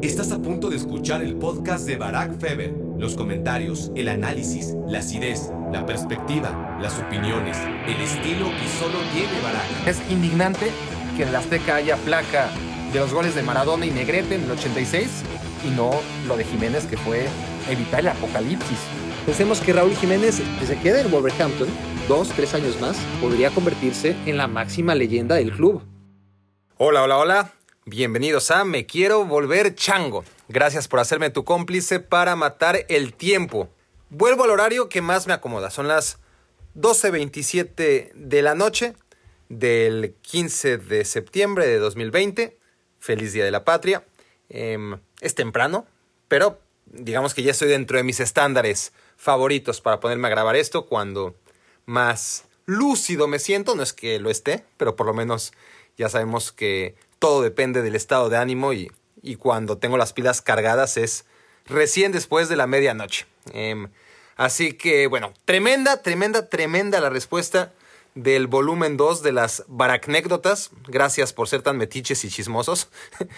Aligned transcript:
Estás 0.00 0.30
a 0.30 0.38
punto 0.38 0.70
de 0.70 0.76
escuchar 0.76 1.22
el 1.22 1.34
podcast 1.34 1.84
de 1.84 1.96
Barack 1.96 2.38
Feber. 2.38 2.72
Los 2.98 3.16
comentarios, 3.16 3.90
el 3.96 4.06
análisis, 4.06 4.76
la 4.86 5.00
acidez, 5.00 5.50
la 5.72 5.84
perspectiva, 5.86 6.78
las 6.80 7.00
opiniones, 7.00 7.56
el 7.84 8.00
estilo 8.00 8.44
que 8.46 8.68
solo 8.78 8.96
tiene 9.12 9.40
Barack. 9.42 9.88
Es 9.88 10.00
indignante 10.08 10.70
que 11.16 11.24
en 11.24 11.32
la 11.32 11.40
Azteca 11.40 11.74
haya 11.74 11.96
placa 11.96 12.48
de 12.92 13.00
los 13.00 13.12
goles 13.12 13.34
de 13.34 13.42
Maradona 13.42 13.86
y 13.86 13.90
Negrete 13.90 14.36
en 14.36 14.44
el 14.44 14.52
86 14.52 15.24
y 15.66 15.70
no 15.70 15.90
lo 16.28 16.36
de 16.36 16.44
Jiménez 16.44 16.86
que 16.86 16.96
fue 16.96 17.26
evitar 17.68 17.98
el 17.98 18.08
apocalipsis. 18.08 18.78
Pensemos 19.26 19.60
que 19.60 19.72
Raúl 19.72 19.96
Jiménez, 19.96 20.40
desde 20.60 20.78
que 20.78 20.90
en 20.90 21.10
Wolverhampton, 21.10 21.66
dos, 22.06 22.28
tres 22.28 22.54
años 22.54 22.80
más, 22.80 22.96
podría 23.20 23.50
convertirse 23.50 24.14
en 24.26 24.36
la 24.36 24.46
máxima 24.46 24.94
leyenda 24.94 25.34
del 25.34 25.50
club. 25.50 25.82
Hola, 26.76 27.02
hola, 27.02 27.18
hola. 27.18 27.57
Bienvenidos 27.90 28.50
a 28.50 28.66
Me 28.66 28.84
Quiero 28.84 29.24
Volver 29.24 29.74
Chango. 29.74 30.22
Gracias 30.48 30.88
por 30.88 31.00
hacerme 31.00 31.30
tu 31.30 31.44
cómplice 31.46 32.00
para 32.00 32.36
matar 32.36 32.84
el 32.90 33.14
tiempo. 33.14 33.70
Vuelvo 34.10 34.44
al 34.44 34.50
horario 34.50 34.90
que 34.90 35.00
más 35.00 35.26
me 35.26 35.32
acomoda. 35.32 35.70
Son 35.70 35.88
las 35.88 36.18
12.27 36.74 38.12
de 38.12 38.42
la 38.42 38.54
noche 38.54 38.92
del 39.48 40.14
15 40.20 40.76
de 40.76 41.06
septiembre 41.06 41.66
de 41.66 41.78
2020. 41.78 42.58
Feliz 43.00 43.32
Día 43.32 43.46
de 43.46 43.52
la 43.52 43.64
Patria. 43.64 44.04
Em, 44.50 45.00
es 45.22 45.34
temprano, 45.34 45.86
pero 46.28 46.60
digamos 46.84 47.32
que 47.32 47.42
ya 47.42 47.52
estoy 47.52 47.68
dentro 47.68 47.96
de 47.96 48.04
mis 48.04 48.20
estándares 48.20 48.92
favoritos 49.16 49.80
para 49.80 49.98
ponerme 49.98 50.28
a 50.28 50.32
grabar 50.32 50.56
esto 50.56 50.84
cuando 50.84 51.36
más 51.86 52.44
lúcido 52.66 53.28
me 53.28 53.38
siento. 53.38 53.74
No 53.74 53.82
es 53.82 53.94
que 53.94 54.18
lo 54.18 54.28
esté, 54.28 54.66
pero 54.76 54.94
por 54.94 55.06
lo 55.06 55.14
menos 55.14 55.54
ya 55.96 56.10
sabemos 56.10 56.52
que 56.52 56.94
todo 57.18 57.42
depende 57.42 57.82
del 57.82 57.96
estado 57.96 58.28
de 58.28 58.36
ánimo 58.36 58.72
y, 58.72 58.90
y 59.22 59.36
cuando 59.36 59.78
tengo 59.78 59.96
las 59.96 60.12
pilas 60.12 60.42
cargadas 60.42 60.96
es 60.96 61.24
recién 61.66 62.12
después 62.12 62.48
de 62.48 62.56
la 62.56 62.66
medianoche. 62.66 63.26
Em, 63.52 63.88
así 64.36 64.72
que 64.72 65.06
bueno, 65.06 65.32
tremenda, 65.44 66.02
tremenda, 66.02 66.48
tremenda 66.48 67.00
la 67.00 67.10
respuesta 67.10 67.72
del 68.14 68.46
volumen 68.46 68.96
2 68.96 69.22
de 69.22 69.32
las 69.32 69.64
baracnécdotas. 69.68 70.70
Gracias 70.88 71.32
por 71.32 71.48
ser 71.48 71.62
tan 71.62 71.76
metiches 71.76 72.24
y 72.24 72.28
chismosos. 72.28 72.88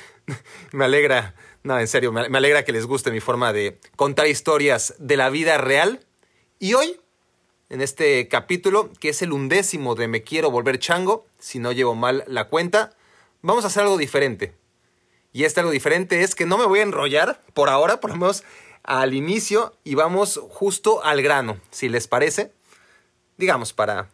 me 0.72 0.84
alegra, 0.84 1.34
no, 1.62 1.78
en 1.78 1.88
serio, 1.88 2.12
me 2.12 2.38
alegra 2.38 2.64
que 2.64 2.72
les 2.72 2.86
guste 2.86 3.10
mi 3.10 3.20
forma 3.20 3.52
de 3.52 3.78
contar 3.96 4.26
historias 4.26 4.94
de 4.98 5.16
la 5.16 5.28
vida 5.28 5.58
real. 5.58 6.00
Y 6.58 6.74
hoy, 6.74 6.98
en 7.68 7.80
este 7.80 8.28
capítulo, 8.28 8.90
que 9.00 9.10
es 9.10 9.22
el 9.22 9.32
undécimo 9.32 9.94
de 9.94 10.08
Me 10.08 10.22
quiero 10.22 10.50
volver 10.50 10.78
chango, 10.78 11.26
si 11.38 11.58
no 11.58 11.72
llevo 11.72 11.94
mal 11.94 12.24
la 12.26 12.48
cuenta, 12.48 12.94
vamos 13.42 13.64
a 13.64 13.68
hacer 13.68 13.82
algo 13.82 13.98
diferente. 13.98 14.54
Y 15.32 15.44
este 15.44 15.60
algo 15.60 15.72
diferente 15.72 16.22
es 16.22 16.34
que 16.34 16.46
no 16.46 16.58
me 16.58 16.66
voy 16.66 16.80
a 16.80 16.84
enrollar 16.84 17.42
por 17.54 17.68
ahora, 17.68 18.00
por 18.00 18.10
lo 18.10 18.16
menos 18.16 18.44
al 18.82 19.14
inicio, 19.14 19.76
y 19.84 19.94
vamos 19.94 20.40
justo 20.50 21.04
al 21.04 21.22
grano, 21.22 21.60
si 21.70 21.88
les 21.88 22.08
parece. 22.08 22.52
Digamos, 23.36 23.72
para 23.72 24.08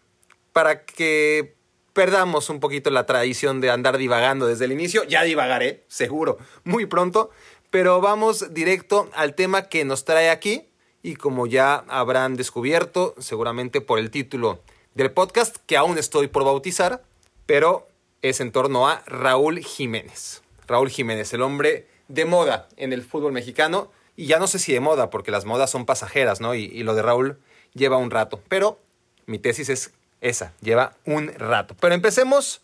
para 0.56 0.86
que 0.86 1.54
perdamos 1.92 2.48
un 2.48 2.60
poquito 2.60 2.88
la 2.88 3.04
tradición 3.04 3.60
de 3.60 3.68
andar 3.68 3.98
divagando 3.98 4.46
desde 4.46 4.64
el 4.64 4.72
inicio. 4.72 5.04
Ya 5.04 5.22
divagaré, 5.22 5.84
seguro, 5.86 6.38
muy 6.64 6.86
pronto. 6.86 7.28
Pero 7.68 8.00
vamos 8.00 8.54
directo 8.54 9.10
al 9.14 9.34
tema 9.34 9.68
que 9.68 9.84
nos 9.84 10.06
trae 10.06 10.30
aquí. 10.30 10.66
Y 11.02 11.16
como 11.16 11.46
ya 11.46 11.84
habrán 11.88 12.36
descubierto, 12.36 13.14
seguramente 13.18 13.82
por 13.82 13.98
el 13.98 14.10
título 14.10 14.62
del 14.94 15.10
podcast, 15.10 15.56
que 15.66 15.76
aún 15.76 15.98
estoy 15.98 16.28
por 16.28 16.44
bautizar, 16.44 17.02
pero 17.44 17.86
es 18.22 18.40
en 18.40 18.52
torno 18.52 18.88
a 18.88 19.02
Raúl 19.06 19.60
Jiménez. 19.60 20.42
Raúl 20.66 20.90
Jiménez, 20.90 21.32
el 21.32 21.42
hombre 21.42 21.88
de 22.08 22.24
moda 22.24 22.68
en 22.76 22.92
el 22.92 23.02
fútbol 23.02 23.32
mexicano. 23.32 23.90
Y 24.16 24.26
ya 24.26 24.38
no 24.38 24.46
sé 24.46 24.58
si 24.58 24.72
de 24.72 24.80
moda, 24.80 25.10
porque 25.10 25.30
las 25.30 25.44
modas 25.44 25.70
son 25.70 25.84
pasajeras, 25.84 26.40
¿no? 26.40 26.54
Y, 26.54 26.64
y 26.64 26.82
lo 26.82 26.94
de 26.94 27.02
Raúl 27.02 27.38
lleva 27.74 27.98
un 27.98 28.10
rato. 28.10 28.40
Pero 28.48 28.80
mi 29.26 29.38
tesis 29.38 29.68
es 29.68 29.92
esa, 30.20 30.54
lleva 30.60 30.96
un 31.04 31.28
rato. 31.28 31.76
Pero 31.78 31.94
empecemos 31.94 32.62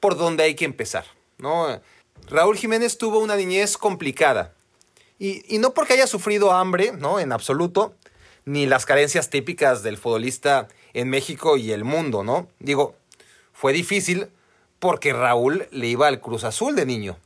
por 0.00 0.16
donde 0.16 0.44
hay 0.44 0.54
que 0.54 0.64
empezar. 0.64 1.04
¿no? 1.38 1.80
Raúl 2.28 2.56
Jiménez 2.56 2.96
tuvo 2.96 3.18
una 3.18 3.36
niñez 3.36 3.76
complicada. 3.76 4.54
Y, 5.18 5.58
no 5.58 5.72
porque 5.72 5.92
haya 5.92 6.08
sufrido 6.08 6.50
hambre, 6.50 6.92
¿no? 6.98 7.20
En 7.20 7.30
absoluto, 7.30 7.94
ni 8.44 8.66
las 8.66 8.86
carencias 8.86 9.30
típicas 9.30 9.84
del 9.84 9.96
futbolista 9.96 10.66
en 10.94 11.08
México 11.10 11.56
y 11.56 11.70
el 11.70 11.84
mundo, 11.84 12.24
¿no? 12.24 12.48
Digo, 12.58 12.96
fue 13.52 13.72
difícil 13.72 14.28
porque 14.82 15.12
Raúl 15.12 15.68
le 15.70 15.86
iba 15.86 16.08
al 16.08 16.20
Cruz 16.20 16.42
Azul 16.42 16.74
de 16.74 16.84
niño. 16.84 17.16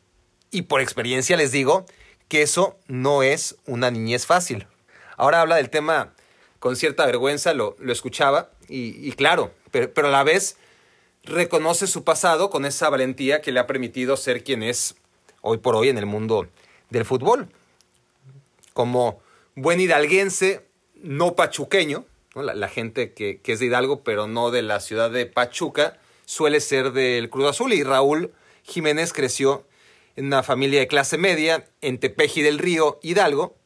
Y 0.51 0.63
por 0.63 0.83
experiencia 0.83 1.39
les 1.39 1.53
digo 1.53 1.87
que 2.29 2.43
eso 2.43 2.77
no 2.87 3.23
es 3.23 3.57
una 3.65 3.91
niñez 3.91 4.27
fácil. 4.27 4.67
Ahora 5.17 5.41
habla 5.41 5.57
del 5.57 5.71
tema 5.71 6.13
con 6.59 6.77
cierta 6.77 7.07
vergüenza, 7.07 7.55
lo, 7.55 7.75
lo 7.79 7.93
escuchaba, 7.95 8.51
y, 8.69 9.11
claro, 9.13 9.53
pero, 9.71 10.09
a 10.09 10.11
la 10.11 10.23
vez 10.23 10.59
reconoce 11.23 11.87
su 11.87 12.05
pasado 12.05 12.51
con 12.51 12.67
esa 12.67 12.91
valentía 12.91 13.41
que 13.41 13.53
le 13.53 13.61
ha 13.61 13.67
permitido 13.67 14.19
ser 14.19 14.45
quien 14.45 14.63
es 14.63 14.95
hoy 15.41 15.57
por 15.57 15.77
hoy 15.77 15.89
en 15.89 15.97
el 15.97 16.05
mundo 16.05 16.47
del 16.91 17.07
fútbol. 17.07 17.49
Como 18.75 19.23
buen 19.55 19.81
hidalguense, 19.81 20.67
no 20.97 21.35
pachuqueño, 21.35 22.05
La, 22.35 22.69
gente 22.69 23.15
que, 23.15 23.41
que, 23.41 23.53
es 23.55 23.61
de 23.61 23.67
Hidalgo, 23.67 24.03
pero 24.03 24.27
no 24.27 24.51
de 24.51 24.61
la 24.61 24.79
ciudad 24.81 25.11
de 25.11 25.25
Pachuca, 25.25 25.99
suele 26.27 26.61
ser 26.61 26.93
del 26.93 27.31
Cruz 27.31 27.47
Azul. 27.47 27.73
Y 27.73 27.83
Raúl 27.83 28.35
Jiménez 28.63 29.15
creció 29.15 29.67
en 30.17 30.27
una 30.27 30.43
familia 30.43 30.81
de 30.81 30.89
clase 30.89 31.17
media 31.17 31.67
en 31.81 31.99
Tepeji 31.99 32.43
del 32.43 32.59
Río, 32.59 32.99
Hidalgo, 33.03 33.57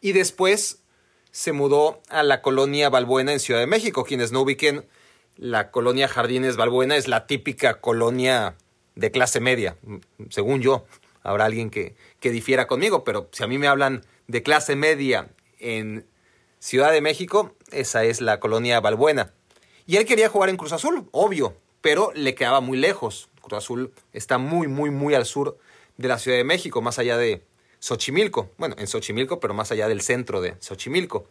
y 0.00 0.12
después 0.12 0.84
se 1.32 1.52
mudó 1.52 2.00
a 2.08 2.22
la 2.22 2.42
colonia 2.42 2.90
Balbuena 2.90 3.32
en 3.32 3.40
Ciudad 3.40 3.60
de 3.60 3.66
México. 3.66 4.04
Quienes 4.04 4.30
no 4.30 4.42
ubiquen, 4.42 4.86
la 5.36 5.70
colonia 5.70 6.06
Jardines 6.06 6.56
Balbuena 6.56 6.96
es 6.96 7.08
la 7.08 7.26
típica 7.26 7.80
colonia 7.80 8.56
de 8.94 9.10
clase 9.10 9.40
media, 9.40 9.76
según 10.28 10.60
yo. 10.60 10.84
Habrá 11.22 11.46
alguien 11.46 11.70
que, 11.70 11.94
que 12.20 12.30
difiera 12.30 12.66
conmigo, 12.66 13.04
pero 13.04 13.28
si 13.32 13.42
a 13.44 13.46
mí 13.46 13.56
me 13.56 13.68
hablan 13.68 14.04
de 14.26 14.42
clase 14.42 14.76
media 14.76 15.30
en 15.58 16.06
Ciudad 16.58 16.92
de 16.92 17.00
México, 17.00 17.54
esa 17.70 18.04
es 18.04 18.20
la 18.20 18.40
colonia 18.40 18.80
Balbuena. 18.80 19.32
Y 19.86 19.96
él 19.96 20.04
quería 20.04 20.28
jugar 20.28 20.50
en 20.50 20.56
Cruz 20.56 20.72
Azul, 20.72 21.08
obvio, 21.12 21.56
pero 21.82 22.12
le 22.14 22.34
quedaba 22.34 22.60
muy 22.60 22.78
lejos. 22.78 23.28
Cruz 23.42 23.58
Azul 23.58 23.92
está 24.14 24.38
muy, 24.38 24.66
muy, 24.66 24.88
muy 24.90 25.14
al 25.14 25.26
sur 25.26 25.58
de 25.98 26.08
la 26.08 26.18
Ciudad 26.18 26.38
de 26.38 26.44
México, 26.44 26.80
más 26.80 26.98
allá 26.98 27.18
de, 27.18 27.42
Xochimilco. 27.82 28.48
Bueno, 28.58 28.76
en 28.78 28.86
Xochimilco, 28.86 29.40
pero 29.40 29.54
más 29.54 29.72
allá 29.72 29.88
del 29.88 30.00
centro 30.02 30.40
de 30.40 30.54
Xochimilco. 30.60 31.26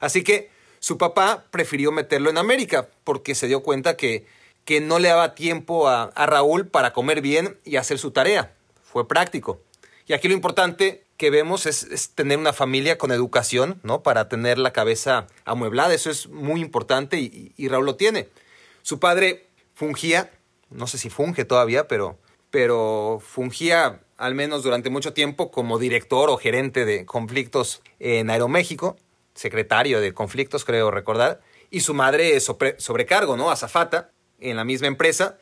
Así 0.00 0.24
que 0.24 0.50
su 0.80 0.98
papá 0.98 1.44
prefirió 1.52 1.92
meterlo 1.92 2.28
en 2.28 2.38
América 2.38 2.88
porque 3.04 3.36
se 3.36 3.46
dio 3.46 3.62
cuenta 3.62 3.96
que, 3.96 4.26
que 4.64 4.80
no 4.80 4.98
le 4.98 5.08
daba 5.08 5.36
tiempo 5.36 5.88
a, 5.88 6.10
Raúl 6.26 6.66
para 6.66 6.92
comer 6.92 7.20
bien 7.20 7.56
y 7.64 7.76
hacer 7.76 8.00
su 8.00 8.10
tarea. 8.10 8.52
Fue 8.82 9.06
práctico. 9.06 9.60
Y 10.08 10.12
aquí 10.12 10.26
lo 10.26 10.34
importante 10.34 11.04
que 11.16 11.30
vemos 11.30 11.66
es, 11.66 12.10
tener 12.16 12.36
una 12.36 12.52
familia 12.52 12.98
con 12.98 13.12
educación, 13.12 13.78
¿no? 13.84 14.02
Para 14.02 14.28
tener 14.28 14.58
la 14.58 14.72
cabeza 14.72 15.28
amueblada. 15.44 15.94
Eso 15.94 16.10
es 16.10 16.28
muy 16.28 16.60
importante 16.60 17.20
y, 17.20 17.52
y 17.56 17.68
Raúl 17.68 17.86
lo 17.86 17.94
tiene. 17.94 18.28
Su 18.82 18.98
padre 18.98 19.46
fungía, 19.74 20.30
no 20.70 20.86
sé 20.86 20.98
si 20.98 21.10
funge 21.10 21.44
todavía, 21.44 21.88
pero, 21.88 22.18
pero 22.50 23.20
fungía 23.24 24.00
al 24.22 24.36
menos 24.36 24.62
durante 24.62 24.88
mucho 24.88 25.12
tiempo, 25.12 25.50
como 25.50 25.80
director 25.80 26.30
o 26.30 26.36
gerente 26.36 26.84
de 26.84 27.04
conflictos 27.04 27.82
en 27.98 28.30
Aeroméxico, 28.30 28.96
secretario 29.34 30.00
de 30.00 30.14
conflictos, 30.14 30.64
creo 30.64 30.92
recordar, 30.92 31.40
y 31.70 31.80
su 31.80 31.92
madre 31.92 32.36
es 32.36 32.44
sobrecargo, 32.78 33.36
¿no? 33.36 33.50
Azafata, 33.50 34.12
en 34.38 34.56
la 34.56 34.64
misma 34.64 34.86
empresa. 34.86 35.38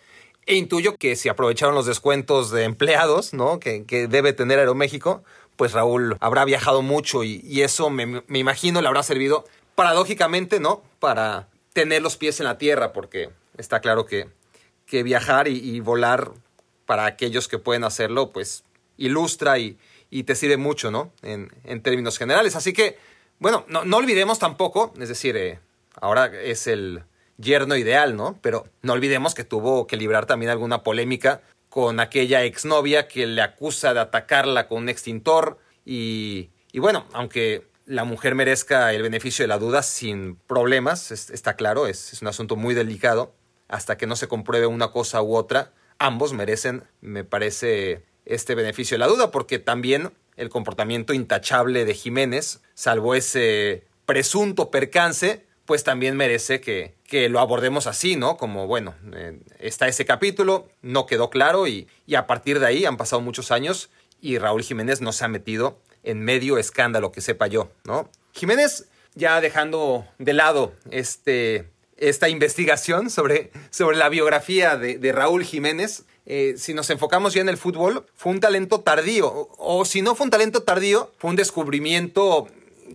E 0.46 0.54
intuyo 0.54 0.96
que 0.96 1.16
si 1.16 1.28
aprovecharon 1.28 1.74
los 1.74 1.84
descuentos 1.84 2.50
de 2.50 2.64
empleados, 2.64 3.34
¿no? 3.34 3.60
Que, 3.60 3.84
debe 4.08 4.32
tener 4.32 4.58
Aeroméxico, 4.58 5.24
pues 5.56 5.72
Raúl 5.72 6.16
habrá 6.20 6.46
viajado 6.46 6.81
mucho 6.81 7.22
y, 7.22 7.60
eso 7.60 7.90
me, 7.90 8.22
imagino 8.28 8.81
le 8.81 8.88
habrá 8.88 9.02
servido 9.02 9.44
paradójicamente, 9.75 10.58
¿no? 10.58 10.82
Para 11.00 11.49
tener 11.75 12.00
los 12.00 12.16
pies 12.16 12.40
en 12.40 12.46
la 12.46 12.56
tierra, 12.56 12.94
porque 12.94 13.28
está 13.60 13.80
claro 13.80 14.06
que, 14.06 14.28
que 14.86 15.02
viajar 15.02 15.46
y, 15.46 15.58
y 15.58 15.80
volar 15.80 16.32
para 16.90 17.06
aquellos 17.06 17.46
que 17.46 17.58
pueden 17.58 17.84
hacerlo, 17.84 18.32
pues 18.32 18.64
ilustra 19.00 19.58
y, 19.58 19.78
te 20.24 20.34
sirve 20.34 20.56
mucho, 20.56 20.90
¿no? 20.90 21.12
En, 21.22 21.82
términos 21.82 22.18
generales. 22.18 22.56
Así 22.56 22.72
que, 22.72 22.98
bueno, 23.38 23.64
no, 23.68 23.96
olvidemos 23.96 24.40
tampoco, 24.40 24.92
es 25.00 25.08
decir, 25.08 25.36
eh, 25.36 25.60
ahora 26.00 26.26
es 26.26 26.66
el 26.66 27.04
yerno 27.38 27.76
ideal, 27.76 28.16
¿no? 28.16 28.38
Pero 28.42 28.66
no 28.82 28.92
olvidemos 28.92 29.34
que 29.34 29.44
tuvo 29.44 29.86
que 29.86 29.96
librar 29.96 30.26
también 30.26 30.50
alguna 30.50 30.82
polémica 30.82 31.42
con 31.68 32.00
aquella 32.00 32.42
exnovia 32.42 33.06
que 33.06 33.26
le 33.26 33.42
acusa 33.42 33.94
de 33.94 34.00
atacarla 34.00 34.66
con 34.66 34.78
un 34.78 34.88
extintor 34.88 35.58
y, 35.84 36.50
bueno, 36.74 37.06
aunque 37.12 37.68
la 37.86 38.02
mujer 38.02 38.34
merezca 38.34 38.92
el 38.92 39.02
beneficio 39.02 39.44
de 39.44 39.48
la 39.48 39.58
duda 39.58 39.82
sin 39.82 40.34
problemas, 40.34 41.12
está 41.12 41.54
claro, 41.54 41.86
es 41.86 42.20
un 42.20 42.26
asunto 42.26 42.56
muy 42.56 42.74
delicado, 42.74 43.32
hasta 43.70 43.96
que 43.96 44.06
no 44.06 44.17
se 44.17 44.28
compruebe 44.28 44.67
una 44.67 44.88
cosa 44.88 45.22
u 45.22 45.34
otra, 45.37 45.72
ambos 45.99 46.32
merecen, 46.32 46.84
me 47.00 47.25
parece, 47.25 48.05
este 48.26 48.55
beneficio 48.55 48.96
de 48.96 48.99
la 48.99 49.06
duda, 49.06 49.31
porque 49.31 49.58
también 49.58 50.12
el 50.37 50.49
comportamiento 50.49 51.12
intachable 51.12 51.84
de 51.84 51.94
Jiménez, 51.94 52.61
salvo 52.75 53.14
ese 53.14 53.84
presunto 54.06 54.70
percance, 54.70 55.46
pues 55.67 55.84
también 55.84 56.17
merece 56.17 56.61
que, 56.61 56.94
que 57.06 57.28
lo 57.28 57.38
abordemos 57.38 57.87
así, 57.87 58.17
¿no? 58.17 58.37
Como, 58.37 58.67
bueno, 58.67 58.94
eh, 59.14 59.38
está 59.61 59.87
ese 59.87 60.05
capítulo, 60.05 60.69
no 60.82 61.06
quedó 61.06 61.31
claro 61.31 61.69
y, 61.69 61.87
y 62.06 62.17
a 62.17 62.26
partir 62.26 62.58
de 62.58 62.67
ahí 62.67 62.84
han 62.84 62.96
pasado 62.96 63.22
muchos 63.22 63.52
años 63.52 63.90
y 64.20 64.38
Raúl 64.38 64.62
Jiménez 64.62 65.00
no 65.00 65.12
se 65.12 65.25
ha 65.25 65.28
metido 65.28 65.78
en 66.02 66.22
medio 66.22 66.58
escándalo 66.58 67.12
que 67.12 67.20
sepa 67.20 67.46
yo, 67.46 67.70
¿no? 67.84 68.11
Jiménez, 68.32 68.88
ya 69.14 69.40
dejando 69.40 70.06
de 70.19 70.32
lado 70.32 70.72
este, 70.90 71.69
esta 72.00 72.29
investigación 72.29 73.11
sobre, 73.11 73.52
sobre 73.70 73.97
la 73.97 74.08
biografía 74.08 74.76
de, 74.76 75.12
Raúl 75.12 75.44
Jiménez, 75.44 76.05
eh, 76.26 76.55
si 76.56 76.75
nos 76.75 76.91
enfocamos 76.91 77.35
ya 77.35 77.43
en 77.43 77.49
el 77.49 77.56
fútbol, 77.56 78.06
fue 78.14 78.32
un 78.32 78.41
talento 78.41 78.81
tardío, 78.81 79.49
o, 79.58 79.85
si 79.85 80.02
no 80.02 80.14
fue 80.14 80.25
un 80.25 80.31
talento 80.31 80.62
tardío, 80.62 81.12
fue 81.19 81.31
un 81.31 81.37
descubrimiento 81.37 82.49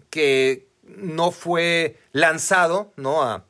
que 0.10 0.68
no 0.84 1.32
fue 1.32 1.98
lanzado, 2.12 2.92
¿no? 2.98 3.44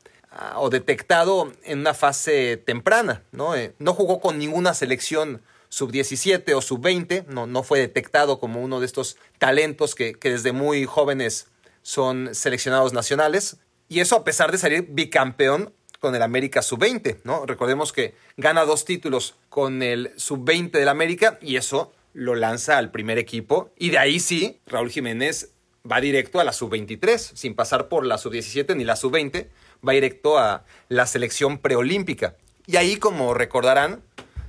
O 0.58 0.70
detectado 0.70 1.52
en 1.64 1.80
una 1.80 1.94
fase 1.94 2.58
temprana, 2.58 3.24
¿no? 3.32 3.56
Eh, 3.56 3.74
no 3.80 3.94
jugó 3.94 4.20
con 4.20 4.38
ninguna 4.38 4.74
selección 4.74 5.42
sub-17 5.70 6.54
o 6.54 6.62
sub-20, 6.62 7.26
no, 7.28 7.48
no 7.48 7.64
fue 7.64 7.80
detectado 7.80 8.40
como 8.40 8.62
uno 8.62 8.80
de 8.80 8.86
estos 8.86 9.18
talentos 9.40 9.96
que, 9.96 10.14
que 10.14 10.32
desde 10.32 10.52
muy 10.52 10.86
jóvenes 10.86 11.48
son 11.84 12.34
seleccionados 12.34 12.94
nacionales. 12.94 13.58
Y 13.88 14.00
eso 14.00 14.16
a 14.16 14.24
pesar 14.24 14.52
de 14.52 14.58
salir 14.58 14.88
bicampeón 14.90 15.74
con 16.00 16.16
el 16.16 16.22
América 16.22 16.62
Sub-20, 16.62 17.22
¿no? 17.24 17.46
Recordemos 17.46 17.94
que 17.94 18.16
gana 18.38 18.66
dos 18.66 18.86
títulos 18.86 19.36
con 19.50 19.82
el 19.82 20.12
Sub-20 20.18 20.72
del 20.72 20.90
América 20.90 21.38
y 21.42 21.56
eso 21.56 21.94
lo 22.14 22.36
lanza 22.36 22.78
al 22.78 22.92
primer 22.92 23.18
equipo. 23.18 23.72
Y 23.78 23.90
de 23.90 23.98
ahí 23.98 24.20
sí, 24.20 24.60
Raúl 24.66 24.90
Jiménez 24.90 25.52
va 25.90 26.02
directo 26.02 26.40
a 26.40 26.44
la 26.44 26.54
Sub-23, 26.54 27.18
sin 27.18 27.56
pasar 27.56 27.88
por 27.88 28.06
la 28.06 28.18
Sub-17 28.18 28.76
ni 28.76 28.84
la 28.84 28.96
Sub-20, 28.96 29.48
va 29.88 29.94
directo 29.94 30.38
a 30.38 30.66
la 30.90 31.06
selección 31.06 31.60
preolímpica. 31.60 32.36
Y 32.66 32.78
ahí, 32.78 32.98
como 32.98 33.34
recordarán, 33.34 34.02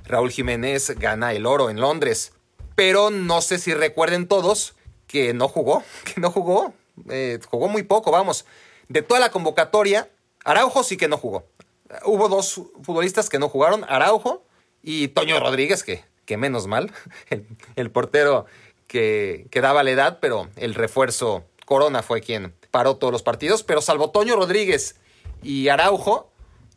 Raúl 0.05 0.31
Jiménez 0.31 0.91
gana 0.97 1.33
el 1.33 1.45
oro 1.45 1.69
en 1.69 1.79
Londres. 1.79 2.33
Pero 2.75 3.09
no 3.09 3.41
sé 3.41 3.59
si 3.59 3.73
recuerden 3.73 4.27
todos 4.27 4.75
que 5.05 5.33
no 5.33 5.47
jugó, 5.47 5.83
que 6.03 6.21
no 6.21 6.31
jugó, 6.31 6.73
eh, 7.09 7.39
jugó 7.47 7.67
muy 7.67 7.83
poco, 7.83 8.11
vamos. 8.11 8.45
De 8.89 9.01
toda 9.01 9.19
la 9.19 9.31
convocatoria, 9.31 10.09
Araujo 10.43 10.83
sí 10.83 10.97
que 10.97 11.07
no 11.07 11.17
jugó. 11.17 11.45
Hubo 12.05 12.29
dos 12.29 12.53
futbolistas 12.83 13.29
que 13.29 13.39
no 13.39 13.49
jugaron, 13.49 13.85
Araujo 13.87 14.45
y 14.81 15.09
Toño 15.09 15.39
Rodríguez, 15.39 15.83
que, 15.83 16.03
que 16.25 16.37
menos 16.37 16.67
mal, 16.67 16.91
el, 17.75 17.91
portero 17.91 18.45
que, 18.87 19.47
que, 19.51 19.61
daba 19.61 19.83
la 19.83 19.91
edad, 19.91 20.19
pero 20.21 20.49
el 20.55 20.75
refuerzo 20.75 21.43
Corona 21.65 22.01
fue 22.01 22.21
quien 22.21 22.53
paró 22.71 22.95
todos 22.95 23.11
los 23.11 23.23
partidos. 23.23 23.63
Pero 23.63 23.81
salvo 23.81 24.11
Toño 24.11 24.35
Rodríguez 24.35 24.95
y 25.43 25.67
Araujo 25.67 26.31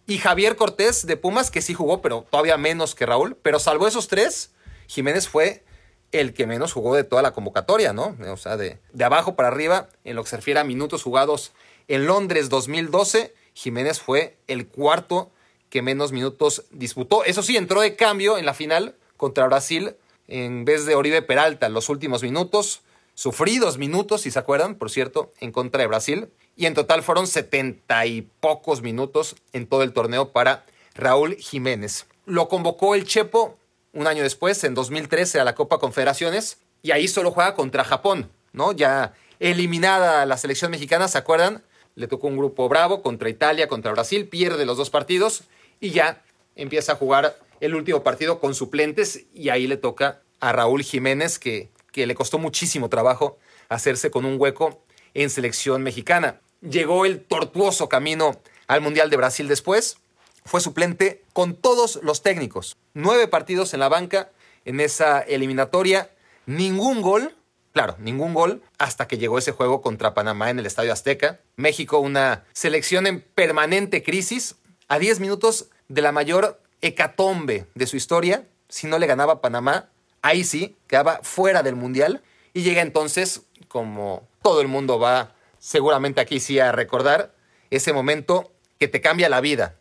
y 0.06 0.18
Javier 0.18 0.56
Cortés 0.56 1.06
de 1.06 1.16
Pumas, 1.16 1.52
que 1.52 1.62
sí 1.62 1.74
jugó, 1.74 2.02
pero 2.02 2.26
todavía 2.28 2.56
menos 2.56 2.96
que 2.96 3.06
Raúl. 3.06 3.36
Pero 3.40 3.60
salvo 3.60 3.86
esos 3.86 4.08
tres, 4.08 4.50
Jiménez 4.88 5.28
fue 5.28 5.62
el 6.10 6.34
que 6.34 6.48
menos 6.48 6.72
jugó 6.72 6.96
de 6.96 7.04
toda 7.04 7.22
la 7.22 7.32
convocatoria, 7.32 7.92
¿no? 7.92 8.16
O 8.32 8.36
sea, 8.36 8.56
de, 8.56 8.80
de 8.92 9.04
abajo 9.04 9.36
para 9.36 9.48
arriba, 9.48 9.88
en 10.02 10.16
lo 10.16 10.24
que 10.24 10.30
se 10.30 10.36
refiere 10.36 10.58
a 10.58 10.64
minutos 10.64 11.04
jugados 11.04 11.52
en 11.90 12.06
Londres 12.06 12.48
2012 12.48 13.34
Jiménez 13.54 14.00
fue 14.00 14.36
el 14.46 14.68
cuarto 14.68 15.30
que 15.68 15.82
menos 15.82 16.12
minutos 16.12 16.64
disputó. 16.70 17.24
Eso 17.24 17.42
sí, 17.42 17.56
entró 17.56 17.80
de 17.80 17.96
cambio 17.96 18.38
en 18.38 18.46
la 18.46 18.54
final 18.54 18.96
contra 19.16 19.46
Brasil 19.46 19.94
en 20.28 20.64
vez 20.64 20.86
de 20.86 20.94
Oribe 20.94 21.20
Peralta 21.22 21.68
los 21.68 21.88
últimos 21.88 22.22
minutos. 22.22 22.82
Sufridos 23.14 23.76
minutos, 23.76 24.22
si 24.22 24.30
se 24.30 24.38
acuerdan, 24.38 24.76
por 24.76 24.90
cierto, 24.90 25.32
en 25.40 25.52
contra 25.52 25.82
de 25.82 25.88
Brasil. 25.88 26.28
Y 26.56 26.66
en 26.66 26.74
total 26.74 27.02
fueron 27.02 27.26
setenta 27.26 28.06
y 28.06 28.22
pocos 28.22 28.82
minutos 28.82 29.36
en 29.52 29.66
todo 29.66 29.82
el 29.82 29.92
torneo 29.92 30.32
para 30.32 30.64
Raúl 30.94 31.36
Jiménez. 31.36 32.06
Lo 32.24 32.48
convocó 32.48 32.94
el 32.94 33.04
Chepo 33.04 33.58
un 33.92 34.06
año 34.06 34.22
después, 34.22 34.62
en 34.64 34.74
2013, 34.74 35.40
a 35.40 35.44
la 35.44 35.54
Copa 35.54 35.78
Confederaciones. 35.78 36.58
Y 36.82 36.92
ahí 36.92 37.08
solo 37.08 37.32
juega 37.32 37.54
contra 37.54 37.84
Japón, 37.84 38.30
¿no? 38.52 38.72
Ya 38.72 39.12
eliminada 39.38 40.24
la 40.24 40.36
selección 40.36 40.70
mexicana, 40.70 41.08
¿se 41.08 41.18
acuerdan? 41.18 41.62
Le 41.94 42.06
tocó 42.06 42.28
un 42.28 42.36
grupo 42.36 42.68
bravo 42.68 43.02
contra 43.02 43.28
Italia, 43.28 43.68
contra 43.68 43.92
Brasil, 43.92 44.28
pierde 44.28 44.64
los 44.64 44.76
dos 44.76 44.90
partidos 44.90 45.44
y 45.80 45.90
ya 45.90 46.22
empieza 46.56 46.92
a 46.92 46.96
jugar 46.96 47.38
el 47.60 47.74
último 47.74 48.02
partido 48.02 48.40
con 48.40 48.54
suplentes 48.54 49.26
y 49.34 49.50
ahí 49.50 49.66
le 49.66 49.76
toca 49.76 50.22
a 50.40 50.52
Raúl 50.52 50.82
Jiménez 50.82 51.38
que, 51.38 51.70
que 51.92 52.06
le 52.06 52.14
costó 52.14 52.38
muchísimo 52.38 52.88
trabajo 52.88 53.38
hacerse 53.68 54.10
con 54.10 54.24
un 54.24 54.40
hueco 54.40 54.82
en 55.14 55.30
selección 55.30 55.82
mexicana. 55.82 56.40
Llegó 56.60 57.06
el 57.06 57.20
tortuoso 57.20 57.88
camino 57.88 58.40
al 58.66 58.80
Mundial 58.80 59.10
de 59.10 59.16
Brasil 59.16 59.48
después, 59.48 59.98
fue 60.44 60.60
suplente 60.60 61.22
con 61.32 61.54
todos 61.54 62.00
los 62.02 62.22
técnicos. 62.22 62.76
Nueve 62.94 63.28
partidos 63.28 63.74
en 63.74 63.80
la 63.80 63.88
banca 63.88 64.30
en 64.64 64.80
esa 64.80 65.20
eliminatoria, 65.20 66.10
ningún 66.46 67.02
gol 67.02 67.34
Claro, 67.72 67.96
ningún 67.98 68.34
gol 68.34 68.62
hasta 68.78 69.06
que 69.06 69.18
llegó 69.18 69.38
ese 69.38 69.52
juego 69.52 69.80
contra 69.80 70.12
Panamá 70.12 70.50
en 70.50 70.58
el 70.58 70.66
Estadio 70.66 70.92
Azteca. 70.92 71.40
México, 71.56 71.98
una 71.98 72.44
selección 72.52 73.06
en 73.06 73.20
permanente 73.20 74.02
crisis, 74.02 74.56
a 74.88 74.98
10 74.98 75.20
minutos 75.20 75.70
de 75.88 76.02
la 76.02 76.10
mayor 76.10 76.60
hecatombe 76.80 77.66
de 77.74 77.86
su 77.86 77.96
historia. 77.96 78.48
Si 78.68 78.88
no 78.88 78.98
le 78.98 79.06
ganaba 79.06 79.40
Panamá, 79.40 79.88
ahí 80.20 80.42
sí, 80.42 80.76
quedaba 80.88 81.20
fuera 81.22 81.62
del 81.62 81.76
Mundial. 81.76 82.22
Y 82.52 82.62
llega 82.62 82.82
entonces, 82.82 83.42
como 83.68 84.28
todo 84.42 84.60
el 84.60 84.68
mundo 84.68 84.98
va 84.98 85.34
seguramente 85.60 86.20
aquí 86.20 86.40
sí 86.40 86.58
a 86.58 86.72
recordar, 86.72 87.34
ese 87.70 87.92
momento 87.92 88.52
que 88.80 88.88
te 88.88 89.00
cambia 89.00 89.28
la 89.28 89.40
vida. 89.40 89.76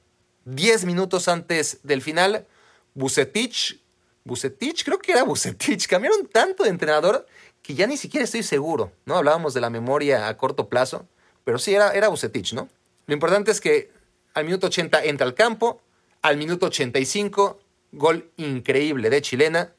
10 0.46 0.86
minutos 0.86 1.28
antes 1.28 1.80
del 1.84 2.02
final, 2.04 2.46
Bucetich, 2.94 3.82
Bucetich, 4.24 4.84
creo 4.84 5.00
que 5.00 5.14
era 5.14 5.24
Bucetich, 5.24 5.88
cambiaron 5.88 6.28
tanto 6.28 6.64
de 6.64 6.70
entrenador 6.70 7.26
que 7.70 7.76
ya 7.76 7.86
ni 7.86 7.98
siquiera 7.98 8.24
estoy 8.24 8.42
seguro, 8.42 8.92
¿no? 9.06 9.16
Hablábamos 9.16 9.54
de 9.54 9.62
la 9.62 9.70
memoria 9.70 10.28
a 10.28 10.36
corto 10.38 10.70
plazo, 10.70 11.06
pero 11.44 11.60
sí 11.60 11.76
era, 11.76 11.92
era 11.92 12.08
Bucetich, 12.08 12.54
¿no? 12.54 12.68
Lo 13.06 13.14
importante 13.14 13.52
es 13.52 13.62
que 13.62 13.92
al 14.34 14.46
minuto 14.46 14.66
80 14.66 15.04
entra 15.04 15.28
al 15.28 15.36
campo, 15.36 15.80
al 16.24 16.38
minuto 16.38 16.66
85, 16.66 17.60
gol 17.92 18.32
increíble 18.38 19.12
de 19.12 19.22
chilena, 19.22 19.74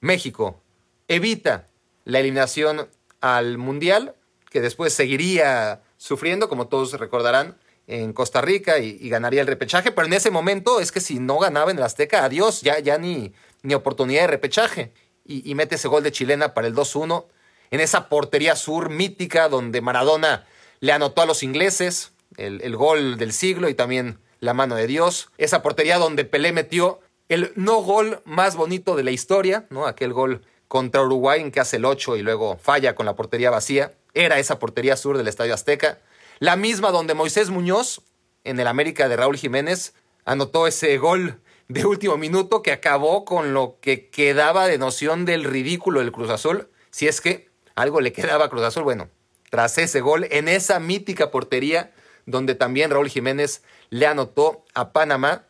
México 0.00 0.62
evita 1.08 1.66
la 2.04 2.20
eliminación 2.20 2.88
al 3.20 3.58
Mundial, 3.58 4.14
que 4.48 4.60
después 4.60 4.94
seguiría 4.94 5.82
sufriendo, 5.96 6.48
como 6.48 6.68
todos 6.68 6.92
recordarán, 6.92 7.56
en 7.88 8.12
Costa 8.12 8.40
Rica 8.40 8.78
y, 8.78 9.08
ganaría 9.08 9.40
el 9.40 9.48
repechaje, 9.48 9.90
pero 9.90 10.06
en 10.06 10.12
ese 10.12 10.30
momento 10.30 10.78
es 10.78 10.92
que 10.92 11.00
si 11.00 11.18
no 11.18 11.40
ganaba 11.40 11.72
en 11.72 11.78
el 11.78 11.82
Azteca, 11.82 12.24
adiós, 12.24 12.60
ya, 12.60 12.78
ya 12.78 12.98
ni, 12.98 13.32
ni 13.64 13.74
oportunidad 13.74 14.20
de 14.20 14.26
repechaje 14.28 14.92
y, 15.24 15.54
mete 15.54 15.76
ese 15.76 15.88
gol 15.88 16.02
de 16.02 16.12
chilena 16.12 16.54
para 16.54 16.66
el 16.66 16.74
2-1 16.74 17.26
en 17.70 17.80
esa 17.80 18.08
portería 18.08 18.56
sur 18.56 18.90
mítica 18.90 19.48
donde 19.48 19.80
Maradona 19.80 20.46
le 20.80 20.92
anotó 20.92 21.22
a 21.22 21.26
los 21.26 21.42
ingleses 21.42 22.12
el, 22.36 22.60
el, 22.62 22.76
gol 22.76 23.16
del 23.18 23.32
siglo 23.32 23.68
y 23.68 23.74
también 23.74 24.18
la 24.40 24.52
mano 24.52 24.74
de 24.74 24.86
Dios. 24.86 25.30
Esa 25.38 25.62
portería 25.62 25.98
donde 25.98 26.24
Pelé 26.24 26.52
metió 26.52 27.00
el 27.28 27.52
no 27.56 27.82
gol 27.82 28.20
más 28.24 28.56
bonito 28.56 28.96
de 28.96 29.04
la 29.04 29.10
historia, 29.10 29.66
¿no? 29.70 29.86
Aquel 29.86 30.12
gol 30.12 30.42
contra 30.68 31.02
Uruguay 31.02 31.40
en 31.40 31.50
que 31.50 31.60
hace 31.60 31.76
el 31.76 31.84
8 31.84 32.16
y 32.16 32.22
luego 32.22 32.58
falla 32.58 32.94
con 32.94 33.06
la 33.06 33.14
portería 33.14 33.50
vacía. 33.50 33.92
Era 34.14 34.38
esa 34.38 34.58
portería 34.58 34.96
sur 34.96 35.16
del 35.16 35.28
Estadio 35.28 35.54
Azteca. 35.54 35.98
La 36.38 36.56
misma 36.56 36.90
donde 36.90 37.14
Moisés 37.14 37.50
Muñoz, 37.50 38.02
en 38.44 38.58
el 38.58 38.66
América 38.66 39.08
de 39.08 39.16
Raúl 39.16 39.36
Jiménez, 39.36 39.94
anotó 40.24 40.66
ese 40.66 40.98
gol 40.98 41.40
de 41.72 41.86
último 41.86 42.18
minuto 42.18 42.60
que 42.60 42.70
acabó 42.70 43.24
con 43.24 43.54
lo 43.54 43.78
que 43.80 44.10
quedaba 44.10 44.66
de 44.66 44.76
noción 44.76 45.24
del 45.24 45.44
ridículo 45.44 46.00
del 46.00 46.12
Cruz 46.12 46.28
Azul. 46.28 46.68
Si 46.90 47.08
es 47.08 47.22
que 47.22 47.48
algo 47.74 48.02
le 48.02 48.12
quedaba 48.12 48.44
a 48.44 48.48
Cruz 48.50 48.62
Azul, 48.62 48.82
bueno, 48.82 49.08
tras 49.48 49.78
ese 49.78 50.02
gol, 50.02 50.26
en 50.30 50.48
esa 50.48 50.78
mítica 50.80 51.30
portería 51.30 51.92
donde 52.26 52.54
también 52.54 52.90
Raúl 52.90 53.08
Jiménez 53.08 53.62
le 53.88 54.06
anotó 54.06 54.64
a 54.74 54.92
Panamá, 54.92 55.46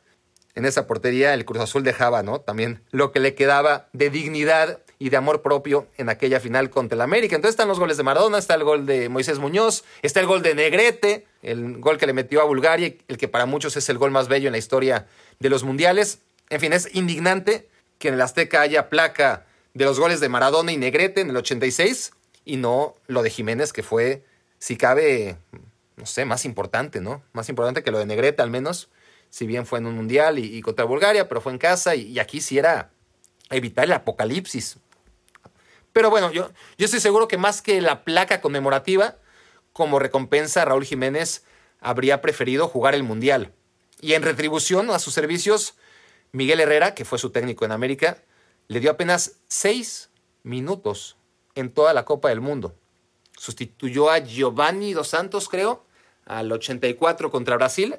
en 0.54 0.64
esa 0.64 0.86
portería 0.86 1.34
el 1.34 1.44
Cruz 1.44 1.60
Azul 1.60 1.82
dejaba, 1.82 2.22
¿no? 2.22 2.40
También 2.40 2.82
lo 2.92 3.10
que 3.10 3.18
le 3.18 3.34
quedaba 3.34 3.88
de 3.92 4.10
dignidad 4.10 4.80
y 5.00 5.10
de 5.10 5.16
amor 5.16 5.42
propio 5.42 5.88
en 5.96 6.08
aquella 6.08 6.38
final 6.38 6.70
contra 6.70 6.94
el 6.94 7.00
América. 7.00 7.34
Entonces 7.34 7.54
están 7.54 7.66
los 7.66 7.80
goles 7.80 7.96
de 7.96 8.04
Maradona, 8.04 8.38
está 8.38 8.54
el 8.54 8.62
gol 8.62 8.86
de 8.86 9.08
Moisés 9.08 9.40
Muñoz, 9.40 9.82
está 10.02 10.20
el 10.20 10.26
gol 10.26 10.42
de 10.42 10.54
Negrete, 10.54 11.26
el 11.42 11.78
gol 11.78 11.98
que 11.98 12.06
le 12.06 12.12
metió 12.12 12.40
a 12.40 12.44
Bulgaria, 12.44 12.94
el 13.08 13.18
que 13.18 13.26
para 13.26 13.44
muchos 13.44 13.76
es 13.76 13.88
el 13.88 13.98
gol 13.98 14.12
más 14.12 14.28
bello 14.28 14.46
en 14.46 14.52
la 14.52 14.58
historia 14.58 15.08
de 15.38 15.50
los 15.50 15.64
mundiales. 15.64 16.20
En 16.50 16.60
fin, 16.60 16.72
es 16.72 16.94
indignante 16.94 17.68
que 17.98 18.08
en 18.08 18.14
el 18.14 18.20
Azteca 18.20 18.60
haya 18.60 18.88
placa 18.88 19.46
de 19.74 19.84
los 19.84 19.98
goles 19.98 20.20
de 20.20 20.28
Maradona 20.28 20.72
y 20.72 20.76
Negrete 20.76 21.20
en 21.20 21.30
el 21.30 21.36
86 21.36 22.12
y 22.44 22.56
no 22.56 22.96
lo 23.06 23.22
de 23.22 23.30
Jiménez, 23.30 23.72
que 23.72 23.82
fue, 23.82 24.24
si 24.58 24.76
cabe, 24.76 25.36
no 25.96 26.06
sé, 26.06 26.24
más 26.24 26.44
importante, 26.44 27.00
¿no? 27.00 27.22
Más 27.32 27.48
importante 27.48 27.82
que 27.82 27.90
lo 27.90 27.98
de 27.98 28.06
Negrete 28.06 28.42
al 28.42 28.50
menos, 28.50 28.90
si 29.30 29.46
bien 29.46 29.66
fue 29.66 29.78
en 29.78 29.86
un 29.86 29.94
mundial 29.94 30.38
y, 30.38 30.60
contra 30.60 30.84
Bulgaria, 30.84 31.28
pero 31.28 31.40
fue 31.40 31.52
en 31.52 31.58
casa 31.58 31.94
y, 31.94 32.02
y 32.02 32.18
aquí 32.18 32.40
sí 32.40 32.58
era 32.58 32.90
evitar 33.50 33.84
el 33.84 33.92
apocalipsis. 33.92 34.78
Pero 35.92 36.10
bueno, 36.10 36.32
yo, 36.32 36.50
yo 36.78 36.84
estoy 36.84 37.00
seguro 37.00 37.28
que 37.28 37.38
más 37.38 37.62
que 37.62 37.80
la 37.80 38.04
placa 38.04 38.40
conmemorativa, 38.40 39.16
como 39.72 39.98
recompensa, 39.98 40.64
Raúl 40.64 40.84
Jiménez 40.84 41.44
habría 41.80 42.20
preferido 42.20 42.68
jugar 42.68 42.94
el 42.94 43.02
Mundial. 43.02 43.52
Y 44.02 44.14
en 44.14 44.23
retribución 44.23 44.90
a 44.90 44.99
sus 44.99 45.14
servicios, 45.14 45.75
Miguel 46.32 46.61
Herrera, 46.61 46.94
que 46.94 47.04
fue 47.04 47.18
su 47.18 47.30
técnico 47.30 47.64
en 47.64 47.71
América, 47.71 48.18
le 48.66 48.80
dio 48.80 48.90
apenas 48.90 49.37
seis 49.47 50.11
minutos 50.42 51.16
en 51.54 51.71
toda 51.71 51.94
la 51.94 52.04
Copa 52.04 52.28
del 52.28 52.40
Mundo. 52.40 52.75
Sustituyó 53.38 54.11
a 54.11 54.18
Giovanni 54.18 54.92
Dos 54.92 55.09
Santos, 55.09 55.49
creo, 55.49 55.87
al 56.26 56.50
84 56.50 57.30
contra 57.30 57.56
Brasil 57.56 57.97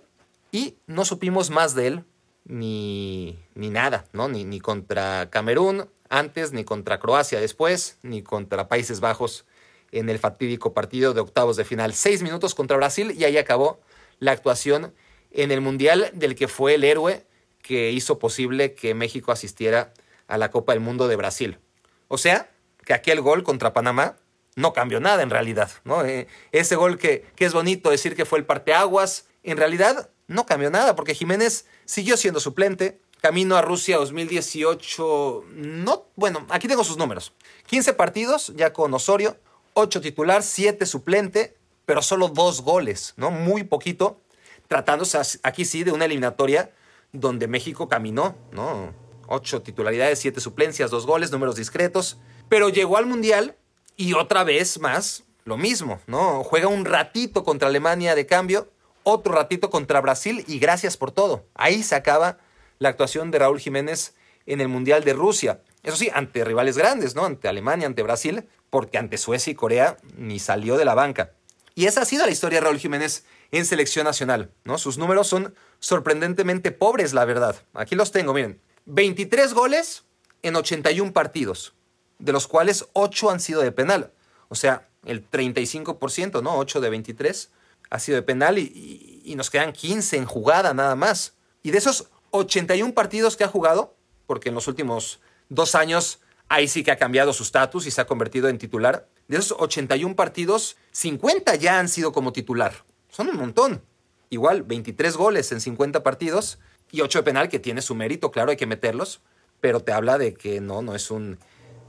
y 0.51 0.75
no 0.87 1.05
supimos 1.05 1.49
más 1.49 1.73
de 1.73 1.87
él 1.87 2.03
ni, 2.43 3.39
ni 3.55 3.69
nada, 3.69 4.05
¿no? 4.11 4.27
Ni, 4.27 4.43
ni 4.43 4.59
contra 4.59 5.29
Camerún 5.29 5.89
antes, 6.09 6.51
ni 6.51 6.65
contra 6.65 6.99
Croacia 6.99 7.39
después, 7.39 7.97
ni 8.01 8.23
contra 8.23 8.67
Países 8.67 8.99
Bajos 8.99 9.45
en 9.93 10.09
el 10.09 10.19
fatídico 10.19 10.73
partido 10.73 11.13
de 11.13 11.21
octavos 11.21 11.55
de 11.55 11.63
final. 11.63 11.93
Seis 11.93 12.21
minutos 12.23 12.55
contra 12.55 12.75
Brasil 12.75 13.15
y 13.17 13.23
ahí 13.23 13.37
acabó 13.37 13.79
la 14.19 14.33
actuación 14.33 14.93
en 15.33 15.51
el 15.51 15.61
Mundial 15.61 16.09
del 16.13 16.35
que 16.35 16.47
fue 16.47 16.75
el 16.75 16.83
héroe 16.83 17.25
que 17.61 17.91
hizo 17.91 18.19
posible 18.19 18.73
que 18.73 18.93
México 18.93 19.31
asistiera 19.31 19.93
a 20.27 20.37
la 20.37 20.51
Copa 20.51 20.73
del 20.73 20.81
Mundo 20.81 21.07
de 21.07 21.15
Brasil. 21.15 21.59
O 22.07 22.17
sea, 22.17 22.51
que 22.85 22.93
aquel 22.93 23.21
gol 23.21 23.43
contra 23.43 23.73
Panamá 23.73 24.17
no 24.55 24.73
cambió 24.73 24.99
nada 24.99 25.23
en 25.23 25.29
realidad, 25.29 25.71
¿no? 25.83 26.05
Eh, 26.05 26.27
ese 26.51 26.75
gol 26.75 26.97
que, 26.97 27.25
es 27.37 27.53
bonito 27.53 27.89
decir 27.89 28.15
que 28.15 28.25
fue 28.25 28.39
el 28.39 28.45
parteaguas, 28.45 29.25
en 29.41 29.57
realidad 29.57 30.09
no 30.27 30.45
cambió 30.45 30.69
nada 30.69 30.95
porque 30.95 31.15
Jiménez 31.15 31.65
siguió 31.85 32.17
siendo 32.17 32.39
suplente. 32.39 32.99
Camino 33.21 33.55
a 33.55 33.61
Rusia 33.61 33.95
2018, 33.97 35.45
no, 35.55 36.07
bueno, 36.17 36.45
aquí 36.49 36.67
tengo 36.67 36.83
sus 36.83 36.97
números. 36.97 37.31
15 37.67 37.93
partidos 37.93 38.51
ya 38.57 38.73
con 38.73 38.93
Osorio, 38.93 39.37
8 39.75 40.01
titular, 40.01 40.43
7 40.43 40.85
suplente, 40.85 41.55
pero 41.85 42.01
solo 42.01 42.27
dos 42.27 42.61
goles, 42.61 43.13
¿no? 43.15 43.31
Muy 43.31 43.63
poquito, 43.63 44.19
tratándose 44.67 45.19
aquí 45.43 45.65
sí 45.65 45.83
de 45.83 45.91
una 45.91 46.05
eliminatoria 46.05 46.71
donde 47.11 47.47
México 47.47 47.87
caminó, 47.87 48.35
¿no? 48.51 48.93
8 49.27 49.61
titularidades, 49.61 50.19
7 50.19 50.39
suplencias, 50.41 50.91
2 50.91 51.05
goles, 51.05 51.31
números 51.31 51.55
discretos, 51.55 52.17
pero 52.49 52.69
llegó 52.69 52.97
al 52.97 53.05
Mundial 53.05 53.55
y 53.95 54.13
otra 54.13 54.43
vez 54.43 54.79
más 54.79 55.23
lo 55.45 55.57
mismo, 55.57 55.99
¿no? 56.07 56.43
Juega 56.43 56.67
un 56.67 56.85
ratito 56.85 57.43
contra 57.43 57.67
Alemania 57.67 58.15
de 58.15 58.25
cambio, 58.25 58.71
otro 59.03 59.33
ratito 59.33 59.69
contra 59.69 60.01
Brasil 60.01 60.43
y 60.47 60.59
gracias 60.59 60.97
por 60.97 61.11
todo. 61.11 61.45
Ahí 61.53 61.83
se 61.83 61.95
acaba 61.95 62.37
la 62.79 62.89
actuación 62.89 63.31
de 63.31 63.39
Raúl 63.39 63.59
Jiménez 63.59 64.15
en 64.45 64.61
el 64.61 64.67
Mundial 64.67 65.03
de 65.03 65.13
Rusia. 65.13 65.61
Eso 65.83 65.97
sí, 65.97 66.09
ante 66.13 66.43
rivales 66.45 66.77
grandes, 66.77 67.15
¿no? 67.15 67.25
Ante 67.25 67.47
Alemania, 67.47 67.87
ante 67.87 68.03
Brasil, 68.03 68.47
porque 68.69 68.97
ante 68.97 69.17
Suecia 69.17 69.51
y 69.51 69.55
Corea 69.55 69.97
ni 70.17 70.39
salió 70.39 70.77
de 70.77 70.85
la 70.85 70.95
banca. 70.95 71.33
Y 71.75 71.85
esa 71.85 72.01
ha 72.01 72.05
sido 72.05 72.25
la 72.25 72.31
historia 72.31 72.59
de 72.59 72.65
Raúl 72.65 72.79
Jiménez 72.79 73.25
en 73.53 73.67
selección 73.67 74.05
nacional, 74.05 74.51
¿no? 74.63 74.79
Sus 74.79 74.97
números 74.97 75.27
son 75.27 75.53
sorprendentemente 75.79 76.71
pobres, 76.71 77.13
la 77.13 77.23
verdad. 77.23 77.55
Aquí 77.75 77.93
los 77.95 78.11
tengo, 78.11 78.33
miren. 78.33 78.59
23 78.85 79.53
goles 79.53 80.03
en 80.41 80.55
81 80.55 81.13
partidos, 81.13 81.73
de 82.17 82.31
los 82.31 82.47
cuales 82.47 82.87
8 82.93 83.29
han 83.29 83.39
sido 83.39 83.61
de 83.61 83.71
penal. 83.71 84.11
O 84.49 84.55
sea, 84.55 84.89
el 85.05 85.29
35%, 85.29 86.41
¿no? 86.41 86.57
8 86.57 86.81
de 86.81 86.89
23 86.89 87.51
ha 87.91 87.99
sido 87.99 88.15
de 88.15 88.23
penal 88.23 88.57
y, 88.57 89.21
y, 89.23 89.35
nos 89.35 89.51
quedan 89.51 89.71
15 89.71 90.17
en 90.17 90.25
jugada 90.25 90.73
nada 90.73 90.95
más. 90.95 91.33
Y 91.61 91.69
de 91.69 91.77
esos 91.77 92.09
81 92.31 92.95
partidos 92.95 93.37
que 93.37 93.43
ha 93.43 93.47
jugado, 93.47 93.95
porque 94.25 94.49
en 94.49 94.55
los 94.55 94.67
últimos 94.67 95.19
dos 95.49 95.75
años 95.75 96.21
ahí 96.49 96.67
sí 96.67 96.83
que 96.83 96.89
ha 96.89 96.97
cambiado 96.97 97.33
su 97.33 97.43
estatus 97.43 97.85
y 97.85 97.91
se 97.91 98.01
ha 98.01 98.07
convertido 98.07 98.49
en 98.49 98.57
titular, 98.57 99.07
de 99.27 99.37
esos 99.37 99.55
81 99.59 100.15
partidos, 100.15 100.75
50 100.91 101.53
ya 101.55 101.77
han 101.77 101.87
sido 101.87 102.11
como 102.11 102.33
titular. 102.33 102.73
Son 103.13 103.29
un 103.29 103.37
montón. 103.37 103.83
Igual, 104.31 104.63
23 104.63 105.15
goles 105.15 105.51
en 105.51 105.61
50 105.61 106.01
partidos 106.01 106.57
y 106.91 107.01
8 107.01 107.19
de 107.19 107.23
penal, 107.23 107.49
que 107.49 107.59
tiene 107.59 107.83
su 107.83 107.93
mérito, 107.93 108.31
claro, 108.31 108.49
hay 108.49 108.57
que 108.57 108.65
meterlos, 108.65 109.21
pero 109.61 109.81
te 109.81 109.91
habla 109.91 110.17
de 110.17 110.33
que 110.33 110.61
no, 110.61 110.81
no 110.81 110.95
es 110.95 111.11
un 111.11 111.37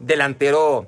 delantero 0.00 0.86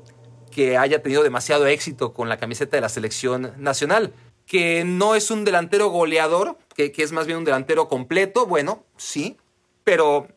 que 0.51 0.77
haya 0.77 1.03
tenido 1.03 1.23
demasiado 1.23 1.67
éxito 1.67 2.13
con 2.13 2.29
la 2.29 2.37
camiseta 2.37 2.77
de 2.77 2.83
la 2.83 2.89
selección 2.91 3.55
nacional 3.57 4.13
que 4.47 4.85
no 4.85 5.15
es 5.15 5.31
un 5.31 5.45
delantero 5.45 5.89
goleador, 5.89 6.57
que, 6.75 6.93
es 6.97 7.13
más 7.13 7.27
bien 7.27 7.39
un 7.39 7.45
delantero 7.45 7.89
completo, 7.89 8.47
bueno, 8.47 8.85
sí, 8.97 9.37
pero 9.85 10.29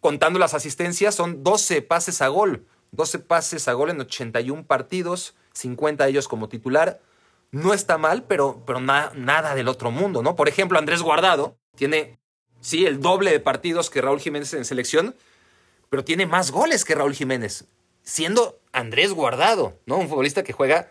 contando 0.00 0.38
las 0.38 0.52
asistencias 0.52 1.14
son 1.14 1.42
12 1.42 1.80
pases 1.80 2.20
a 2.20 2.28
gol, 2.28 2.66
12 2.92 3.20
pases 3.20 3.66
a 3.68 3.72
gol 3.72 3.90
en 3.90 4.00
81 4.00 4.66
partidos, 4.66 5.34
50 5.54 6.04
de 6.04 6.10
ellos 6.10 6.28
como 6.28 6.48
titular. 6.48 7.00
No 7.54 7.72
está 7.72 7.98
mal, 7.98 8.24
pero, 8.24 8.64
pero 8.66 8.80
nada 8.80 9.54
del 9.54 9.68
otro 9.68 9.92
mundo, 9.92 10.24
¿no? 10.24 10.34
Por 10.34 10.48
ejemplo, 10.48 10.76
Andrés 10.76 11.02
Guardado 11.02 11.56
tiene, 11.76 12.18
sí, 12.60 12.84
el 12.84 13.00
doble 13.00 13.30
de 13.30 13.38
partidos 13.38 13.90
que 13.90 14.00
Raúl 14.00 14.18
Jiménez 14.18 14.54
en 14.54 14.64
selección, 14.64 15.14
pero 15.88 16.02
tiene 16.02 16.26
más 16.26 16.50
goles 16.50 16.84
que 16.84 16.96
Raúl 16.96 17.14
Jiménez, 17.14 17.66
siendo 18.02 18.58
Andrés 18.72 19.12
Guardado, 19.12 19.78
¿no? 19.86 19.98
Un 19.98 20.08
futbolista 20.08 20.42
que 20.42 20.52
juega 20.52 20.90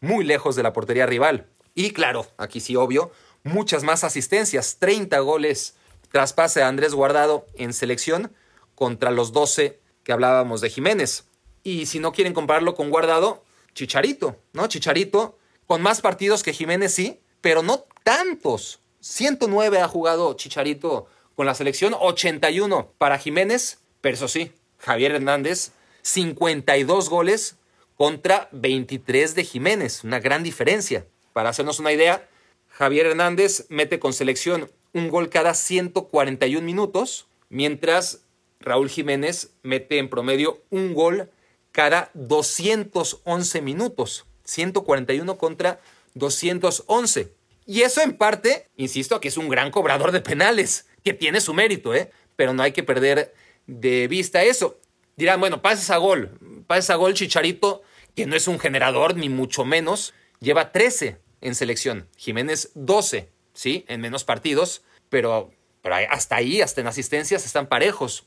muy 0.00 0.24
lejos 0.24 0.56
de 0.56 0.64
la 0.64 0.72
portería 0.72 1.06
rival. 1.06 1.46
Y 1.76 1.92
claro, 1.92 2.26
aquí 2.38 2.58
sí 2.58 2.74
obvio, 2.74 3.12
muchas 3.44 3.84
más 3.84 4.02
asistencias, 4.02 4.78
30 4.80 5.16
goles 5.20 5.76
tras 6.10 6.32
pase 6.32 6.60
a 6.60 6.66
Andrés 6.66 6.92
Guardado 6.92 7.46
en 7.54 7.72
selección 7.72 8.34
contra 8.74 9.12
los 9.12 9.30
12 9.30 9.78
que 10.02 10.10
hablábamos 10.12 10.60
de 10.60 10.70
Jiménez. 10.70 11.28
Y 11.62 11.86
si 11.86 12.00
no 12.00 12.10
quieren 12.10 12.34
compararlo 12.34 12.74
con 12.74 12.90
Guardado, 12.90 13.44
Chicharito, 13.74 14.42
¿no? 14.52 14.66
Chicharito 14.66 15.38
con 15.70 15.82
más 15.82 16.00
partidos 16.00 16.42
que 16.42 16.52
Jiménez 16.52 16.92
sí, 16.92 17.20
pero 17.40 17.62
no 17.62 17.84
tantos. 18.02 18.80
109 18.98 19.78
ha 19.78 19.86
jugado 19.86 20.34
Chicharito 20.34 21.06
con 21.36 21.46
la 21.46 21.54
selección, 21.54 21.94
81 21.96 22.92
para 22.98 23.18
Jiménez, 23.18 23.78
pero 24.00 24.16
eso 24.16 24.26
sí, 24.26 24.50
Javier 24.78 25.12
Hernández, 25.12 25.70
52 26.02 27.08
goles 27.08 27.54
contra 27.94 28.48
23 28.50 29.36
de 29.36 29.44
Jiménez, 29.44 30.02
una 30.02 30.18
gran 30.18 30.42
diferencia. 30.42 31.06
Para 31.32 31.50
hacernos 31.50 31.78
una 31.78 31.92
idea, 31.92 32.28
Javier 32.70 33.06
Hernández 33.06 33.66
mete 33.68 34.00
con 34.00 34.12
selección 34.12 34.72
un 34.92 35.08
gol 35.08 35.28
cada 35.28 35.54
141 35.54 36.66
minutos, 36.66 37.28
mientras 37.48 38.24
Raúl 38.58 38.88
Jiménez 38.88 39.52
mete 39.62 39.98
en 39.98 40.10
promedio 40.10 40.64
un 40.70 40.94
gol 40.94 41.30
cada 41.70 42.10
211 42.14 43.62
minutos. 43.62 44.26
141 44.50 45.38
contra 45.38 45.80
211. 46.14 47.32
Y 47.66 47.82
eso 47.82 48.02
en 48.02 48.16
parte, 48.16 48.66
insisto, 48.76 49.20
que 49.20 49.28
es 49.28 49.36
un 49.36 49.48
gran 49.48 49.70
cobrador 49.70 50.12
de 50.12 50.20
penales, 50.20 50.86
que 51.04 51.14
tiene 51.14 51.40
su 51.40 51.54
mérito, 51.54 51.94
¿eh? 51.94 52.10
Pero 52.36 52.52
no 52.52 52.62
hay 52.62 52.72
que 52.72 52.82
perder 52.82 53.34
de 53.66 54.08
vista 54.08 54.42
eso. 54.42 54.78
Dirán, 55.16 55.40
bueno, 55.40 55.62
pases 55.62 55.90
a 55.90 55.98
gol, 55.98 56.38
pases 56.66 56.90
a 56.90 56.96
gol 56.96 57.14
Chicharito, 57.14 57.82
que 58.16 58.26
no 58.26 58.34
es 58.34 58.48
un 58.48 58.58
generador, 58.58 59.16
ni 59.16 59.28
mucho 59.28 59.64
menos, 59.64 60.14
lleva 60.40 60.72
13 60.72 61.18
en 61.40 61.54
selección. 61.54 62.08
Jiménez 62.16 62.70
12, 62.74 63.28
¿sí? 63.54 63.84
En 63.86 64.00
menos 64.00 64.24
partidos, 64.24 64.82
pero, 65.08 65.52
pero 65.82 65.94
hasta 66.10 66.36
ahí, 66.36 66.60
hasta 66.60 66.80
en 66.80 66.88
asistencias, 66.88 67.46
están 67.46 67.68
parejos. 67.68 68.24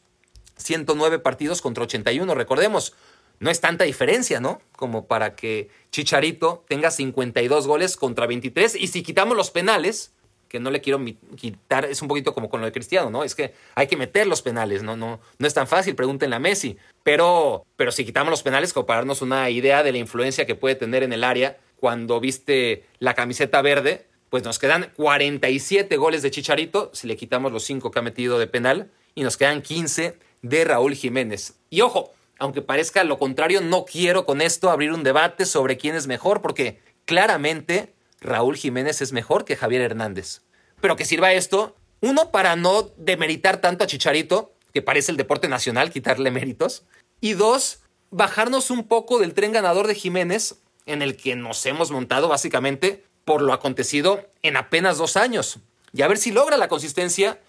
109 0.57 1.19
partidos 1.19 1.61
contra 1.61 1.83
81, 1.83 2.33
recordemos. 2.35 2.93
No 3.39 3.49
es 3.49 3.61
tanta 3.61 3.83
diferencia, 3.83 4.39
¿no? 4.39 4.61
Como 4.75 5.07
para 5.07 5.35
que 5.35 5.69
Chicharito 5.91 6.63
tenga 6.67 6.91
52 6.91 7.67
goles 7.67 7.97
contra 7.97 8.27
23. 8.27 8.75
Y 8.75 8.87
si 8.87 9.03
quitamos 9.03 9.35
los 9.35 9.51
penales, 9.51 10.13
que 10.53 10.59
no 10.59 10.69
le 10.69 10.81
quiero 10.81 11.03
quitar, 11.35 11.85
es 11.85 12.01
un 12.03 12.07
poquito 12.07 12.35
como 12.35 12.47
con 12.47 12.59
lo 12.61 12.67
de 12.67 12.71
Cristiano, 12.71 13.09
¿no? 13.09 13.23
Es 13.23 13.33
que 13.33 13.55
hay 13.73 13.87
que 13.87 13.97
meter 13.97 14.27
los 14.27 14.43
penales, 14.43 14.83
¿no? 14.83 14.95
No, 14.95 15.19
no 15.39 15.47
es 15.47 15.53
tan 15.55 15.67
fácil, 15.67 15.95
pregúntenle 15.95 16.35
a 16.35 16.39
Messi. 16.39 16.77
Pero, 17.01 17.65
pero 17.75 17.91
si 17.91 18.05
quitamos 18.05 18.29
los 18.29 18.43
penales, 18.43 18.71
como 18.71 18.85
para 18.85 18.99
darnos 18.99 19.23
una 19.23 19.49
idea 19.49 19.81
de 19.81 19.91
la 19.91 19.97
influencia 19.97 20.45
que 20.45 20.53
puede 20.53 20.75
tener 20.75 21.01
en 21.01 21.11
el 21.11 21.23
área, 21.23 21.57
cuando 21.77 22.19
viste 22.19 22.85
la 22.99 23.15
camiseta 23.15 23.63
verde, 23.63 24.05
pues 24.29 24.43
nos 24.43 24.59
quedan 24.59 24.91
47 24.95 25.97
goles 25.97 26.21
de 26.21 26.29
Chicharito, 26.31 26.91
si 26.93 27.07
le 27.07 27.17
quitamos 27.17 27.51
los 27.51 27.63
5 27.63 27.89
que 27.89 27.99
ha 27.99 28.03
metido 28.03 28.37
de 28.37 28.45
penal, 28.45 28.91
y 29.15 29.23
nos 29.23 29.37
quedan 29.37 29.63
15 29.63 30.17
de 30.43 30.63
Raúl 30.65 30.93
Jiménez. 30.93 31.55
Y 31.71 31.81
ojo, 31.81 32.13
aunque 32.43 32.61
parezca 32.61 33.05
lo 33.05 33.17
contrario, 33.17 33.61
no 33.61 33.85
quiero 33.85 34.25
con 34.25 34.41
esto 34.41 34.69
abrir 34.69 34.91
un 34.91 35.03
debate 35.03 35.45
sobre 35.45 35.77
quién 35.77 35.95
es 35.95 36.07
mejor, 36.07 36.41
porque 36.41 36.81
claramente 37.05 37.93
Raúl 38.19 38.57
Jiménez 38.57 39.01
es 39.01 39.13
mejor 39.13 39.45
que 39.45 39.55
Javier 39.55 39.81
Hernández. 39.81 40.41
Pero 40.81 40.97
que 40.97 41.05
sirva 41.05 41.31
esto, 41.31 41.73
uno, 42.01 42.31
para 42.31 42.57
no 42.57 42.91
demeritar 42.97 43.61
tanto 43.61 43.85
a 43.85 43.87
Chicharito, 43.87 44.51
que 44.73 44.81
parece 44.81 45.11
el 45.11 45.17
deporte 45.17 45.47
nacional, 45.47 45.89
quitarle 45.89 46.31
méritos, 46.31 46.83
y 47.21 47.31
dos, 47.31 47.79
bajarnos 48.11 48.71
un 48.71 48.89
poco 48.89 49.19
del 49.19 49.33
tren 49.33 49.53
ganador 49.53 49.87
de 49.87 49.95
Jiménez 49.95 50.55
en 50.85 51.01
el 51.01 51.15
que 51.15 51.37
nos 51.37 51.65
hemos 51.65 51.91
montado 51.91 52.27
básicamente 52.27 53.05
por 53.23 53.41
lo 53.41 53.53
acontecido 53.53 54.27
en 54.41 54.57
apenas 54.57 54.97
dos 54.97 55.15
años. 55.15 55.59
Y 55.93 56.01
a 56.01 56.09
ver 56.09 56.17
si 56.17 56.33
logra 56.33 56.57
la 56.57 56.67
consistencia 56.67 57.39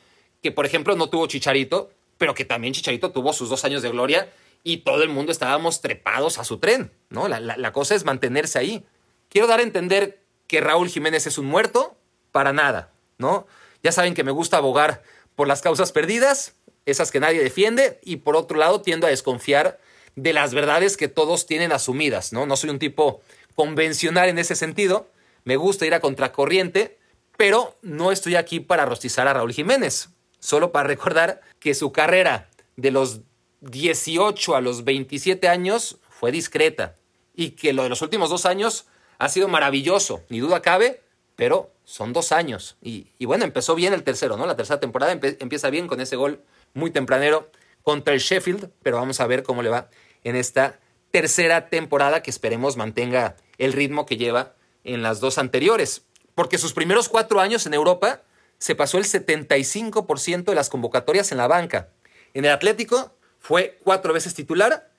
que, 0.41 0.53
por 0.53 0.67
ejemplo, 0.67 0.95
no 0.95 1.09
tuvo 1.09 1.27
Chicharito, 1.27 1.91
pero 2.17 2.33
que 2.33 2.45
también 2.45 2.75
Chicharito 2.75 3.11
tuvo 3.11 3.33
sus 3.33 3.49
dos 3.49 3.65
años 3.65 3.83
de 3.83 3.91
gloria 3.91 4.29
y 4.65 4.79
todo 4.79 5.03
el 5.03 5.11
mundo 5.11 5.31
estábamos 5.31 5.81
trepados 5.81 6.39
a 6.39 6.45
su 6.45 6.59
tren, 6.59 6.91
¿no? 7.11 7.29
La, 7.29 7.39
la 7.39 7.73
cosa 7.73 7.95
es 7.95 8.05
mantenerse 8.05 8.59
ahí. 8.59 8.85
Quiero 9.29 9.47
dar 9.47 9.61
a 9.61 9.63
entender 9.63 10.25
que 10.49 10.61
Raúl 10.61 10.89
Jiménez 10.89 11.27
es 11.27 11.39
un 11.39 11.47
muerto, 11.47 11.97
para 12.33 12.53
nada, 12.53 12.93
¿no? 13.17 13.47
Ya 13.85 13.93
saben 13.93 14.15
que 14.15 14.25
me 14.25 14.33
gusta 14.33 14.57
abogar 14.57 15.05
por 15.37 15.47
las 15.47 15.63
causas 15.63 15.93
perdidas, 15.93 16.57
esas 16.85 17.13
que 17.13 17.21
nadie 17.21 17.41
defiende, 17.41 18.01
y 18.03 18.17
por 18.17 18.35
otro 18.35 18.59
lado 18.59 18.81
tiendo 18.81 19.07
a 19.07 19.11
desconfiar 19.11 19.79
de 20.17 20.33
las 20.33 20.53
verdades 20.53 20.97
que 20.97 21.09
todos 21.09 21.47
tienen 21.47 21.71
asumidas, 21.71 22.33
¿no? 22.33 22.47
No 22.47 22.57
soy 22.57 22.71
un 22.71 22.81
tipo 22.81 23.21
convencional 23.55 24.29
en 24.29 24.39
ese 24.39 24.57
sentido, 24.57 25.11
me 25.45 25.57
gusta 25.57 25.87
ir 25.87 25.95
a 25.95 26.01
contracorriente, 26.01 26.99
pero 27.37 27.77
no 27.83 28.11
estoy 28.11 28.37
aquí 28.37 28.61
para 28.61 28.85
rostizar 28.85 29.29
a 29.29 29.35
Raúl 29.35 29.53
Jiménez, 29.53 30.09
solo 30.41 30.73
para 30.73 30.89
recordar 30.89 31.41
que 31.61 31.75
su 31.75 31.93
carrera 31.93 32.49
de 32.77 32.91
los 32.91 33.21
18 33.65 34.57
a 34.57 34.61
los 34.61 34.85
27 34.85 35.49
años 35.49 35.99
fue 36.09 36.33
discreta 36.33 36.97
y 37.35 37.51
que 37.51 37.73
lo 37.73 37.83
de 37.83 37.89
los 37.89 38.03
últimos 38.03 38.31
dos 38.31 38.47
años 38.47 38.87
ha 39.19 39.29
sido 39.29 39.49
maravilloso, 39.49 40.23
ni 40.29 40.41
duda 40.41 40.63
cabe, 40.63 41.03
pero 41.37 41.71
son 41.85 42.13
dos 42.13 42.33
años. 42.33 42.77
Y, 42.83 43.07
bueno, 43.25 43.45
empezó 43.45 43.75
bien 43.75 43.93
el 43.93 44.05
tercero, 44.05 44.37
¿no? 44.37 44.47
La 44.47 44.57
tercera 44.57 44.81
temporada 44.81 45.13
empieza 45.13 45.71
bien 45.71 45.87
con 45.87 46.01
ese 46.01 46.17
gol 46.17 46.43
muy 46.75 46.91
tempranero 46.91 47.51
contra 47.83 48.15
el 48.15 48.21
Sheffield, 48.21 48.71
pero 48.83 48.97
vamos 48.97 49.21
a 49.21 49.27
ver 49.27 49.43
cómo 49.43 49.63
le 49.63 49.71
va 49.71 49.89
en 50.23 50.37
esta 50.37 50.79
tercera 51.11 51.69
temporada 51.69 52.23
que 52.23 52.31
esperemos 52.31 52.77
mantenga 52.77 53.37
el 53.59 53.73
ritmo 53.73 54.07
que 54.07 54.17
lleva 54.17 54.55
en 54.85 55.03
las 55.03 55.21
dos 55.21 55.39
anteriores. 55.39 56.03
Porque 56.35 56.59
sus 56.59 56.73
primeros 56.73 57.09
cuatro 57.09 57.41
años 57.41 57.67
en 57.67 57.75
Europa 57.75 58.23
se 58.59 58.75
pasó 58.75 58.99
el 58.99 59.05
75% 59.05 60.45
de 60.45 60.55
las 60.55 60.71
convocatorias 60.71 61.31
en 61.33 61.39
la 61.39 61.47
banca. 61.47 61.89
En 62.33 62.45
el 62.45 62.51
Atlético 62.51 63.14
fue 63.45 63.79
cuatro 63.85 64.15
veces 64.15 64.33
titular, 64.33 64.91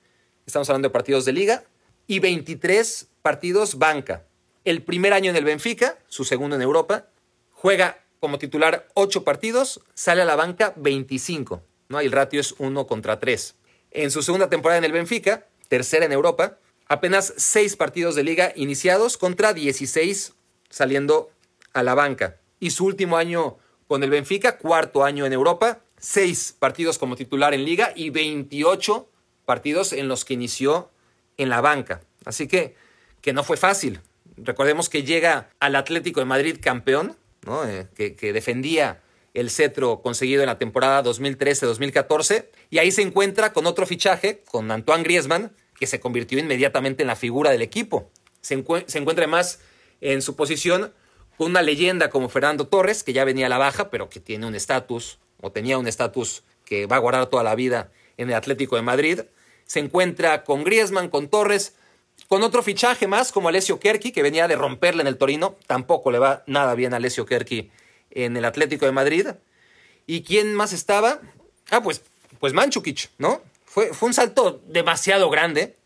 estamos 0.46 0.70
hablando 0.70 0.86
de 0.86 0.92
partidos 0.92 1.24
de 1.24 1.32
liga, 1.32 1.64
y 2.06 2.20
23 2.20 3.08
partidos 3.20 3.76
banca. 3.76 4.22
El 4.64 4.84
primer 4.84 5.12
año 5.12 5.30
en 5.30 5.36
el 5.36 5.44
Benfica, 5.44 5.98
su 6.06 6.22
segundo 6.22 6.54
en 6.54 6.62
Europa, 6.62 7.06
juega 7.50 8.04
como 8.20 8.38
titular 8.38 8.86
8 8.94 9.24
partidos, 9.24 9.80
sale 9.94 10.22
a 10.22 10.24
la 10.24 10.36
banca 10.36 10.72
25. 10.76 11.60
¿no? 11.88 11.98
el 11.98 12.12
ratio 12.12 12.40
es 12.40 12.54
1 12.58 12.86
contra 12.86 13.18
3. 13.18 13.56
En 13.90 14.12
su 14.12 14.22
segunda 14.22 14.48
temporada 14.48 14.78
en 14.78 14.84
el 14.84 14.92
Benfica, 14.92 15.48
tercera 15.66 16.06
en 16.06 16.12
Europa, 16.12 16.58
apenas 16.86 17.34
6 17.36 17.74
partidos 17.74 18.14
de 18.14 18.22
liga 18.22 18.52
iniciados 18.54 19.16
contra 19.16 19.54
16 19.54 20.34
saliendo 20.70 21.32
a 21.72 21.82
la 21.82 21.96
banca. 21.96 22.36
Y 22.60 22.70
su 22.70 22.84
último 22.84 23.16
año 23.16 23.56
con 23.88 24.04
el 24.04 24.10
Benfica, 24.10 24.56
cuarto 24.56 25.02
año 25.02 25.26
en 25.26 25.32
Europa, 25.32 25.80
6 25.98 26.56
partidos 26.58 26.98
como 26.98 27.16
titular 27.16 27.54
en 27.54 27.64
liga 27.64 27.92
y 27.94 28.10
28 28.10 29.08
partidos 29.44 29.92
en 29.92 30.08
los 30.08 30.24
que 30.24 30.34
inició 30.34 30.90
en 31.36 31.48
la 31.48 31.60
banca. 31.60 32.02
Así 32.24 32.48
que, 32.48 32.74
que 33.20 33.32
no 33.32 33.44
fue 33.44 33.56
fácil. 33.56 34.00
Recordemos 34.36 34.88
que 34.88 35.02
llega 35.02 35.50
al 35.60 35.76
Atlético 35.76 36.20
de 36.20 36.26
Madrid 36.26 36.58
campeón, 36.60 37.16
eh, 37.66 37.86
que, 37.94 38.32
defendía 38.32 39.02
el 39.32 39.50
cetro 39.50 40.02
conseguido 40.02 40.42
en 40.42 40.46
la 40.46 40.58
temporada 40.58 41.02
2013-2014, 41.04 42.46
y 42.70 42.78
ahí 42.78 42.90
se 42.90 43.02
encuentra 43.02 43.52
con 43.52 43.66
otro 43.66 43.86
fichaje, 43.86 44.42
con 44.50 44.70
Antoine 44.70 45.04
Griezmann, 45.04 45.52
que 45.78 45.86
se 45.86 46.00
convirtió 46.00 46.38
inmediatamente 46.38 47.02
en 47.02 47.06
la 47.06 47.16
figura 47.16 47.50
del 47.50 47.62
equipo. 47.62 48.10
Se, 48.40 48.62
se 48.86 48.98
encuentra 48.98 49.26
más 49.26 49.60
en 50.00 50.22
su 50.22 50.36
posición 50.36 50.92
con 51.36 51.50
una 51.50 51.62
leyenda 51.62 52.08
como 52.08 52.28
Fernando 52.28 52.66
Torres, 52.66 53.02
que 53.02 53.12
ya 53.12 53.24
venía 53.24 53.46
a 53.46 53.50
la 53.50 53.58
baja, 53.58 53.90
pero 53.90 54.08
que 54.08 54.20
tiene 54.20 54.46
un 54.46 54.54
estatus, 54.54 55.18
o 55.40 55.52
tenía 55.52 55.78
un 55.78 55.86
estatus 55.86 56.42
que 56.64 56.86
va 56.86 56.96
a 56.96 57.00
guardar 57.00 57.26
toda 57.26 57.42
la 57.42 57.54
vida 57.54 57.90
en 58.16 58.28
el 58.28 58.34
Atlético 58.34 58.76
de 58.76 58.82
Madrid. 58.82 59.20
Se 59.66 59.80
encuentra 59.80 60.44
con 60.44 60.64
Griezmann, 60.64 61.08
con 61.08 61.28
Torres, 61.28 61.74
con 62.28 62.42
otro 62.42 62.62
fichaje 62.62 63.06
más 63.06 63.32
como 63.32 63.48
Alessio 63.48 63.78
Kerki, 63.78 64.12
que 64.12 64.22
venía 64.22 64.48
de 64.48 64.56
romperle 64.56 65.02
en 65.02 65.08
el 65.08 65.18
Torino. 65.18 65.56
Tampoco 65.66 66.10
le 66.10 66.18
va 66.18 66.42
nada 66.46 66.74
bien 66.74 66.92
a 66.92 66.96
Alessio 66.96 67.26
Kerki 67.26 67.70
en 68.10 68.36
el 68.36 68.44
Atlético 68.44 68.86
de 68.86 68.92
Madrid. 68.92 69.28
¿Y 70.06 70.22
quién 70.22 70.54
más 70.54 70.72
estaba? 70.72 71.20
Ah, 71.70 71.82
pues, 71.82 72.02
pues 72.38 72.52
Manchukic, 72.52 73.10
¿no? 73.18 73.42
Fue, 73.64 73.92
fue 73.92 74.08
un 74.08 74.14
salto 74.14 74.62
demasiado 74.66 75.28
grande 75.30 75.76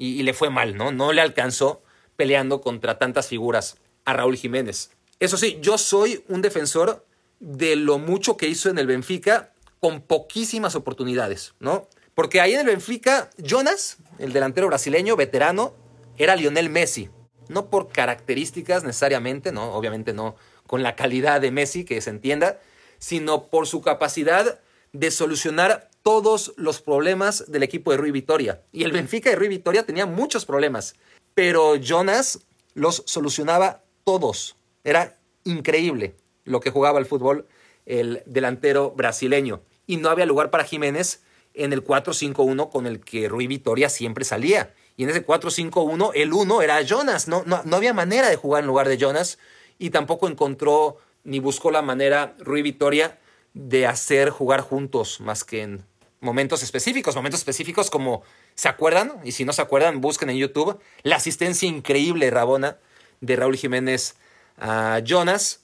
y, 0.00 0.22
le 0.22 0.32
fue 0.32 0.48
mal, 0.48 0.76
¿no? 0.76 0.92
No 0.92 1.12
le 1.12 1.20
alcanzó 1.20 1.82
peleando 2.16 2.62
contra 2.62 2.98
tantas 2.98 3.28
figuras 3.28 3.76
a 4.06 4.14
Raúl 4.14 4.36
Jiménez. 4.36 4.90
Eso 5.18 5.36
sí, 5.36 5.58
yo 5.60 5.76
soy 5.76 6.24
un 6.28 6.40
defensor 6.40 7.04
de 7.40 7.74
lo 7.74 7.98
mucho 7.98 8.36
que 8.36 8.46
hizo 8.46 8.68
en 8.68 8.78
el 8.78 8.86
Benfica 8.86 9.52
con 9.80 10.02
poquísimas 10.02 10.74
oportunidades, 10.74 11.54
¿no? 11.58 11.88
Porque 12.14 12.40
ahí 12.40 12.52
en 12.52 12.60
el 12.60 12.66
Benfica, 12.66 13.30
Jonas, 13.38 13.96
el 14.18 14.32
delantero 14.32 14.66
brasileño, 14.66 15.16
veterano, 15.16 15.74
era 16.18 16.36
Lionel 16.36 16.68
Messi. 16.68 17.08
No 17.48 17.70
por 17.70 17.88
características 17.88 18.84
necesariamente, 18.84 19.52
no, 19.52 19.72
obviamente 19.72 20.12
no 20.12 20.36
con 20.66 20.82
la 20.84 20.94
calidad 20.94 21.40
de 21.40 21.50
Messi, 21.50 21.84
que 21.84 22.00
se 22.00 22.10
entienda, 22.10 22.60
sino 22.98 23.48
por 23.48 23.66
su 23.66 23.80
capacidad 23.80 24.60
de 24.92 25.10
solucionar 25.10 25.88
todos 26.02 26.52
los 26.56 26.80
problemas 26.80 27.50
del 27.50 27.62
equipo 27.62 27.90
de 27.90 27.96
Rui 27.96 28.12
Vitoria. 28.12 28.62
Y 28.70 28.84
el 28.84 28.92
Benfica 28.92 29.30
de 29.30 29.36
Rui 29.36 29.48
Vitoria 29.48 29.84
tenía 29.84 30.06
muchos 30.06 30.44
problemas, 30.44 30.94
pero 31.34 31.76
Jonas 31.76 32.40
los 32.74 33.02
solucionaba 33.06 33.82
todos. 34.04 34.56
Era 34.84 35.18
increíble 35.44 36.14
lo 36.44 36.60
que 36.60 36.70
jugaba 36.70 36.98
el 36.98 37.06
fútbol 37.06 37.46
el 37.86 38.22
delantero 38.26 38.92
brasileño. 38.92 39.62
Y 39.86 39.96
no 39.96 40.10
había 40.10 40.26
lugar 40.26 40.50
para 40.50 40.64
Jiménez 40.64 41.22
en 41.54 41.72
el 41.72 41.84
4-5-1 41.84 42.70
con 42.70 42.86
el 42.86 43.00
que 43.00 43.28
Rui 43.28 43.46
Vitoria 43.46 43.88
siempre 43.88 44.24
salía. 44.24 44.74
Y 44.96 45.04
en 45.04 45.10
ese 45.10 45.26
4-5-1 45.26 46.12
el 46.14 46.32
1 46.32 46.62
era 46.62 46.80
Jonas. 46.82 47.26
No, 47.26 47.42
no, 47.46 47.62
no 47.64 47.76
había 47.76 47.92
manera 47.92 48.28
de 48.28 48.36
jugar 48.36 48.62
en 48.62 48.68
lugar 48.68 48.88
de 48.88 48.98
Jonas 48.98 49.38
y 49.78 49.90
tampoco 49.90 50.28
encontró 50.28 50.98
ni 51.24 51.38
buscó 51.40 51.70
la 51.70 51.82
manera 51.82 52.34
Rui 52.38 52.62
Vitoria 52.62 53.18
de 53.54 53.86
hacer 53.86 54.30
jugar 54.30 54.60
juntos 54.60 55.20
más 55.20 55.42
que 55.42 55.62
en 55.62 55.84
momentos 56.20 56.62
específicos, 56.62 57.16
momentos 57.16 57.40
específicos 57.40 57.90
como, 57.90 58.22
¿se 58.54 58.68
acuerdan? 58.68 59.14
Y 59.24 59.32
si 59.32 59.44
no 59.44 59.52
se 59.52 59.62
acuerdan, 59.62 60.00
busquen 60.00 60.30
en 60.30 60.36
YouTube 60.36 60.78
la 61.02 61.16
asistencia 61.16 61.68
increíble 61.68 62.30
Rabona 62.30 62.78
de 63.20 63.36
Raúl 63.36 63.56
Jiménez 63.56 64.16
a 64.58 65.00
Jonas. 65.04 65.60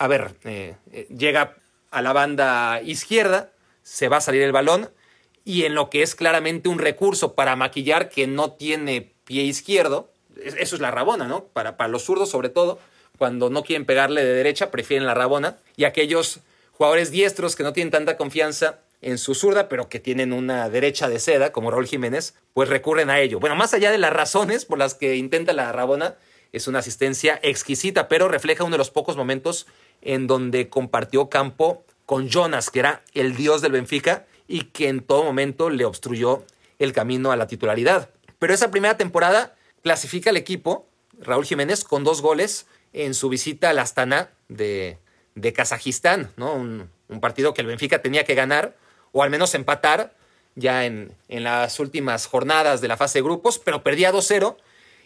A 0.00 0.08
ver, 0.08 0.34
eh, 0.44 0.76
eh, 0.92 1.06
llega 1.14 1.58
a 1.90 2.00
la 2.00 2.14
banda 2.14 2.80
izquierda, 2.82 3.52
se 3.82 4.08
va 4.08 4.16
a 4.16 4.20
salir 4.22 4.40
el 4.40 4.50
balón 4.50 4.88
y 5.44 5.64
en 5.64 5.74
lo 5.74 5.90
que 5.90 6.02
es 6.02 6.14
claramente 6.14 6.70
un 6.70 6.78
recurso 6.78 7.34
para 7.34 7.54
maquillar 7.54 8.08
que 8.08 8.26
no 8.26 8.52
tiene 8.52 9.12
pie 9.26 9.42
izquierdo, 9.42 10.10
eso 10.42 10.74
es 10.74 10.80
la 10.80 10.90
rabona, 10.90 11.28
¿no? 11.28 11.44
Para, 11.44 11.76
para 11.76 11.88
los 11.88 12.04
zurdos 12.04 12.30
sobre 12.30 12.48
todo, 12.48 12.78
cuando 13.18 13.50
no 13.50 13.62
quieren 13.62 13.84
pegarle 13.84 14.24
de 14.24 14.32
derecha, 14.32 14.70
prefieren 14.70 15.06
la 15.06 15.12
rabona. 15.12 15.58
Y 15.76 15.84
aquellos 15.84 16.40
jugadores 16.72 17.10
diestros 17.10 17.54
que 17.54 17.62
no 17.62 17.74
tienen 17.74 17.90
tanta 17.90 18.16
confianza 18.16 18.78
en 19.02 19.18
su 19.18 19.34
zurda, 19.34 19.68
pero 19.68 19.90
que 19.90 20.00
tienen 20.00 20.32
una 20.32 20.70
derecha 20.70 21.10
de 21.10 21.18
seda, 21.18 21.52
como 21.52 21.70
Raúl 21.70 21.86
Jiménez, 21.86 22.36
pues 22.54 22.70
recurren 22.70 23.10
a 23.10 23.20
ello. 23.20 23.38
Bueno, 23.38 23.54
más 23.54 23.74
allá 23.74 23.90
de 23.90 23.98
las 23.98 24.14
razones 24.14 24.64
por 24.64 24.78
las 24.78 24.94
que 24.94 25.16
intenta 25.16 25.52
la 25.52 25.70
rabona, 25.72 26.16
es 26.52 26.66
una 26.66 26.80
asistencia 26.80 27.38
exquisita, 27.42 28.08
pero 28.08 28.28
refleja 28.28 28.64
uno 28.64 28.74
de 28.74 28.78
los 28.78 28.90
pocos 28.90 29.16
momentos 29.16 29.66
en 30.02 30.26
donde 30.26 30.68
compartió 30.68 31.28
campo 31.28 31.84
con 32.06 32.28
Jonas, 32.28 32.70
que 32.70 32.80
era 32.80 33.02
el 33.14 33.36
dios 33.36 33.62
del 33.62 33.72
Benfica, 33.72 34.26
y 34.48 34.62
que 34.64 34.88
en 34.88 35.00
todo 35.00 35.22
momento 35.22 35.70
le 35.70 35.84
obstruyó 35.84 36.44
el 36.78 36.92
camino 36.92 37.30
a 37.30 37.36
la 37.36 37.46
titularidad. 37.46 38.10
Pero 38.38 38.52
esa 38.52 38.70
primera 38.70 38.96
temporada 38.96 39.54
clasifica 39.82 40.30
al 40.30 40.36
equipo, 40.36 40.88
Raúl 41.20 41.44
Jiménez, 41.44 41.84
con 41.84 42.02
dos 42.02 42.20
goles 42.20 42.66
en 42.92 43.14
su 43.14 43.28
visita 43.28 43.70
al 43.70 43.78
Astana 43.78 44.30
de, 44.48 44.98
de 45.36 45.52
Kazajistán, 45.52 46.32
¿no? 46.36 46.54
Un, 46.54 46.90
partido 47.20 47.54
que 47.54 47.60
el 47.60 47.66
Benfica 47.66 48.02
tenía 48.02 48.24
que 48.24 48.36
ganar, 48.36 48.76
o 49.12 49.22
al 49.22 49.30
menos 49.30 49.54
empatar, 49.54 50.14
ya 50.54 50.86
en, 50.86 51.12
en 51.28 51.44
las 51.44 51.80
últimas 51.80 52.26
jornadas 52.26 52.80
de 52.80 52.88
la 52.88 52.96
fase 52.96 53.18
de 53.18 53.24
grupos, 53.24 53.58
pero 53.58 53.82
perdía 53.82 54.12
2-0 54.12 54.56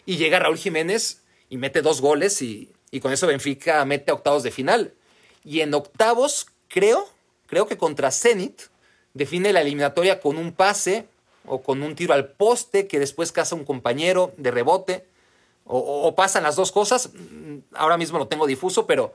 y 0.05 0.17
llega 0.17 0.39
Raúl 0.39 0.57
Jiménez 0.57 1.23
y 1.49 1.57
mete 1.57 1.81
dos 1.81 2.01
goles 2.01 2.41
y, 2.43 2.74
y 2.95 3.01
con 3.01 3.11
eso 3.11 3.27
Benfica 3.27 3.83
mete 3.83 4.09
a 4.09 4.13
octavos 4.13 4.41
de 4.41 4.51
final. 4.51 4.93
Y 5.43 5.59
en 5.59 5.73
octavos, 5.73 6.47
creo, 6.69 7.05
creo 7.45 7.67
que 7.67 7.75
contra 7.75 8.09
Zenit, 8.09 8.61
define 9.13 9.51
la 9.51 9.59
eliminatoria 9.59 10.21
con 10.21 10.37
un 10.37 10.53
pase 10.53 11.05
o 11.45 11.61
con 11.61 11.83
un 11.83 11.93
tiro 11.95 12.13
al 12.13 12.29
poste 12.29 12.87
que 12.87 12.97
después 12.97 13.33
caza 13.33 13.53
un 13.53 13.65
compañero 13.65 14.33
de 14.37 14.49
rebote. 14.49 15.05
O, 15.65 16.15
pasan 16.15 16.43
las 16.43 16.55
dos 16.55 16.71
cosas. 16.71 17.09
Ahora 17.73 17.97
mismo 17.97 18.17
lo 18.17 18.29
tengo 18.29 18.47
difuso, 18.47 18.87
pero, 18.87 19.13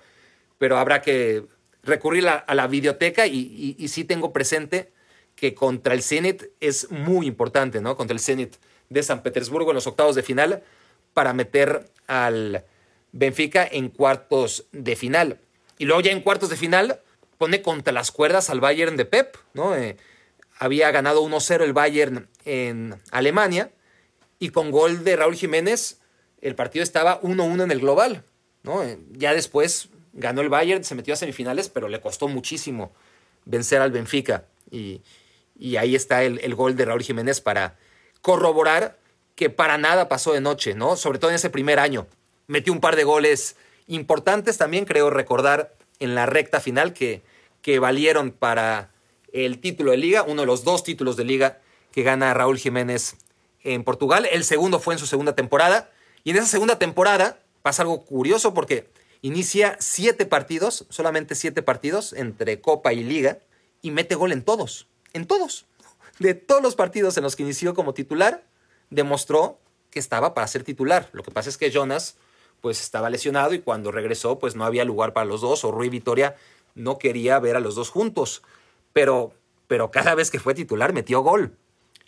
pero 0.59 0.77
habrá 0.77 1.01
que 1.01 1.47
recurrir 1.83 2.29
a, 2.29 2.55
la 2.55 2.67
videoteca 2.67 3.27
y, 3.27 3.77
y, 3.79 3.89
sí 3.89 4.05
tengo 4.05 4.31
presente 4.31 4.93
que 5.37 5.55
contra 5.55 5.95
el 5.95 6.03
Zenit 6.03 6.51
es 6.61 6.91
muy 6.91 7.27
importante, 7.27 7.81
¿no? 7.81 7.97
Contra 7.97 8.13
el 8.13 8.21
Zenit 8.21 8.57
de 8.91 9.03
San 9.03 9.23
Petersburgo 9.23 9.71
en 9.71 9.77
los 9.77 9.87
octavos 9.87 10.17
de 10.17 10.23
final 10.23 10.63
para 11.15 11.33
meter 11.33 11.89
al 12.09 12.67
Benfica 13.13 13.67
en 13.71 13.89
cuartos 13.89 14.67
de 14.73 14.97
final. 14.97 15.41
Y 15.79 15.87
luego 15.87 16.01
ya 16.01 16.13
en 16.13 16.21
cuartos 16.21 16.51
de 16.51 16.57
final 16.57 17.01
pone 17.39 17.63
contra 17.63 17.93
las 17.93 18.11
cuerdas 18.11 18.51
al 18.51 18.61
Bayern 18.61 18.97
de 18.97 19.07
Pep, 19.07 19.37
¿no? 19.55 19.75
Eh, 19.75 19.97
había 20.59 20.91
ganado 20.91 21.23
1-0 21.23 21.63
el 21.63 21.73
Bayern 21.73 22.29
en 22.45 23.01
Alemania 23.11 23.73
y 24.39 24.51
con 24.51 24.71
gol 24.71 25.05
de 25.05 25.17
Raúl 25.17 25.35
Jiménez 25.35 26.01
el 26.43 26.55
partido 26.55 26.83
estaba 26.83 27.21
1-1 27.23 27.65
en 27.65 27.71
el 27.71 27.81
global. 27.81 28.25
¿no? 28.63 28.83
Ya 29.13 29.33
después 29.35 29.89
ganó 30.13 30.41
el 30.43 30.49
Bayern, 30.49 30.85
se 30.85 30.95
metió 30.95 31.15
a 31.15 31.17
semifinales, 31.17 31.69
pero 31.69 31.89
le 31.89 32.01
costó 32.01 32.29
muchísimo 32.29 32.93
vencer 33.45 33.81
al 33.81 33.91
Benfica. 33.91 34.45
Y, 34.71 35.03
ahí 35.79 35.95
está 35.95 36.25
el, 36.25 36.41
el, 36.41 36.55
gol 36.55 36.77
de 36.77 36.85
Raúl 36.85 37.03
Jiménez 37.03 37.41
para 37.41 37.77
corroborar 38.23 38.99
que 39.35 39.51
para 39.51 39.79
nada 39.79 40.09
pasó 40.09 40.33
de 40.33 40.41
noche, 40.41 40.75
¿no? 40.75 40.97
Sobre 40.97 41.19
todo 41.19 41.31
en 41.31 41.37
ese 41.37 41.51
primer 41.51 41.79
año. 41.79 42.07
Metió 42.51 42.73
un 42.73 42.81
par 42.81 42.97
de 42.97 43.05
goles 43.05 43.55
importantes 43.87 44.59
también, 44.59 44.85
creo 44.85 45.09
recordar, 45.09 45.73
en 46.01 46.17
la 46.17 46.27
recta 46.27 46.59
final 46.59 46.93
que, 46.93 47.23
que 47.63 47.79
valieron 47.79 48.33
para 48.33 48.91
el 49.33 49.61
título 49.61 49.93
de 49.93 49.99
liga, 49.99 50.25
uno 50.25 50.43
de 50.43 50.47
los 50.47 50.65
dos 50.65 50.83
títulos 50.83 51.17
de 51.17 51.23
liga 51.23 51.61
que 51.93 52.03
gana 52.03 52.35
Raúl 52.35 52.59
Jiménez 52.59 53.15
en 53.63 53.85
Portugal. 53.85 54.27
El 54.33 54.43
segundo 54.43 54.81
fue 54.81 54.95
en 54.95 54.99
su 54.99 55.07
segunda 55.07 55.37
temporada. 55.37 55.93
Y 56.25 56.31
en 56.33 56.39
esa 56.39 56.49
segunda 56.49 56.77
temporada 56.77 57.39
pasa 57.63 57.83
algo 57.83 58.05
curioso 58.05 58.53
porque 58.53 58.89
inicia 59.23 59.77
siete 59.79 60.27
partidos, 60.27 60.87
solamente 60.89 61.37
siete 61.37 61.63
partidos 61.63 62.13
entre 62.15 62.61
Copa 62.61 62.93
y 62.93 63.05
Liga, 63.05 63.39
y 63.81 63.93
mete 63.93 64.17
gol 64.17 64.33
en 64.33 64.43
todos, 64.43 64.89
en 65.13 65.25
todos. 65.25 65.67
De 66.19 66.35
todos 66.35 66.65
los 66.65 66.75
partidos 66.75 67.17
en 67.17 67.23
los 67.23 67.37
que 67.37 67.45
inició 67.45 67.75
como 67.77 67.95
titular, 67.95 68.43
demostró 68.91 69.61
que 69.93 70.01
estaba 70.01 70.35
para 70.35 70.49
ser 70.49 70.65
titular. 70.65 71.11
Lo 71.13 71.23
que 71.23 71.31
pasa 71.31 71.49
es 71.49 71.57
que 71.57 71.71
Jonas 71.71 72.17
pues 72.61 72.81
estaba 72.81 73.11
lesionado 73.11 73.55
y 73.55 73.61
cuando 73.61 73.91
regresó 73.91 74.39
pues 74.39 74.57
no 74.57 74.65
había 74.65 74.85
lugar 74.85 75.13
para 75.13 75.27
los 75.27 75.41
dos 75.41 75.65
o 75.65 75.73
Rui 75.73 75.89
Vitoria 75.89 76.37
no 76.75 76.99
quería 76.99 77.39
ver 77.39 77.57
a 77.57 77.61
los 77.61 77.75
dos 77.75 77.91
juntos. 77.91 78.43
Pero, 78.93 79.33
pero 79.67 79.91
cada 79.91 80.15
vez 80.15 80.31
que 80.31 80.41
fue 80.41 80.55
titular 80.55 80.93
metió 80.93 81.21
gol. 81.21 81.57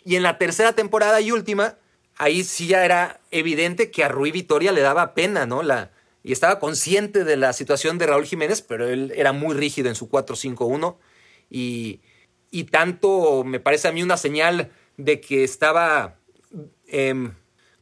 Y 0.03 0.15
en 0.15 0.23
la 0.23 0.37
tercera 0.37 0.73
temporada 0.73 1.21
y 1.21 1.31
última, 1.31 1.77
ahí 2.17 2.43
sí 2.43 2.67
ya 2.67 2.83
era 2.83 3.21
evidente 3.31 3.91
que 3.91 4.03
a 4.03 4.09
Rui 4.09 4.31
Vitoria 4.31 4.71
le 4.71 4.81
daba 4.81 5.13
pena, 5.13 5.45
¿no? 5.45 5.63
La, 5.63 5.91
y 6.23 6.31
estaba 6.31 6.59
consciente 6.59 7.23
de 7.23 7.37
la 7.37 7.53
situación 7.53 7.97
de 7.97 8.07
Raúl 8.07 8.25
Jiménez, 8.25 8.61
pero 8.61 8.87
él 8.87 9.11
era 9.15 9.33
muy 9.33 9.55
rígido 9.55 9.89
en 9.89 9.95
su 9.95 10.09
4-5-1 10.09 10.97
y, 11.49 12.01
y, 12.49 12.63
tanto 12.65 13.43
me 13.43 13.59
parece 13.59 13.89
a 13.89 13.91
mí 13.91 14.01
una 14.01 14.17
señal 14.17 14.71
de 14.97 15.19
que 15.19 15.43
estaba, 15.43 16.15
eh, 16.87 17.31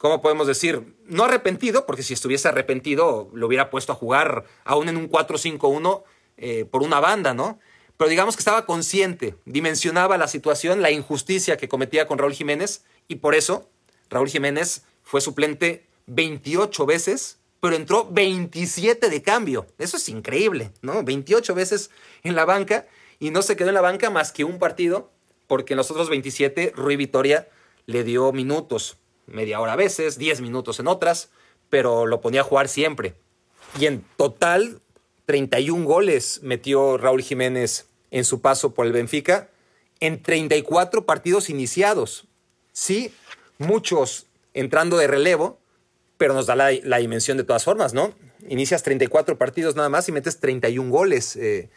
¿cómo 0.01 0.19
podemos 0.19 0.47
decir? 0.47 0.95
No 1.05 1.25
arrepentido, 1.25 1.85
porque 1.85 2.01
si 2.01 2.15
estuviese 2.15 2.47
arrepentido 2.47 3.29
lo 3.35 3.45
hubiera 3.45 3.69
puesto 3.69 3.91
a 3.91 3.95
jugar 3.95 4.45
aún 4.65 4.89
en 4.89 4.97
un 4.97 5.07
4-5-1 5.07 6.01
eh, 6.37 6.65
por 6.65 6.81
una 6.81 6.99
banda, 6.99 7.35
¿no? 7.35 7.59
Pero 7.97 8.09
digamos 8.09 8.35
que 8.35 8.41
estaba 8.41 8.65
consciente, 8.65 9.35
dimensionaba 9.45 10.17
la 10.17 10.27
situación, 10.27 10.81
la 10.81 10.89
injusticia 10.89 11.55
que 11.55 11.69
cometía 11.69 12.07
con 12.07 12.17
Raúl 12.17 12.33
Jiménez 12.33 12.83
y 13.07 13.17
por 13.17 13.35
eso 13.35 13.69
Raúl 14.09 14.27
Jiménez 14.27 14.85
fue 15.03 15.21
suplente 15.21 15.85
28 16.07 16.83
veces, 16.87 17.37
pero 17.59 17.75
entró 17.75 18.09
27 18.09 19.07
de 19.07 19.21
cambio. 19.21 19.67
Eso 19.77 19.97
es 19.97 20.09
increíble, 20.09 20.71
¿no? 20.81 21.03
28 21.03 21.53
veces 21.53 21.91
en 22.23 22.35
la 22.35 22.45
banca 22.45 22.87
y 23.19 23.29
no 23.29 23.43
se 23.43 23.55
quedó 23.55 23.67
en 23.67 23.75
la 23.75 23.81
banca 23.81 24.09
más 24.09 24.31
que 24.31 24.45
un 24.45 24.57
partido, 24.57 25.11
porque 25.45 25.73
en 25.73 25.77
los 25.77 25.91
otros 25.91 26.09
27 26.09 26.73
Rui 26.75 26.95
Vitoria 26.95 27.49
le 27.85 28.03
dio 28.03 28.31
minutos, 28.31 28.97
media 29.27 29.59
hora 29.59 29.73
a 29.73 29.77
veces, 29.77 30.17
10 30.17 30.41
minutos 30.41 30.79
en 30.79 30.87
otras, 30.87 31.29
pero 31.69 32.05
lo 32.05 32.21
ponía 32.21 32.41
a 32.41 32.45
jugar 32.45 32.67
siempre. 32.67 33.15
Y 33.79 33.85
en 33.85 34.03
total, 34.17 34.81
31 35.25 35.85
goles 35.85 36.39
metió 36.43 36.97
Raúl 36.97 37.21
Jiménez 37.21 37.87
en 38.11 38.25
su 38.25 38.41
paso 38.41 38.73
por 38.73 38.85
el 38.85 38.91
Benfica 38.91 39.49
en 39.99 40.21
34 40.21 41.05
partidos 41.05 41.49
iniciados. 41.49 42.27
Sí, 42.73 43.13
muchos 43.57 44.25
entrando 44.53 44.97
de 44.97 45.07
relevo, 45.07 45.59
pero 46.17 46.33
nos 46.33 46.47
da 46.47 46.55
la, 46.55 46.97
dimensión 46.97 47.37
de 47.37 47.43
todas 47.43 47.63
formas, 47.63 47.93
¿no? 47.93 48.13
Inicias 48.49 48.83
34 48.83 49.37
partidos 49.37 49.75
nada 49.75 49.89
más 49.89 50.09
y 50.09 50.11
metes 50.11 50.39
31 50.39 50.91
goles. 50.91 51.35
Eh, 51.35 51.69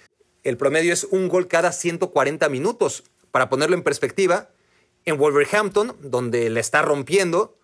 el 0.43 0.57
promedio 0.57 0.93
es 0.93 1.05
un 1.05 1.29
gol 1.29 1.47
cada 1.47 1.73
140 1.73 2.49
minutos. 2.49 3.05
Para 3.31 3.49
ponerlo 3.49 3.77
en 3.77 3.83
perspectiva, 3.83 4.51
en 5.05 5.19
Wolverhampton, 5.19 5.97
donde 6.01 6.51
le 6.51 6.61
está 6.61 6.83
rompiendo, 6.83 7.57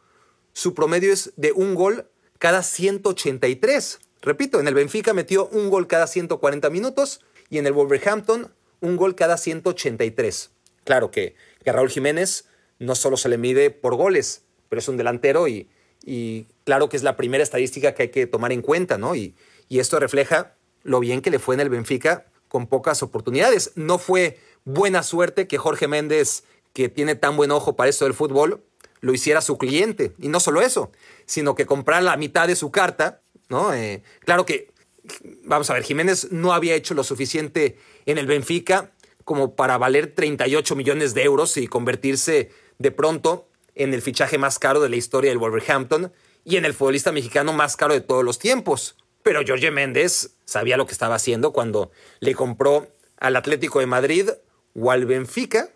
su 0.52 0.74
promedio 0.74 1.12
es 1.12 1.32
de 1.36 1.52
un 1.52 1.74
gol 1.74 2.08
cada 2.38 2.62
183. 2.62 4.00
Repito, 4.22 4.60
en 4.60 4.68
el 4.68 4.74
Benfica 4.74 5.14
metió 5.14 5.46
un 5.48 5.70
gol 5.70 5.86
cada 5.86 6.06
140 6.06 6.68
minutos 6.70 7.20
y 7.48 7.58
en 7.58 7.66
el 7.66 7.72
Wolverhampton 7.72 8.52
un 8.80 8.96
gol 8.96 9.14
cada 9.14 9.36
183. 9.36 10.50
Claro 10.84 11.10
que, 11.10 11.34
que 11.64 11.72
Raúl 11.72 11.90
Jiménez 11.90 12.46
no 12.78 12.94
solo 12.94 13.16
se 13.16 13.28
le 13.28 13.38
mide 13.38 13.70
por 13.70 13.94
goles, 13.94 14.42
pero 14.68 14.80
es 14.80 14.88
un 14.88 14.96
delantero 14.96 15.46
y, 15.48 15.68
claro 16.64 16.88
que 16.88 16.96
es 16.96 17.02
la 17.02 17.16
primera 17.16 17.42
estadística 17.42 17.94
que 17.94 18.04
hay 18.04 18.08
que 18.08 18.26
tomar 18.26 18.52
en 18.52 18.62
cuenta, 18.62 18.96
¿no? 18.96 19.14
Y, 19.14 19.34
y 19.68 19.80
esto 19.80 20.00
refleja 20.00 20.56
lo 20.82 20.98
bien 20.98 21.20
que 21.20 21.30
le 21.30 21.38
fue 21.38 21.54
en 21.54 21.60
el 21.60 21.68
Benfica 21.68 22.26
con 22.48 22.66
pocas 22.66 23.02
oportunidades. 23.02 23.72
No 23.76 23.98
fue 23.98 24.38
buena 24.64 25.02
suerte 25.02 25.46
que 25.46 25.58
Jorge 25.58 25.88
Méndez, 25.88 26.44
que 26.72 26.88
tiene 26.88 27.14
tan 27.14 27.36
buen 27.36 27.50
ojo 27.50 27.76
para 27.76 27.90
eso 27.90 28.04
del 28.04 28.14
fútbol, 28.14 28.62
lo 29.00 29.12
hiciera 29.14 29.40
su 29.40 29.58
cliente. 29.58 30.12
Y 30.18 30.28
no 30.28 30.40
solo 30.40 30.60
eso, 30.60 30.92
sino 31.26 31.54
que 31.54 31.66
comprara 31.66 32.00
la 32.00 32.16
mitad 32.16 32.46
de 32.46 32.56
su 32.56 32.70
carta, 32.70 33.22
¿no? 33.48 33.72
Eh, 33.74 34.02
claro 34.24 34.46
que, 34.46 34.70
vamos 35.44 35.70
a 35.70 35.74
ver, 35.74 35.82
Jiménez 35.82 36.30
no 36.30 36.52
había 36.52 36.74
hecho 36.74 36.94
lo 36.94 37.04
suficiente 37.04 37.78
en 38.06 38.18
el 38.18 38.26
Benfica 38.26 38.92
como 39.24 39.54
para 39.54 39.78
valer 39.78 40.14
38 40.14 40.74
millones 40.76 41.14
de 41.14 41.22
euros 41.22 41.56
y 41.56 41.66
convertirse 41.66 42.50
de 42.78 42.90
pronto 42.90 43.48
en 43.74 43.94
el 43.94 44.02
fichaje 44.02 44.38
más 44.38 44.58
caro 44.58 44.80
de 44.80 44.88
la 44.88 44.96
historia 44.96 45.30
del 45.30 45.38
Wolverhampton 45.38 46.12
y 46.44 46.56
en 46.56 46.64
el 46.64 46.74
futbolista 46.74 47.12
mexicano 47.12 47.52
más 47.52 47.76
caro 47.76 47.94
de 47.94 48.00
todos 48.00 48.24
los 48.24 48.38
tiempos. 48.38 48.96
Pero 49.22 49.40
Jorge 49.46 49.70
Méndez 49.70 50.36
sabía 50.44 50.76
lo 50.76 50.86
que 50.86 50.92
estaba 50.92 51.14
haciendo 51.14 51.52
cuando 51.52 51.90
le 52.20 52.34
compró 52.34 52.88
al 53.18 53.36
Atlético 53.36 53.80
de 53.80 53.86
Madrid 53.86 54.30
o 54.74 54.90
al 54.90 55.04
Benfica, 55.04 55.70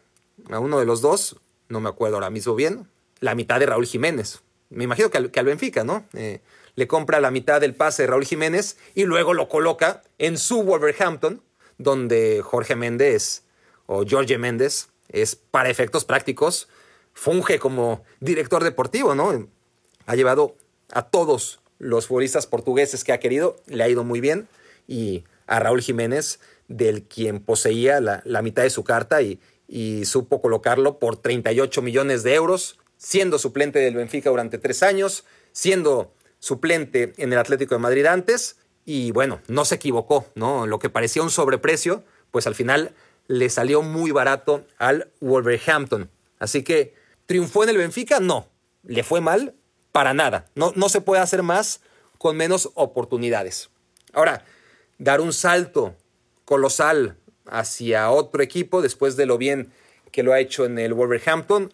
a 0.51 0.59
uno 0.59 0.79
de 0.79 0.87
los 0.87 1.01
dos, 1.01 1.37
no 1.69 1.81
me 1.81 1.89
acuerdo 1.89 2.17
ahora 2.17 2.31
mismo 2.31 2.55
bien, 2.55 2.89
la 3.21 3.35
mitad 3.35 3.61
de 3.61 3.67
Raúl 3.67 3.87
Jiménez. 3.87 4.41
Me 4.71 4.85
imagino 4.85 5.11
que 5.11 5.19
al, 5.19 5.31
que 5.31 5.41
al 5.41 5.47
Benfica, 5.47 5.85
¿no? 5.85 6.05
Eh, 6.15 6.41
le 6.75 6.89
compra 6.89 7.21
la 7.21 7.31
mitad 7.31 7.61
del 7.61 7.75
pase 7.75 8.03
de 8.03 8.09
Raúl 8.09 8.25
Jiménez 8.25 8.77
y 8.95 9.05
luego 9.05 9.35
lo 9.35 9.49
coloca 9.49 10.03
en 10.19 10.39
su 10.39 10.63
Wolverhampton, 10.63 11.43
donde 11.79 12.43
Jorge 12.43 12.77
Méndez 12.77 13.43
o 13.87 14.05
Jorge 14.09 14.39
Méndez 14.39 14.89
es 15.09 15.37
para 15.37 15.71
efectos 15.71 16.05
prácticos 16.05 16.69
funge 17.15 17.59
como 17.59 18.05
director 18.21 18.63
deportivo, 18.63 19.15
¿no? 19.15 19.49
Ha 20.07 20.17
llevado 20.17 20.57
a 20.93 21.03
todos 21.03 21.61
los 21.79 22.09
futbolistas 22.09 22.47
portugueses 22.47 23.05
que 23.05 23.13
ha 23.13 23.21
querido, 23.21 23.57
le 23.67 23.83
ha 23.85 23.89
ido 23.89 24.05
muy 24.05 24.21
bien, 24.21 24.49
y 24.87 25.25
a 25.47 25.61
Raúl 25.61 25.81
Jiménez, 25.81 26.41
del 26.69 27.05
quien 27.05 27.41
poseía 27.41 28.01
la, 28.01 28.43
mitad 28.43 28.63
de 28.63 28.71
su 28.71 28.85
carta 28.85 29.23
y, 29.23 29.41
y, 29.75 30.05
supo 30.05 30.41
colocarlo 30.41 30.99
por 30.99 31.17
38 31.17 31.83
millones 31.83 32.23
de 32.23 32.35
euros, 32.35 32.79
siendo 32.97 33.39
suplente 33.39 33.81
del 33.81 33.97
Benfica 33.97 34.31
durante 34.31 34.59
tres 34.59 34.83
años, 34.83 35.25
siendo 35.53 36.15
suplente 36.39 37.13
en 37.17 37.33
el 37.33 37.39
Atlético 37.39 37.75
de 37.75 37.81
Madrid 37.81 38.07
antes, 38.07 38.57
y 38.85 39.11
bueno, 39.11 39.41
no 39.49 39.65
se 39.65 39.77
equivocó, 39.77 40.27
¿no? 40.35 40.67
Lo 40.67 40.79
que 40.79 40.91
parecía 40.91 41.23
un 41.23 41.31
sobreprecio, 41.31 42.05
pues 42.31 42.47
al 42.47 42.55
final 42.55 42.95
le 43.27 43.49
salió 43.49 43.83
muy 43.83 44.11
barato 44.11 44.65
al 44.79 45.11
Wolverhampton. 45.21 46.11
Así 46.39 46.63
que 46.63 46.95
¿Triunfó 47.27 47.65
en 47.65 47.71
el 47.71 47.79
Benfica? 47.79 48.21
No. 48.21 48.49
¿Le 48.83 49.03
fue 49.03 49.21
mal? 49.21 49.55
Para 49.93 50.13
nada. 50.13 50.47
No, 50.55 50.73
no 50.77 50.89
se 50.89 51.01
puede 51.01 51.23
hacer 51.23 51.43
más 51.43 51.81
con 52.19 52.37
menos 52.37 52.71
oportunidades. 52.75 53.71
Ahora, 54.13 54.45
dar 54.99 55.21
un 55.21 55.33
salto 55.33 55.97
colosal 56.45 57.17
hacia 57.47 58.11
otro 58.11 58.43
equipo 58.43 58.83
después 58.83 59.17
de 59.17 59.27
lo 59.27 59.39
bien 59.39 59.73
que 60.13 60.23
lo 60.23 60.33
ha 60.33 60.41
hecho 60.41 60.65
en 60.65 60.79
el 60.79 60.95
Wolverhampton, 60.95 61.73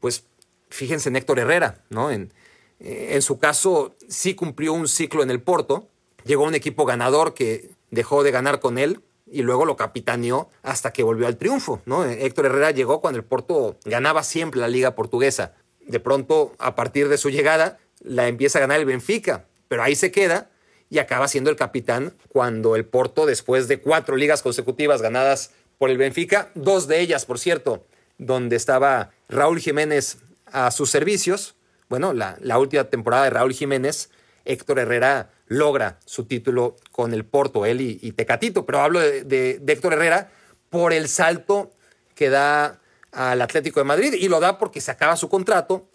pues 0.00 0.24
fíjense 0.68 1.08
en 1.08 1.16
Héctor 1.16 1.38
Herrera, 1.38 1.82
¿no? 1.88 2.10
En, 2.10 2.32
eh, 2.80 3.10
en 3.12 3.22
su 3.22 3.38
caso, 3.38 3.96
sí 4.08 4.34
cumplió 4.34 4.72
un 4.72 4.88
ciclo 4.88 5.22
en 5.22 5.30
el 5.30 5.40
Porto, 5.40 5.88
llegó 6.24 6.44
a 6.44 6.48
un 6.48 6.54
equipo 6.54 6.84
ganador 6.84 7.34
que 7.34 7.70
dejó 7.90 8.22
de 8.22 8.30
ganar 8.30 8.60
con 8.60 8.78
él, 8.78 9.00
y 9.30 9.42
luego 9.42 9.64
lo 9.64 9.76
capitaneó 9.76 10.48
hasta 10.62 10.92
que 10.92 11.02
volvió 11.02 11.26
al 11.26 11.36
triunfo. 11.36 11.80
¿no? 11.84 12.04
Héctor 12.04 12.46
Herrera 12.46 12.70
llegó 12.70 13.00
cuando 13.00 13.18
el 13.18 13.24
Porto 13.24 13.76
ganaba 13.84 14.22
siempre 14.22 14.60
la 14.60 14.68
liga 14.68 14.94
portuguesa. 14.94 15.54
De 15.86 16.00
pronto, 16.00 16.54
a 16.58 16.74
partir 16.74 17.08
de 17.08 17.18
su 17.18 17.30
llegada, 17.30 17.78
la 18.00 18.28
empieza 18.28 18.58
a 18.58 18.60
ganar 18.60 18.78
el 18.80 18.86
Benfica, 18.86 19.46
pero 19.68 19.82
ahí 19.82 19.94
se 19.94 20.10
queda 20.10 20.50
y 20.90 20.98
acaba 20.98 21.28
siendo 21.28 21.50
el 21.50 21.56
capitán 21.56 22.14
cuando 22.28 22.76
el 22.76 22.84
Porto, 22.84 23.26
después 23.26 23.68
de 23.68 23.80
cuatro 23.80 24.16
ligas 24.16 24.42
consecutivas 24.42 25.02
ganadas 25.02 25.52
por 25.78 25.90
el 25.90 25.98
Benfica, 25.98 26.50
dos 26.54 26.88
de 26.88 27.00
ellas, 27.00 27.24
por 27.24 27.38
cierto, 27.38 27.86
donde 28.16 28.56
estaba 28.56 29.10
Raúl 29.28 29.60
Jiménez 29.60 30.18
a 30.46 30.70
sus 30.70 30.90
servicios, 30.90 31.54
bueno, 31.88 32.12
la, 32.12 32.36
la 32.40 32.58
última 32.58 32.84
temporada 32.84 33.24
de 33.24 33.30
Raúl 33.30 33.52
Jiménez, 33.52 34.10
Héctor 34.44 34.78
Herrera 34.78 35.30
logra 35.46 35.98
su 36.04 36.24
título 36.24 36.76
con 36.90 37.12
el 37.12 37.24
Porto, 37.24 37.66
él 37.66 37.80
y, 37.80 38.12
Tecatito, 38.12 38.66
pero 38.66 38.80
hablo 38.80 39.00
de, 39.00 39.60
Héctor 39.66 39.94
Herrera 39.94 40.30
por 40.70 40.92
el 40.92 41.08
salto 41.08 41.70
que 42.14 42.30
da 42.30 42.80
al 43.12 43.40
Atlético 43.40 43.80
de 43.80 43.84
Madrid 43.84 44.14
y 44.14 44.28
lo 44.28 44.40
da 44.40 44.58
porque 44.58 44.80
se 44.80 44.90
acaba 44.90 45.16
su 45.16 45.28
contrato, 45.28 45.88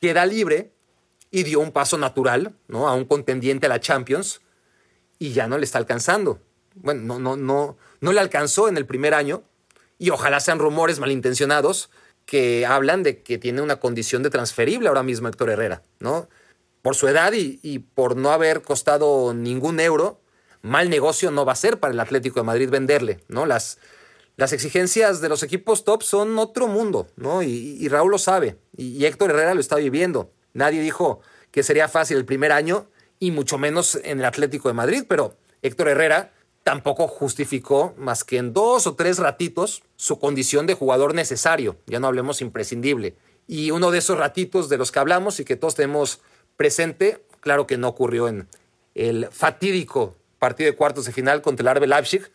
queda 0.00 0.26
libre 0.26 0.72
y 1.30 1.42
dio 1.42 1.60
un 1.60 1.72
paso 1.72 1.98
natural 1.98 2.54
¿no? 2.68 2.88
a 2.88 2.94
un 2.94 3.04
contendiente 3.04 3.66
a 3.66 3.68
la 3.68 3.80
Champions 3.80 4.40
y 5.18 5.32
ya 5.32 5.46
no 5.46 5.58
le 5.58 5.64
está 5.64 5.78
alcanzando. 5.78 6.40
Bueno, 6.74 7.02
no, 7.02 7.18
no, 7.18 7.36
no, 7.36 7.76
no 8.00 8.12
le 8.12 8.20
alcanzó 8.20 8.68
en 8.68 8.76
el 8.76 8.86
primer 8.86 9.14
año 9.14 9.42
y 9.98 10.10
ojalá 10.10 10.40
sean 10.40 10.58
rumores 10.58 11.00
malintencionados 11.00 11.90
que 12.24 12.66
hablan 12.66 13.02
de 13.02 13.22
que 13.22 13.38
tiene 13.38 13.62
una 13.62 13.80
condición 13.80 14.22
de 14.22 14.30
transferible 14.30 14.88
ahora 14.88 15.02
mismo 15.02 15.28
Héctor 15.28 15.50
Herrera, 15.50 15.82
¿no? 15.98 16.28
Por 16.82 16.94
su 16.94 17.08
edad 17.08 17.32
y, 17.32 17.58
y 17.62 17.80
por 17.80 18.16
no 18.16 18.30
haber 18.30 18.62
costado 18.62 19.34
ningún 19.34 19.80
euro, 19.80 20.20
mal 20.62 20.90
negocio 20.90 21.30
no 21.30 21.44
va 21.44 21.52
a 21.52 21.56
ser 21.56 21.80
para 21.80 21.92
el 21.92 22.00
Atlético 22.00 22.40
de 22.40 22.44
Madrid 22.46 22.68
venderle, 22.70 23.20
¿no? 23.28 23.46
Las, 23.46 23.78
las 24.38 24.52
exigencias 24.52 25.20
de 25.20 25.28
los 25.28 25.42
equipos 25.42 25.84
top 25.84 26.04
son 26.04 26.38
otro 26.38 26.68
mundo, 26.68 27.08
¿no? 27.16 27.42
Y, 27.42 27.88
Raúl 27.88 28.12
lo 28.12 28.18
sabe, 28.18 28.56
y, 28.76 29.04
Héctor 29.04 29.30
Herrera 29.30 29.54
lo 29.54 29.60
está 29.60 29.74
viviendo. 29.74 30.30
Nadie 30.58 30.80
dijo 30.80 31.20
que 31.50 31.62
sería 31.62 31.88
fácil 31.88 32.18
el 32.18 32.24
primer 32.24 32.52
año, 32.52 32.88
y 33.20 33.30
mucho 33.30 33.58
menos 33.58 33.98
en 34.04 34.20
el 34.20 34.24
Atlético 34.24 34.68
de 34.68 34.74
Madrid, 34.74 35.04
pero 35.08 35.36
Héctor 35.62 35.88
Herrera 35.88 36.32
tampoco 36.62 37.08
justificó 37.08 37.94
más 37.96 38.24
que 38.24 38.36
en 38.36 38.52
dos 38.52 38.86
o 38.86 38.94
tres 38.94 39.18
ratitos 39.18 39.82
su 39.96 40.18
condición 40.18 40.66
de 40.66 40.74
jugador 40.74 41.14
necesario, 41.14 41.76
ya 41.86 42.00
no 42.00 42.06
hablemos 42.08 42.40
imprescindible. 42.40 43.14
Y 43.46 43.70
uno 43.70 43.90
de 43.90 43.98
esos 43.98 44.18
ratitos 44.18 44.68
de 44.68 44.76
los 44.76 44.92
que 44.92 44.98
hablamos 44.98 45.40
y 45.40 45.44
que 45.44 45.56
todos 45.56 45.74
tenemos 45.74 46.20
presente, 46.56 47.24
claro 47.40 47.66
que 47.66 47.78
no 47.78 47.88
ocurrió 47.88 48.28
en 48.28 48.46
el 48.94 49.28
fatídico 49.30 50.16
partido 50.38 50.70
de 50.70 50.76
cuartos 50.76 51.06
de 51.06 51.12
final 51.12 51.40
contra 51.40 51.62
el 51.62 51.68
Arbe 51.68 51.86
Leipzig, 51.86 52.30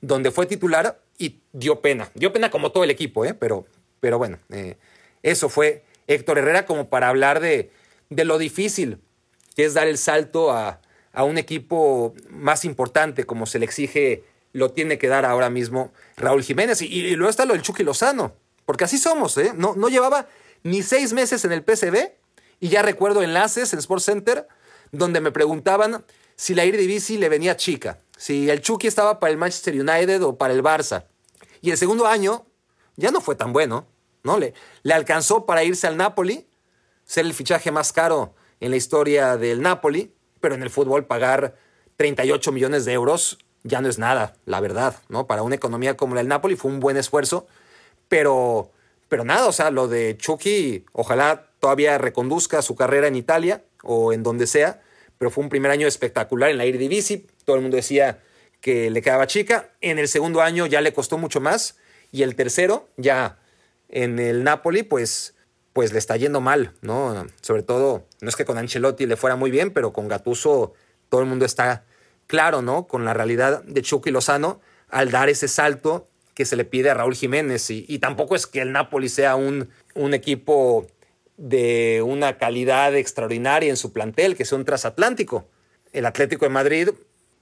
donde 0.00 0.30
fue 0.30 0.46
titular 0.46 1.00
y 1.16 1.40
dio 1.52 1.80
pena. 1.80 2.10
Dio 2.14 2.32
pena 2.32 2.50
como 2.50 2.70
todo 2.70 2.84
el 2.84 2.90
equipo, 2.90 3.24
¿eh? 3.24 3.34
pero, 3.34 3.66
pero 4.00 4.18
bueno, 4.18 4.38
eh, 4.50 4.76
eso 5.22 5.48
fue 5.48 5.84
Héctor 6.08 6.38
Herrera 6.38 6.66
como 6.66 6.88
para 6.88 7.08
hablar 7.08 7.38
de, 7.40 7.70
de 8.10 8.24
lo 8.24 8.38
difícil 8.38 8.98
que 9.54 9.64
es 9.64 9.74
dar 9.74 9.86
el 9.86 9.98
salto 9.98 10.50
a, 10.50 10.80
a, 11.12 11.24
un 11.24 11.38
equipo 11.38 12.14
más 12.30 12.64
importante 12.64 13.24
como 13.24 13.46
se 13.46 13.58
le 13.58 13.64
exige, 13.64 14.24
lo 14.52 14.70
tiene 14.70 14.98
que 14.98 15.08
dar 15.08 15.24
ahora 15.24 15.50
mismo 15.50 15.92
Raúl 16.16 16.42
Jiménez. 16.42 16.80
Y, 16.82 17.14
luego 17.16 17.30
está 17.30 17.44
lo 17.44 17.54
del 17.54 17.62
Chucky 17.62 17.82
Lozano, 17.82 18.34
porque 18.66 18.84
así 18.84 18.98
somos, 18.98 19.36
¿eh? 19.38 19.52
No, 19.56 19.74
no 19.74 19.88
llevaba 19.88 20.28
ni 20.62 20.82
seis 20.82 21.12
meses 21.12 21.44
en 21.44 21.52
el 21.52 21.64
PCB 21.64 22.12
y 22.60 22.68
ya 22.68 22.82
recuerdo 22.82 23.22
enlaces 23.22 23.72
en 23.72 23.78
Sports 23.78 24.04
Center 24.04 24.46
donde 24.92 25.20
me 25.20 25.32
preguntaban 25.32 26.04
si 26.36 26.54
la 26.54 26.64
bici 26.64 27.18
le 27.18 27.28
venía 27.28 27.56
chica 27.56 27.98
si 28.18 28.50
el 28.50 28.60
Chucky 28.60 28.88
estaba 28.88 29.20
para 29.20 29.30
el 29.30 29.38
Manchester 29.38 29.74
United 29.74 30.22
o 30.22 30.36
para 30.36 30.52
el 30.52 30.62
Barça. 30.62 31.06
Y 31.62 31.70
el 31.70 31.78
segundo 31.78 32.06
año 32.06 32.44
ya 32.96 33.10
no 33.10 33.20
fue 33.20 33.36
tan 33.36 33.52
bueno, 33.52 33.86
¿no? 34.22 34.38
Le, 34.38 34.54
le 34.82 34.94
alcanzó 34.94 35.46
para 35.46 35.64
irse 35.64 35.86
al 35.86 35.96
Napoli, 35.96 36.46
ser 37.04 37.26
el 37.26 37.34
fichaje 37.34 37.70
más 37.70 37.92
caro 37.92 38.34
en 38.60 38.70
la 38.70 38.76
historia 38.76 39.36
del 39.36 39.62
Napoli, 39.62 40.12
pero 40.40 40.54
en 40.54 40.62
el 40.62 40.70
fútbol 40.70 41.06
pagar 41.06 41.56
38 41.96 42.52
millones 42.52 42.84
de 42.84 42.92
euros 42.92 43.38
ya 43.64 43.80
no 43.80 43.88
es 43.88 43.98
nada, 43.98 44.36
la 44.44 44.60
verdad, 44.60 44.96
¿no? 45.08 45.26
Para 45.26 45.42
una 45.42 45.56
economía 45.56 45.96
como 45.96 46.14
la 46.14 46.20
del 46.20 46.28
Napoli 46.28 46.56
fue 46.56 46.70
un 46.70 46.80
buen 46.80 46.96
esfuerzo, 46.96 47.46
pero, 48.08 48.70
pero 49.08 49.24
nada, 49.24 49.46
o 49.46 49.52
sea, 49.52 49.70
lo 49.70 49.88
de 49.88 50.16
Chucky, 50.16 50.86
ojalá 50.92 51.48
todavía 51.60 51.98
reconduzca 51.98 52.62
su 52.62 52.76
carrera 52.76 53.08
en 53.08 53.16
Italia 53.16 53.64
o 53.82 54.12
en 54.12 54.22
donde 54.22 54.46
sea, 54.46 54.80
pero 55.18 55.30
fue 55.30 55.42
un 55.42 55.50
primer 55.50 55.70
año 55.70 55.86
espectacular 55.86 56.50
en 56.50 56.58
la 56.58 56.64
Eredivisie. 56.64 57.26
Todo 57.44 57.56
el 57.56 57.62
mundo 57.62 57.76
decía 57.76 58.20
que 58.60 58.90
le 58.90 59.02
quedaba 59.02 59.26
chica. 59.26 59.70
En 59.80 59.98
el 59.98 60.08
segundo 60.08 60.40
año 60.40 60.66
ya 60.66 60.80
le 60.80 60.92
costó 60.92 61.18
mucho 61.18 61.40
más. 61.40 61.76
Y 62.12 62.22
el 62.22 62.36
tercero, 62.36 62.88
ya 62.96 63.38
en 63.88 64.18
el 64.18 64.44
Napoli, 64.44 64.82
pues, 64.82 65.34
pues 65.72 65.92
le 65.92 65.98
está 65.98 66.16
yendo 66.16 66.40
mal, 66.40 66.74
¿no? 66.82 67.26
Sobre 67.40 67.62
todo, 67.62 68.06
no 68.20 68.28
es 68.28 68.36
que 68.36 68.44
con 68.44 68.58
Ancelotti 68.58 69.06
le 69.06 69.16
fuera 69.16 69.36
muy 69.36 69.50
bien, 69.50 69.70
pero 69.72 69.92
con 69.92 70.08
Gatuso 70.08 70.74
todo 71.08 71.20
el 71.20 71.26
mundo 71.26 71.44
está 71.44 71.84
claro, 72.26 72.62
¿no? 72.62 72.86
Con 72.86 73.04
la 73.04 73.14
realidad 73.14 73.62
de 73.64 73.82
Chucky 73.82 74.10
Lozano 74.10 74.60
al 74.88 75.10
dar 75.10 75.28
ese 75.28 75.48
salto 75.48 76.08
que 76.34 76.44
se 76.44 76.56
le 76.56 76.64
pide 76.64 76.90
a 76.90 76.94
Raúl 76.94 77.14
Jiménez. 77.14 77.68
Y, 77.70 77.98
tampoco 77.98 78.36
es 78.36 78.46
que 78.46 78.60
el 78.60 78.72
Napoli 78.72 79.08
sea 79.08 79.34
un, 79.34 79.70
un 79.94 80.14
equipo 80.14 80.86
de 81.36 82.02
una 82.06 82.38
calidad 82.38 82.94
extraordinaria 82.94 83.70
en 83.70 83.76
su 83.76 83.92
plantel, 83.92 84.36
que 84.36 84.44
es 84.44 84.52
un 84.52 84.64
transatlántico. 84.64 85.48
El 85.92 86.06
Atlético 86.06 86.44
de 86.44 86.50
Madrid 86.50 86.90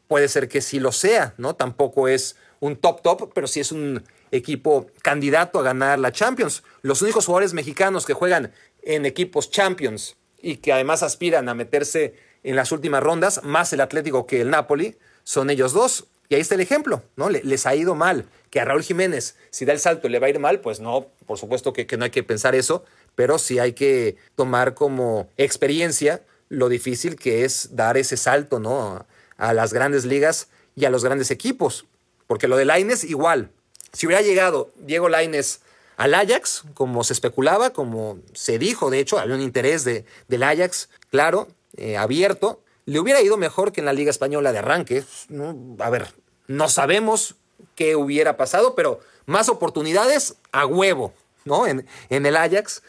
puede 0.08 0.28
ser 0.28 0.48
que 0.48 0.60
sí 0.60 0.80
lo 0.80 0.92
sea, 0.92 1.34
¿no? 1.36 1.54
Tampoco 1.54 2.08
es 2.08 2.36
un 2.60 2.76
top 2.76 3.02
top, 3.02 3.32
pero 3.34 3.46
sí 3.46 3.60
es 3.60 3.72
un 3.72 4.04
equipo 4.30 4.86
candidato 5.02 5.58
a 5.58 5.62
ganar 5.62 5.98
la 5.98 6.12
Champions. 6.12 6.62
Los 6.82 7.02
únicos 7.02 7.26
jugadores 7.26 7.54
mexicanos 7.54 8.06
que 8.06 8.14
juegan 8.14 8.52
en 8.82 9.06
equipos 9.06 9.50
Champions 9.50 10.16
y 10.40 10.56
que 10.56 10.72
además 10.72 11.02
aspiran 11.02 11.48
a 11.48 11.54
meterse 11.54 12.14
en 12.42 12.56
las 12.56 12.70
últimas 12.70 13.02
rondas, 13.02 13.42
más 13.42 13.72
el 13.72 13.80
Atlético 13.80 14.26
que 14.26 14.40
el 14.40 14.50
Napoli, 14.50 14.96
son 15.24 15.50
ellos 15.50 15.72
dos. 15.72 16.06
Y 16.28 16.34
ahí 16.34 16.40
está 16.40 16.54
el 16.54 16.60
ejemplo, 16.60 17.02
¿no? 17.16 17.28
Les 17.28 17.66
ha 17.66 17.74
ido 17.74 17.94
mal. 17.94 18.26
Que 18.50 18.60
a 18.60 18.64
Raúl 18.64 18.82
Jiménez, 18.82 19.36
si 19.50 19.64
da 19.64 19.72
el 19.72 19.80
salto, 19.80 20.08
le 20.08 20.18
va 20.18 20.26
a 20.26 20.30
ir 20.30 20.38
mal, 20.38 20.60
pues 20.60 20.80
no, 20.80 21.08
por 21.26 21.38
supuesto 21.38 21.72
que, 21.72 21.86
que 21.86 21.96
no 21.96 22.04
hay 22.04 22.10
que 22.10 22.22
pensar 22.22 22.54
eso, 22.54 22.84
pero 23.14 23.38
sí 23.38 23.58
hay 23.58 23.72
que 23.72 24.16
tomar 24.34 24.74
como 24.74 25.28
experiencia 25.36 26.22
lo 26.48 26.68
difícil 26.68 27.16
que 27.16 27.44
es 27.44 27.74
dar 27.74 27.96
ese 27.96 28.16
salto, 28.16 28.60
¿no? 28.60 29.04
A 29.36 29.52
las 29.52 29.72
grandes 29.72 30.04
ligas 30.04 30.48
y 30.74 30.84
a 30.84 30.90
los 30.90 31.04
grandes 31.04 31.30
equipos. 31.30 31.86
Porque 32.26 32.48
lo 32.48 32.56
de 32.56 32.64
Laines, 32.64 33.04
igual. 33.04 33.50
Si 33.92 34.06
hubiera 34.06 34.22
llegado 34.22 34.70
Diego 34.76 35.08
Laines 35.08 35.60
al 35.96 36.14
Ajax, 36.14 36.64
como 36.74 37.04
se 37.04 37.12
especulaba, 37.12 37.70
como 37.70 38.18
se 38.34 38.58
dijo, 38.58 38.90
de 38.90 38.98
hecho, 38.98 39.18
había 39.18 39.34
un 39.34 39.40
interés 39.40 39.84
de, 39.84 40.04
del 40.28 40.42
Ajax, 40.42 40.90
claro, 41.10 41.48
eh, 41.76 41.96
abierto, 41.96 42.60
le 42.84 43.00
hubiera 43.00 43.22
ido 43.22 43.36
mejor 43.36 43.72
que 43.72 43.80
en 43.80 43.86
la 43.86 43.92
Liga 43.92 44.10
Española 44.10 44.52
de 44.52 44.58
arranque. 44.58 45.04
A 45.78 45.90
ver, 45.90 46.14
no 46.46 46.68
sabemos 46.68 47.36
qué 47.74 47.96
hubiera 47.96 48.36
pasado, 48.36 48.74
pero 48.74 49.00
más 49.24 49.48
oportunidades 49.48 50.36
a 50.52 50.66
huevo, 50.66 51.12
¿no? 51.44 51.66
En, 51.66 51.86
en 52.10 52.26
el 52.26 52.36
Ajax 52.36 52.82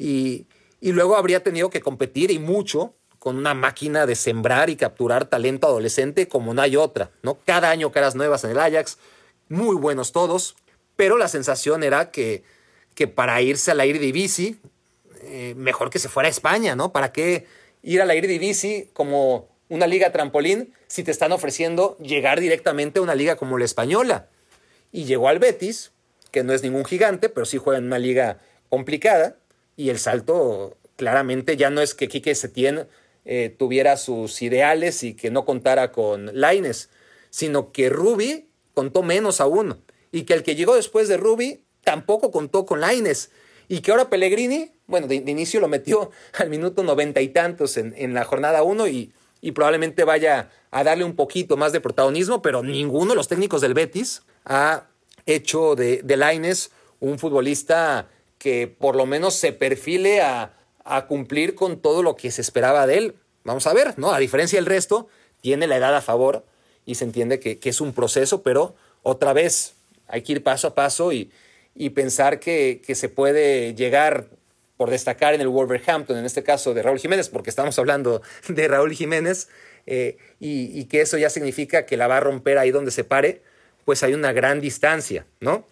y, 0.00 0.46
luego 0.80 1.16
habría 1.16 1.42
tenido 1.42 1.68
que 1.68 1.82
competir 1.82 2.30
y 2.30 2.38
mucho 2.38 2.94
con 3.20 3.36
una 3.36 3.52
máquina 3.52 4.06
de 4.06 4.16
sembrar 4.16 4.70
y 4.70 4.76
capturar 4.76 5.26
talento 5.26 5.66
adolescente 5.66 6.26
como 6.26 6.54
no 6.54 6.62
hay 6.62 6.74
otra, 6.76 7.10
¿no? 7.22 7.38
Cada 7.44 7.70
año 7.70 7.92
caras 7.92 8.14
nuevas 8.16 8.42
en 8.44 8.50
el 8.50 8.58
Ajax, 8.58 8.96
muy 9.50 9.76
buenos 9.76 10.10
todos, 10.12 10.56
pero 10.96 11.18
la 11.18 11.28
sensación 11.28 11.82
era 11.82 12.10
que, 12.10 12.42
que 12.94 13.06
para 13.06 13.40
irse 13.42 13.70
a 13.70 13.74
la 13.74 13.84
Eredivisie, 13.84 14.56
eh, 15.22 15.54
mejor 15.54 15.90
que 15.90 15.98
se 15.98 16.08
fuera 16.08 16.28
a 16.28 16.30
España, 16.30 16.74
¿no? 16.74 16.92
¿Para 16.92 17.12
qué 17.12 17.46
ir 17.82 18.00
a 18.00 18.06
la 18.06 18.14
Eredivisie 18.14 18.88
como 18.94 19.48
una 19.68 19.86
liga 19.86 20.12
trampolín 20.12 20.72
si 20.86 21.04
te 21.04 21.10
están 21.10 21.30
ofreciendo 21.32 21.98
llegar 21.98 22.40
directamente 22.40 23.00
a 23.00 23.02
una 23.02 23.14
liga 23.14 23.36
como 23.36 23.58
la 23.58 23.66
española? 23.66 24.28
Y 24.92 25.04
llegó 25.04 25.28
al 25.28 25.38
Betis, 25.38 25.92
que 26.30 26.42
no 26.42 26.54
es 26.54 26.62
ningún 26.62 26.86
gigante, 26.86 27.28
pero 27.28 27.44
sí 27.44 27.58
juega 27.58 27.78
en 27.78 27.84
una 27.84 27.98
liga 27.98 28.38
complicada, 28.70 29.36
y 29.76 29.90
el 29.90 29.98
salto 29.98 30.78
claramente 30.96 31.58
ya 31.58 31.68
no 31.68 31.82
es 31.82 31.94
que 31.94 32.08
Quique 32.08 32.34
Setién 32.34 32.86
eh, 33.32 33.54
tuviera 33.56 33.96
sus 33.96 34.42
ideales 34.42 35.04
y 35.04 35.14
que 35.14 35.30
no 35.30 35.44
contara 35.44 35.92
con 35.92 36.32
Laines, 36.34 36.90
sino 37.30 37.70
que 37.70 37.88
Ruby 37.88 38.48
contó 38.74 39.04
menos 39.04 39.40
aún 39.40 39.84
y 40.10 40.22
que 40.24 40.34
el 40.34 40.42
que 40.42 40.56
llegó 40.56 40.74
después 40.74 41.06
de 41.06 41.16
Ruby 41.16 41.62
tampoco 41.84 42.32
contó 42.32 42.66
con 42.66 42.80
Laines 42.80 43.30
y 43.68 43.82
que 43.82 43.92
ahora 43.92 44.10
Pellegrini, 44.10 44.72
bueno, 44.88 45.06
de, 45.06 45.14
inicio 45.14 45.60
lo 45.60 45.68
metió 45.68 46.10
al 46.40 46.50
minuto 46.50 46.82
noventa 46.82 47.20
y 47.20 47.28
tantos 47.28 47.76
en, 47.76 48.14
la 48.14 48.24
jornada 48.24 48.64
uno 48.64 48.88
y, 48.88 49.12
probablemente 49.54 50.02
vaya 50.02 50.50
a 50.72 50.82
darle 50.82 51.04
un 51.04 51.14
poquito 51.14 51.56
más 51.56 51.70
de 51.70 51.80
protagonismo, 51.80 52.42
pero 52.42 52.64
ninguno 52.64 53.10
de 53.10 53.16
los 53.16 53.28
técnicos 53.28 53.60
del 53.60 53.74
Betis 53.74 54.22
ha 54.44 54.88
hecho 55.24 55.76
de, 55.76 56.00
de 56.02 56.16
Laines 56.16 56.72
un 56.98 57.20
futbolista 57.20 58.08
que 58.38 58.66
por 58.66 58.96
lo 58.96 59.06
menos 59.06 59.34
se 59.34 59.52
perfile 59.52 60.20
a, 60.20 60.52
cumplir 61.06 61.54
con 61.54 61.80
todo 61.80 62.02
lo 62.02 62.16
que 62.16 62.30
se 62.30 62.40
esperaba 62.40 62.86
de 62.86 62.98
él. 62.98 63.14
Vamos 63.44 63.66
a 63.66 63.72
ver, 63.72 63.98
¿no? 63.98 64.12
A 64.12 64.18
diferencia 64.18 64.58
del 64.58 64.66
resto, 64.66 65.08
tiene 65.40 65.66
la 65.66 65.76
edad 65.76 65.94
a 65.94 66.00
favor 66.00 66.44
y 66.84 66.96
se 66.96 67.04
entiende 67.04 67.40
que, 67.40 67.58
es 67.62 67.80
un 67.80 67.92
proceso, 67.92 68.42
pero 68.42 68.74
otra 69.02 69.32
vez 69.32 69.74
hay 70.08 70.22
que 70.22 70.32
ir 70.32 70.42
paso 70.42 70.68
a 70.68 70.74
paso 70.74 71.12
y, 71.12 71.30
pensar 71.94 72.40
que, 72.40 72.82
se 72.94 73.08
puede 73.08 73.74
llegar 73.74 74.26
por 74.76 74.90
destacar 74.90 75.34
en 75.34 75.40
el 75.40 75.48
Wolverhampton, 75.48 76.16
en 76.16 76.24
este 76.24 76.42
caso 76.42 76.74
de 76.74 76.82
Raúl 76.82 76.98
Jiménez, 76.98 77.28
porque 77.28 77.50
estamos 77.50 77.78
hablando 77.78 78.22
de 78.48 78.68
Raúl 78.68 78.92
Jiménez, 78.92 79.48
eh, 79.86 80.18
y, 80.38 80.78
y, 80.78 80.84
que 80.86 81.00
eso 81.00 81.16
ya 81.16 81.30
significa 81.30 81.86
que 81.86 81.96
la 81.96 82.06
va 82.06 82.18
a 82.18 82.20
romper 82.20 82.58
ahí 82.58 82.70
donde 82.70 82.90
se 82.90 83.04
pare, 83.04 83.42
pues 83.84 84.02
hay 84.02 84.14
una 84.14 84.32
gran 84.32 84.60
distancia, 84.60 85.26
¿no? 85.40 85.66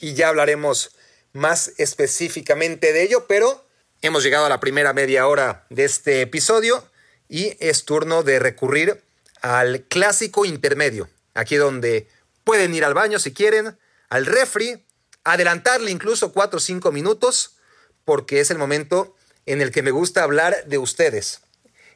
Y 0.00 0.14
ya 0.14 0.28
hablaremos 0.28 0.96
más 1.32 1.72
específicamente 1.76 2.92
de 2.92 3.02
ello, 3.02 3.26
pero 3.26 3.65
hemos 4.02 4.22
llegado 4.22 4.46
a 4.46 4.48
la 4.48 4.60
primera 4.60 4.92
media 4.92 5.26
hora 5.26 5.66
de 5.70 5.84
este 5.84 6.22
episodio 6.22 6.84
y 7.28 7.56
es 7.60 7.84
turno 7.84 8.22
de 8.22 8.38
recurrir 8.38 9.02
al 9.40 9.82
clásico 9.82 10.44
intermedio, 10.44 11.08
aquí 11.34 11.56
donde 11.56 12.08
pueden 12.44 12.74
ir 12.74 12.84
al 12.84 12.94
baño 12.94 13.18
si 13.18 13.32
quieren, 13.32 13.78
al 14.08 14.26
refri, 14.26 14.84
adelantarle 15.24 15.90
incluso 15.90 16.32
cuatro 16.32 16.58
o 16.58 16.60
cinco 16.60 16.92
minutos 16.92 17.56
porque 18.04 18.40
es 18.40 18.50
el 18.50 18.58
momento 18.58 19.16
en 19.46 19.60
el 19.60 19.72
que 19.72 19.82
me 19.82 19.90
gusta 19.90 20.22
hablar 20.22 20.64
de 20.66 20.78
ustedes. 20.78 21.40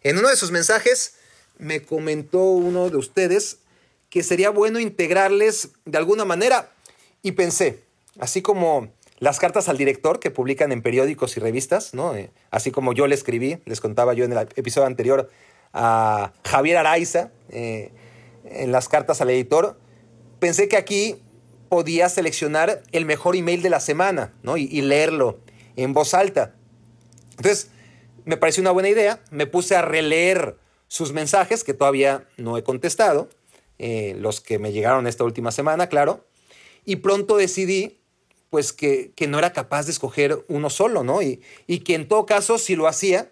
En 0.03 0.19
uno 0.19 0.29
de 0.29 0.37
sus 0.37 0.51
mensajes 0.51 1.15
me 1.59 1.83
comentó 1.83 2.43
uno 2.43 2.91
de 2.91 2.97
ustedes 2.97 3.59
que 4.09 4.23
sería 4.23 4.51
bueno 4.51 4.81
integrarles 4.81 5.69
de 5.85 5.99
alguna 5.99 6.25
manera 6.25 6.73
y 7.23 7.33
pensé, 7.33 7.85
así 8.19 8.43
como 8.43 8.93
las 9.21 9.39
cartas 9.39 9.69
al 9.69 9.77
director 9.77 10.19
que 10.19 10.31
publican 10.31 10.73
en 10.73 10.83
periódicos 10.83 11.37
y 11.37 11.41
revistas, 11.41 11.95
¿no? 11.95 12.17
Eh, 12.17 12.31
así 12.51 12.71
como 12.71 12.95
yo 12.95 13.07
le 13.07 13.15
escribí, 13.15 13.59
les 13.67 13.81
contaba 13.81 14.15
yo 14.15 14.25
en 14.25 14.33
el 14.33 14.39
episodio 14.57 14.87
anterior 14.87 15.31
a 15.75 16.33
Javier 16.45 16.79
Araiza, 16.79 17.31
eh, 17.51 17.93
en 18.45 18.73
las 18.73 18.89
cartas 18.89 19.21
al 19.21 19.31
editor, 19.31 19.79
pensé 20.41 20.69
que 20.69 20.79
aquí 20.79 21.23
podía 21.69 22.09
seleccionar 22.09 22.83
el 22.93 23.05
mejor 23.05 23.37
email 23.37 23.63
de 23.63 23.71
la 23.71 23.79
semana 23.79 24.33
¿no? 24.43 24.57
y, 24.57 24.81
leerlo 24.81 25.39
en 25.77 25.93
voz 25.93 26.15
alta. 26.15 26.55
Entonces, 27.37 27.71
me 28.25 28.39
pareció 28.39 28.63
una 28.63 28.73
buena 28.73 28.89
idea, 28.89 29.21
me 29.31 29.47
puse 29.47 29.77
a 29.77 29.83
releer 29.83 30.57
sus 30.89 31.13
mensajes 31.13 31.63
que 31.63 31.75
todavía 31.75 32.27
no 32.39 32.57
he 32.57 32.65
contestado, 32.65 33.29
eh, 33.79 34.17
los 34.19 34.41
que 34.41 34.59
me 34.59 34.73
llegaron 34.73 35.07
esta 35.07 35.25
última 35.25 35.53
semana, 35.53 35.89
claro, 35.89 36.25
y 36.85 36.97
pronto 36.97 37.37
decidí 37.37 38.00
pues 38.51 38.73
que, 38.73 39.13
no 39.29 39.39
era 39.39 39.53
capaz 39.53 39.87
de 39.87 39.93
escoger 39.93 40.45
uno 40.49 40.69
solo, 40.71 41.05
¿no? 41.05 41.23
Y, 41.23 41.41
y 41.67 41.81
que 41.81 41.95
en 41.95 42.09
todo 42.09 42.27
caso, 42.27 42.59
si 42.59 42.77
lo 42.77 42.89
hacía, 42.89 43.31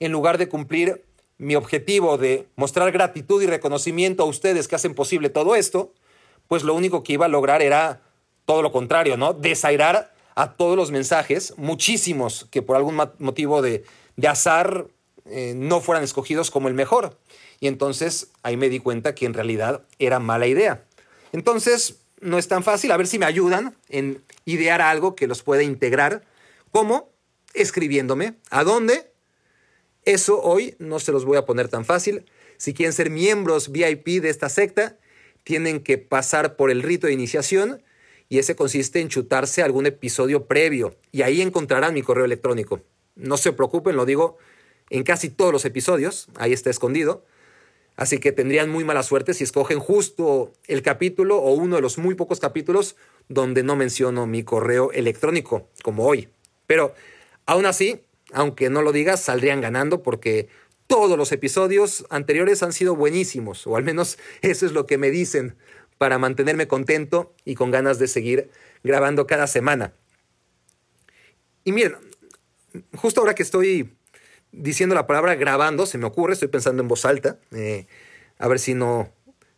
en 0.00 0.12
lugar 0.12 0.36
de 0.38 0.48
cumplir 0.48 1.04
mi 1.38 1.54
objetivo 1.54 2.18
de 2.18 2.48
mostrar 2.56 2.90
gratitud 2.90 3.40
y 3.42 3.46
reconocimiento 3.46 4.24
a 4.24 4.26
ustedes 4.26 4.66
que 4.66 4.74
hacen 4.74 4.94
posible 4.94 5.30
todo 5.30 5.54
esto, 5.54 5.94
pues 6.48 6.64
lo 6.64 6.74
único 6.74 7.02
que 7.02 7.12
iba 7.12 7.26
a 7.26 7.28
lograr 7.28 7.62
era 7.62 8.02
todo 8.44 8.62
lo 8.62 8.72
contrario, 8.72 9.16
¿no? 9.16 9.34
Desairar 9.34 10.12
a 10.34 10.54
todos 10.54 10.76
los 10.76 10.90
mensajes, 10.90 11.54
muchísimos 11.56 12.46
que 12.50 12.62
por 12.62 12.76
algún 12.76 12.96
motivo 13.18 13.62
de, 13.62 13.84
azar 14.26 14.86
eh, 15.26 15.52
no 15.56 15.80
fueran 15.80 16.02
escogidos 16.02 16.50
como 16.50 16.68
el 16.68 16.74
mejor. 16.74 17.18
Y 17.60 17.66
entonces 17.66 18.30
ahí 18.42 18.56
me 18.56 18.68
di 18.68 18.78
cuenta 18.78 19.14
que 19.14 19.26
en 19.26 19.34
realidad 19.34 19.82
era 19.98 20.18
mala 20.18 20.46
idea. 20.46 20.84
Entonces, 21.32 22.00
no 22.20 22.38
es 22.38 22.48
tan 22.48 22.62
fácil. 22.62 22.92
A 22.92 22.96
ver 22.96 23.06
si 23.06 23.18
me 23.18 23.26
ayudan 23.26 23.76
en 23.88 24.22
idear 24.44 24.80
algo 24.80 25.14
que 25.14 25.26
los 25.26 25.42
pueda 25.42 25.62
integrar. 25.62 26.24
¿Cómo? 26.70 27.12
Escribiéndome. 27.54 28.34
¿A 28.50 28.64
dónde? 28.64 29.10
Eso 30.04 30.40
hoy 30.40 30.74
no 30.78 31.00
se 31.00 31.12
los 31.12 31.24
voy 31.24 31.36
a 31.36 31.44
poner 31.44 31.68
tan 31.68 31.84
fácil. 31.84 32.24
Si 32.56 32.74
quieren 32.74 32.92
ser 32.92 33.10
miembros 33.10 33.70
VIP 33.70 34.22
de 34.22 34.30
esta 34.30 34.48
secta, 34.48 34.96
tienen 35.44 35.80
que 35.80 35.98
pasar 35.98 36.56
por 36.56 36.70
el 36.70 36.82
rito 36.82 37.06
de 37.06 37.12
iniciación 37.12 37.82
y 38.28 38.38
ese 38.38 38.56
consiste 38.56 39.00
en 39.00 39.08
chutarse 39.08 39.62
algún 39.62 39.86
episodio 39.86 40.46
previo 40.46 40.96
y 41.12 41.22
ahí 41.22 41.40
encontrarán 41.40 41.94
mi 41.94 42.02
correo 42.02 42.24
electrónico. 42.24 42.82
No 43.14 43.36
se 43.36 43.52
preocupen, 43.52 43.96
lo 43.96 44.04
digo 44.04 44.38
en 44.90 45.02
casi 45.04 45.28
todos 45.28 45.52
los 45.52 45.64
episodios, 45.64 46.28
ahí 46.36 46.52
está 46.52 46.70
escondido. 46.70 47.24
Así 47.98 48.18
que 48.18 48.30
tendrían 48.30 48.70
muy 48.70 48.84
mala 48.84 49.02
suerte 49.02 49.34
si 49.34 49.42
escogen 49.42 49.80
justo 49.80 50.52
el 50.68 50.82
capítulo 50.82 51.38
o 51.38 51.52
uno 51.54 51.74
de 51.74 51.82
los 51.82 51.98
muy 51.98 52.14
pocos 52.14 52.38
capítulos 52.38 52.94
donde 53.28 53.64
no 53.64 53.74
menciono 53.74 54.24
mi 54.24 54.44
correo 54.44 54.92
electrónico, 54.92 55.68
como 55.82 56.06
hoy. 56.06 56.28
Pero 56.68 56.94
aún 57.44 57.66
así, 57.66 58.00
aunque 58.32 58.70
no 58.70 58.82
lo 58.82 58.92
digas, 58.92 59.20
saldrían 59.20 59.60
ganando 59.60 60.04
porque 60.04 60.48
todos 60.86 61.18
los 61.18 61.32
episodios 61.32 62.06
anteriores 62.08 62.62
han 62.62 62.72
sido 62.72 62.94
buenísimos, 62.94 63.66
o 63.66 63.76
al 63.76 63.82
menos 63.82 64.16
eso 64.42 64.64
es 64.64 64.70
lo 64.70 64.86
que 64.86 64.96
me 64.96 65.10
dicen 65.10 65.56
para 65.98 66.18
mantenerme 66.18 66.68
contento 66.68 67.34
y 67.44 67.56
con 67.56 67.72
ganas 67.72 67.98
de 67.98 68.06
seguir 68.06 68.48
grabando 68.84 69.26
cada 69.26 69.48
semana. 69.48 69.92
Y 71.64 71.72
miren, 71.72 71.96
justo 72.94 73.22
ahora 73.22 73.34
que 73.34 73.42
estoy 73.42 73.97
diciendo 74.52 74.94
la 74.94 75.06
palabra 75.06 75.34
grabando, 75.34 75.86
se 75.86 75.98
me 75.98 76.06
ocurre, 76.06 76.34
estoy 76.34 76.48
pensando 76.48 76.82
en 76.82 76.88
voz 76.88 77.04
alta, 77.04 77.38
eh, 77.52 77.86
a 78.38 78.48
ver 78.48 78.58
si 78.58 78.74
no 78.74 79.12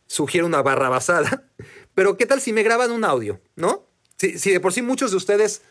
sugiere 0.07 0.47
una 0.47 0.63
barra 0.63 0.89
basada, 0.89 1.45
pero 1.95 2.17
¿qué 2.17 2.27
tal 2.27 2.41
si 2.41 2.53
me 2.53 2.63
graban 2.63 2.91
un 2.91 3.05
audio, 3.05 3.41
no? 3.57 3.87
Si, 4.17 4.39
si, 4.39 4.51
de 4.51 4.61
por 4.61 4.73
sí 4.73 4.83
muchos 4.83 5.13
de 5.13 5.17
ustedes 5.17 5.63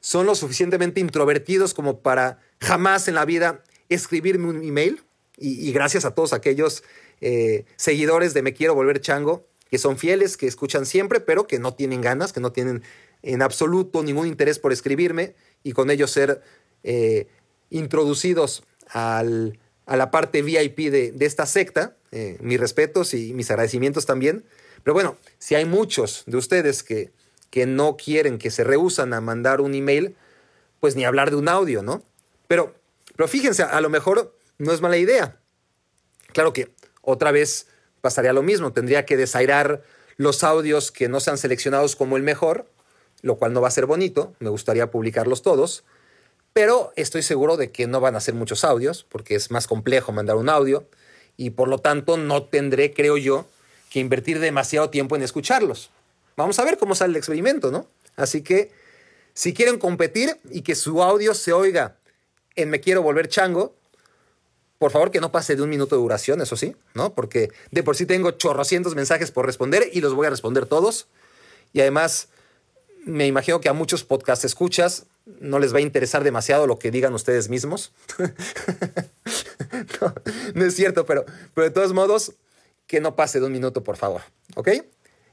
son 0.00 0.26
lo 0.26 0.34
suficientemente 0.34 1.00
introvertidos 1.00 1.72
como 1.72 2.00
para 2.00 2.38
jamás 2.60 3.08
en 3.08 3.14
la 3.14 3.24
vida 3.24 3.62
escribirme 3.88 4.48
un 4.48 4.62
email, 4.62 5.02
y, 5.36 5.72
gracias 5.72 6.04
a 6.04 6.14
todos 6.14 6.32
aquellos 6.32 6.84
eh, 7.20 7.64
seguidores 7.76 8.34
de 8.34 8.42
Me 8.42 8.54
Quiero 8.54 8.74
Volver 8.74 9.00
Chango, 9.00 9.46
que 9.70 9.78
son 9.78 9.98
fieles, 9.98 10.36
que 10.36 10.46
escuchan 10.46 10.86
siempre, 10.86 11.20
pero 11.20 11.46
que 11.46 11.58
no 11.58 11.74
tienen 11.74 12.00
ganas, 12.00 12.32
que 12.32 12.40
no 12.40 12.52
tienen 12.52 12.82
en 13.22 13.42
absoluto 13.42 14.02
ningún 14.02 14.26
interés 14.26 14.58
por 14.58 14.72
escribirme 14.72 15.34
y 15.62 15.72
con 15.72 15.90
ello 15.90 16.06
ser 16.06 16.42
eh, 16.84 17.26
introducidos 17.70 18.64
al, 18.88 19.58
a 19.86 19.96
la 19.96 20.10
parte 20.10 20.42
VIP 20.42 20.90
de, 20.90 21.14
esta 21.20 21.46
secta. 21.46 21.96
Eh, 22.12 22.36
mis 22.40 22.60
respetos 22.60 23.12
y 23.14 23.34
mis 23.34 23.50
agradecimientos 23.50 24.06
también. 24.06 24.44
Pero 24.82 24.94
bueno, 24.94 25.16
si 25.38 25.54
hay 25.54 25.64
muchos 25.64 26.22
de 26.26 26.36
ustedes 26.36 26.82
que, 26.82 27.12
que 27.50 27.66
no 27.66 27.96
quieren, 27.96 28.38
que 28.38 28.50
se 28.50 28.64
rehusan 28.64 29.14
a 29.14 29.20
mandar 29.20 29.60
un 29.60 29.74
email, 29.74 30.14
pues 30.80 30.96
ni 30.96 31.04
hablar 31.04 31.30
de 31.30 31.36
un 31.36 31.48
audio, 31.48 31.82
¿no? 31.82 32.02
Pero, 32.46 32.74
pero 33.16 33.26
fíjense, 33.28 33.62
a 33.62 33.80
lo 33.80 33.88
mejor 33.90 34.36
no 34.58 34.72
es 34.72 34.80
mala 34.80 34.96
idea. 34.96 35.40
Claro 36.32 36.52
que 36.52 36.72
otra 37.00 37.32
vez 37.32 37.68
pasaría 38.00 38.32
lo 38.32 38.42
mismo, 38.42 38.72
tendría 38.72 39.06
que 39.06 39.16
desairar 39.16 39.82
los 40.16 40.44
audios 40.44 40.92
que 40.92 41.08
no 41.08 41.20
sean 41.20 41.38
seleccionados 41.38 41.96
como 41.96 42.16
el 42.16 42.22
mejor, 42.22 42.70
lo 43.22 43.36
cual 43.36 43.52
no 43.52 43.60
va 43.60 43.68
a 43.68 43.72
ser 43.72 43.86
bonito, 43.86 44.34
me 44.38 44.50
gustaría 44.50 44.90
publicarlos 44.90 45.42
todos, 45.42 45.84
pero 46.54 46.92
estoy 46.96 47.22
seguro 47.22 47.58
de 47.58 47.70
que 47.70 47.86
no 47.86 48.00
van 48.00 48.16
a 48.16 48.20
ser 48.20 48.32
muchos 48.32 48.64
audios, 48.64 49.04
porque 49.10 49.34
es 49.34 49.50
más 49.50 49.66
complejo 49.66 50.12
mandar 50.12 50.36
un 50.36 50.48
audio, 50.48 50.88
y 51.36 51.50
por 51.50 51.68
lo 51.68 51.78
tanto 51.78 52.16
no 52.16 52.44
tendré, 52.44 52.94
creo 52.94 53.18
yo, 53.18 53.46
que 53.90 53.98
invertir 53.98 54.38
demasiado 54.38 54.88
tiempo 54.88 55.16
en 55.16 55.22
escucharlos. 55.22 55.90
Vamos 56.36 56.58
a 56.60 56.64
ver 56.64 56.78
cómo 56.78 56.94
sale 56.94 57.10
el 57.10 57.16
experimento, 57.16 57.72
¿no? 57.72 57.86
Así 58.16 58.42
que, 58.42 58.70
si 59.34 59.52
quieren 59.52 59.78
competir 59.78 60.38
y 60.48 60.62
que 60.62 60.76
su 60.76 61.02
audio 61.02 61.34
se 61.34 61.52
oiga 61.52 61.96
en 62.54 62.70
Me 62.70 62.80
Quiero 62.80 63.02
Volver 63.02 63.28
Chango, 63.28 63.74
por 64.78 64.92
favor 64.92 65.10
que 65.10 65.20
no 65.20 65.32
pase 65.32 65.56
de 65.56 65.62
un 65.62 65.70
minuto 65.70 65.96
de 65.96 66.02
duración, 66.02 66.40
eso 66.40 66.56
sí, 66.56 66.76
¿no? 66.94 67.14
Porque 67.14 67.50
de 67.72 67.82
por 67.82 67.96
sí 67.96 68.06
tengo 68.06 68.30
chorrocientos 68.32 68.94
mensajes 68.94 69.32
por 69.32 69.44
responder 69.44 69.88
y 69.92 70.00
los 70.00 70.14
voy 70.14 70.28
a 70.28 70.30
responder 70.30 70.66
todos. 70.66 71.08
Y 71.72 71.80
además, 71.80 72.28
me 73.04 73.26
imagino 73.26 73.60
que 73.60 73.68
a 73.68 73.72
muchos 73.72 74.04
podcast 74.04 74.44
escuchas 74.44 75.06
no 75.26 75.58
les 75.58 75.74
va 75.74 75.78
a 75.78 75.82
interesar 75.82 76.24
demasiado 76.24 76.66
lo 76.66 76.78
que 76.78 76.90
digan 76.90 77.14
ustedes 77.14 77.48
mismos. 77.48 77.92
no, 80.54 80.66
es 80.66 80.74
cierto, 80.74 81.06
pero, 81.06 81.24
pero 81.54 81.66
de 81.66 81.70
todos 81.70 81.92
modos, 81.92 82.32
que 82.86 83.00
no 83.00 83.16
pase 83.16 83.40
de 83.40 83.46
un 83.46 83.52
minuto, 83.52 83.82
por 83.82 83.96
favor. 83.96 84.22
¿Ok? 84.54 84.68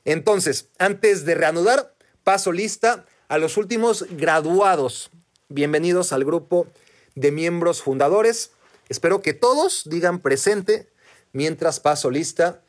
Entonces, 0.05 0.69
antes 0.79 1.25
de 1.25 1.35
reanudar, 1.35 1.93
paso 2.23 2.51
lista 2.51 3.05
a 3.27 3.37
los 3.37 3.57
últimos 3.57 4.05
graduados. 4.11 5.11
Bienvenidos 5.49 6.13
al 6.13 6.23
grupo 6.23 6.67
de 7.15 7.31
miembros 7.31 7.81
fundadores. 7.81 8.51
Espero 8.89 9.21
que 9.21 9.33
todos 9.33 9.83
digan 9.85 10.19
presente 10.19 10.89
mientras 11.33 11.79
paso 11.79 12.09
lista 12.09 12.61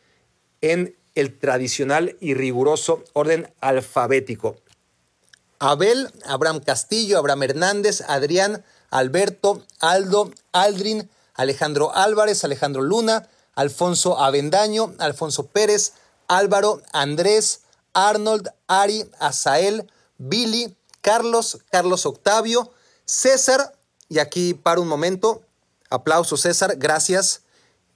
en 0.60 0.96
el 1.14 1.38
tradicional 1.38 2.16
y 2.20 2.34
riguroso 2.34 3.04
orden 3.12 3.52
alfabético. 3.60 4.56
Abel, 5.62 6.10
Abraham 6.26 6.58
Castillo, 6.58 7.18
Abraham 7.18 7.44
Hernández, 7.44 8.02
Adrián, 8.08 8.64
Alberto, 8.90 9.64
Aldo, 9.78 10.32
Aldrin, 10.50 11.08
Alejandro 11.34 11.94
Álvarez, 11.94 12.42
Alejandro 12.42 12.82
Luna, 12.82 13.28
Alfonso 13.54 14.18
Avendaño, 14.18 14.92
Alfonso 14.98 15.46
Pérez, 15.46 15.92
Álvaro, 16.26 16.82
Andrés, 16.92 17.60
Arnold, 17.94 18.48
Ari, 18.66 19.08
Asael, 19.20 19.88
Billy, 20.18 20.76
Carlos, 21.00 21.58
Carlos 21.70 22.06
Octavio, 22.06 22.72
César, 23.04 23.72
y 24.08 24.18
aquí 24.18 24.54
para 24.54 24.80
un 24.80 24.88
momento, 24.88 25.42
aplauso 25.90 26.36
César, 26.36 26.74
gracias. 26.76 27.42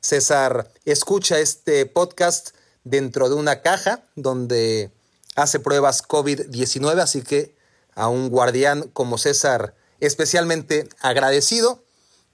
César 0.01 0.71
escucha 0.85 1.41
este 1.41 1.85
podcast 1.85 2.51
dentro 2.85 3.29
de 3.29 3.35
una 3.35 3.61
caja 3.61 4.05
donde 4.15 4.93
hace 5.35 5.59
pruebas 5.59 6.07
COVID-19, 6.07 7.01
así 7.01 7.23
que 7.23 7.56
a 7.97 8.09
un 8.09 8.31
guardián 8.31 8.89
como 8.93 9.19
César 9.19 9.75
especialmente 9.99 10.89
agradecido. 11.01 11.83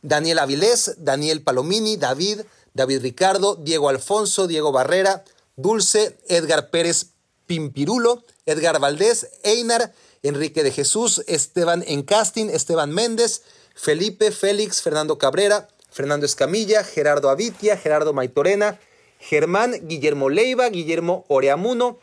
Daniel 0.03 0.41
Avilés, 0.41 0.97
Daniel 0.99 1.43
Palomini, 1.43 1.97
David, 1.97 2.41
David 2.75 3.01
Ricardo, 3.03 3.57
Diego 3.57 3.89
Alfonso, 3.89 4.47
Diego 4.47 4.73
Barrera, 4.73 5.25
Dulce, 5.57 6.19
Edgar 6.29 6.71
Pérez 6.71 7.13
Pimpirulo, 7.47 8.25
Edgar 8.47 8.81
Valdés, 8.81 9.29
Einar, 9.45 9.93
Enrique 10.23 10.63
de 10.63 10.73
Jesús, 10.73 11.23
Esteban 11.27 11.85
Encastin, 11.87 12.51
Esteban 12.51 12.91
Méndez, 12.91 13.43
Felipe, 13.75 14.33
Félix, 14.33 14.83
Fernando 14.83 15.19
Cabrera, 15.19 15.69
Fernando 15.91 16.27
Escamilla, 16.27 16.83
Gerardo 16.85 17.31
Avitia, 17.31 17.77
Gerardo 17.77 18.13
Maitorena, 18.13 18.81
Germán, 19.19 19.87
Guillermo 19.87 20.31
Leiva, 20.31 20.69
Guillermo 20.69 21.25
Oreamuno, 21.29 21.99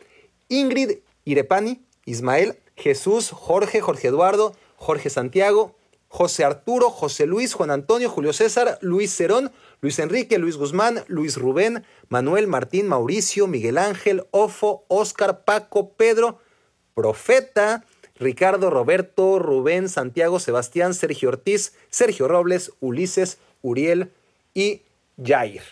Ingrid 0.48 1.00
Irepani, 1.24 1.84
Ismael, 2.06 2.59
Jesús, 2.80 3.30
Jorge, 3.30 3.80
Jorge 3.80 4.08
Eduardo, 4.08 4.54
Jorge 4.76 5.10
Santiago, 5.10 5.76
José 6.08 6.44
Arturo, 6.44 6.90
José 6.90 7.26
Luis, 7.26 7.54
Juan 7.54 7.70
Antonio, 7.70 8.10
Julio 8.10 8.32
César, 8.32 8.78
Luis 8.80 9.14
Cerón, 9.14 9.52
Luis 9.80 9.98
Enrique, 10.00 10.38
Luis 10.38 10.56
Guzmán, 10.56 11.04
Luis 11.06 11.36
Rubén, 11.36 11.84
Manuel, 12.08 12.48
Martín, 12.48 12.88
Mauricio, 12.88 13.46
Miguel 13.46 13.78
Ángel, 13.78 14.26
Ofo, 14.32 14.84
Oscar, 14.88 15.44
Paco, 15.44 15.90
Pedro, 15.90 16.40
Profeta, 16.94 17.84
Ricardo, 18.16 18.70
Roberto, 18.70 19.38
Rubén, 19.38 19.88
Santiago, 19.88 20.40
Sebastián, 20.40 20.94
Sergio 20.94 21.28
Ortiz, 21.28 21.74
Sergio 21.90 22.26
Robles, 22.26 22.72
Ulises, 22.80 23.38
Uriel 23.62 24.10
y 24.52 24.82
Jair. 25.22 25.62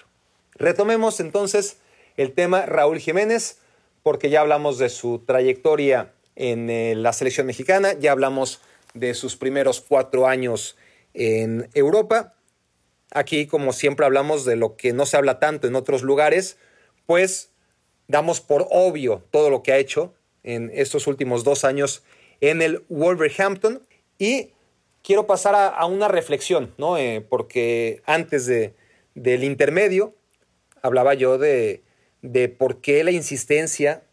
Retomemos 0.54 1.20
entonces 1.20 1.78
el 2.16 2.32
tema 2.32 2.64
Raúl 2.64 2.98
Jiménez, 2.98 3.59
porque 4.02 4.30
ya 4.30 4.40
hablamos 4.40 4.78
de 4.78 4.88
su 4.88 5.18
trayectoria 5.26 6.12
en 6.39 6.70
eh, 6.70 6.95
la 6.95 7.12
selección 7.12 7.47
mexicana, 7.47 7.95
ya 7.99 8.12
hablamos 8.12 8.61
de 8.95 9.12
sus 9.14 9.36
primeros 9.36 9.80
cuatro 9.80 10.26
años 10.28 10.76
en 11.12 11.68
Europa. 11.74 12.36
Aquí, 13.11 13.47
como 13.47 13.72
siempre 13.72 14.07
hablamos 14.07 14.45
de 14.45 14.55
lo 14.55 14.76
que 14.76 14.93
no 14.93 15.05
se 15.05 15.16
habla 15.16 15.41
tanto 15.41 15.66
en 15.66 15.74
otros 15.74 16.03
lugares, 16.03 16.57
pues 17.07 17.51
damos 18.07 18.41
por 18.41 18.68
obvio 18.70 19.24
todo 19.32 19.51
lo 19.51 19.64
que 19.64 19.72
ha 19.72 19.78
hecho 19.78 20.14
en 20.45 20.70
estos 20.72 21.09
últimos 21.09 21.43
dos 21.43 21.64
años 21.64 22.05
en 22.41 22.62
el 22.62 22.84
Wolverhampton. 22.89 23.82
Y 24.16 24.53
quiero 25.03 25.26
pasar 25.26 25.57
a, 25.57 25.84
una 25.86 26.07
reflexión, 26.07 26.72
¿no? 26.78 26.97
Eh, 26.99 27.20
porque 27.28 28.01
antes 28.07 28.47
de, 28.47 28.74
del 29.16 29.43
intermedio 29.43 30.14
hablaba 30.82 31.14
yo 31.14 31.36
de, 31.36 31.82
de 32.22 32.49
por 32.49 32.80
qué 32.80 33.03
la 33.03 33.11
insistencia 33.11 34.05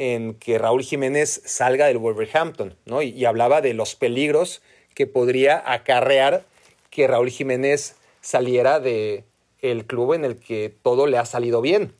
en 0.00 0.32
que 0.32 0.56
Raúl 0.56 0.82
Jiménez 0.82 1.42
salga 1.44 1.84
del 1.84 1.98
Wolverhampton, 1.98 2.74
¿no? 2.86 3.02
Y, 3.02 3.22
hablaba 3.26 3.60
de 3.60 3.74
los 3.74 3.96
peligros 3.96 4.62
que 4.94 5.06
podría 5.06 5.62
acarrear 5.70 6.46
que 6.88 7.06
Raúl 7.06 7.28
Jiménez 7.28 7.96
saliera 8.22 8.80
de 8.80 9.24
el 9.60 9.84
club 9.84 10.14
en 10.14 10.24
el 10.24 10.38
que 10.38 10.74
todo 10.82 11.06
le 11.06 11.18
ha 11.18 11.26
salido 11.26 11.60
bien. 11.60 11.92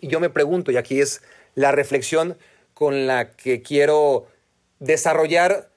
Y 0.00 0.08
yo 0.08 0.20
me 0.20 0.30
pregunto, 0.30 0.72
y 0.72 0.78
aquí 0.78 1.02
es 1.02 1.20
la 1.54 1.70
reflexión 1.70 2.38
con 2.72 3.06
la 3.06 3.32
que 3.32 3.60
quiero 3.60 4.26
desarrollar 4.78 5.68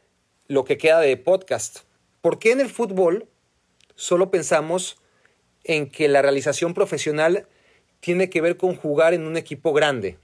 lo 0.48 0.64
que 0.64 0.78
queda 0.78 1.02
de 1.02 1.18
podcast. 1.18 1.80
¿Por 2.22 2.40
qué 2.40 2.54
en 2.54 2.62
el 2.62 2.70
fútbol 2.70 3.28
solo 3.96 4.32
pensamos 4.32 5.02
en 5.66 5.90
que 5.90 6.08
la 6.08 6.22
realización 6.22 6.74
profesional 6.74 7.46
tiene 8.00 8.30
que 8.30 8.40
ver 8.40 8.56
con 8.56 8.74
jugar 8.78 9.14
en 9.14 9.28
un 9.28 9.36
equipo 9.36 9.74
grande? 9.74 10.18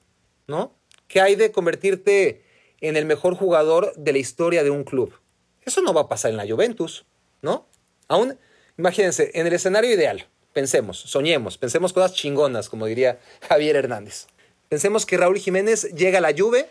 ¿No? 0.48 0.72
¿Qué 1.14 1.22
hay 1.22 1.36
de 1.36 1.52
convertirte 1.52 2.42
en 2.82 2.98
el 2.98 3.06
mejor 3.06 3.36
jugador 3.36 3.94
de 3.96 4.14
la 4.14 4.18
historia 4.18 4.64
de 4.64 4.72
un 4.72 4.84
club? 4.84 5.14
Eso 5.64 5.84
no 5.84 5.94
va 5.94 6.02
a 6.02 6.10
pasar 6.10 6.32
en 6.32 6.38
la 6.38 6.48
Juventus, 6.48 7.06
¿no? 7.44 7.68
Aún, 8.08 8.40
imagínense, 8.80 9.30
en 9.36 9.46
el 9.46 9.54
escenario 9.54 9.94
ideal, 9.94 10.28
pensemos, 10.54 10.98
soñemos, 10.98 11.60
pensemos 11.60 11.94
cosas 11.94 12.16
chingonas, 12.16 12.68
como 12.68 12.88
diría 12.88 13.20
Javier 13.48 13.76
Hernández. 13.76 14.26
Pensemos 14.70 15.06
que 15.06 15.18
Raúl 15.18 15.38
Jiménez 15.38 15.84
llega 15.94 16.18
a 16.18 16.22
la 16.22 16.34
Juve 16.36 16.68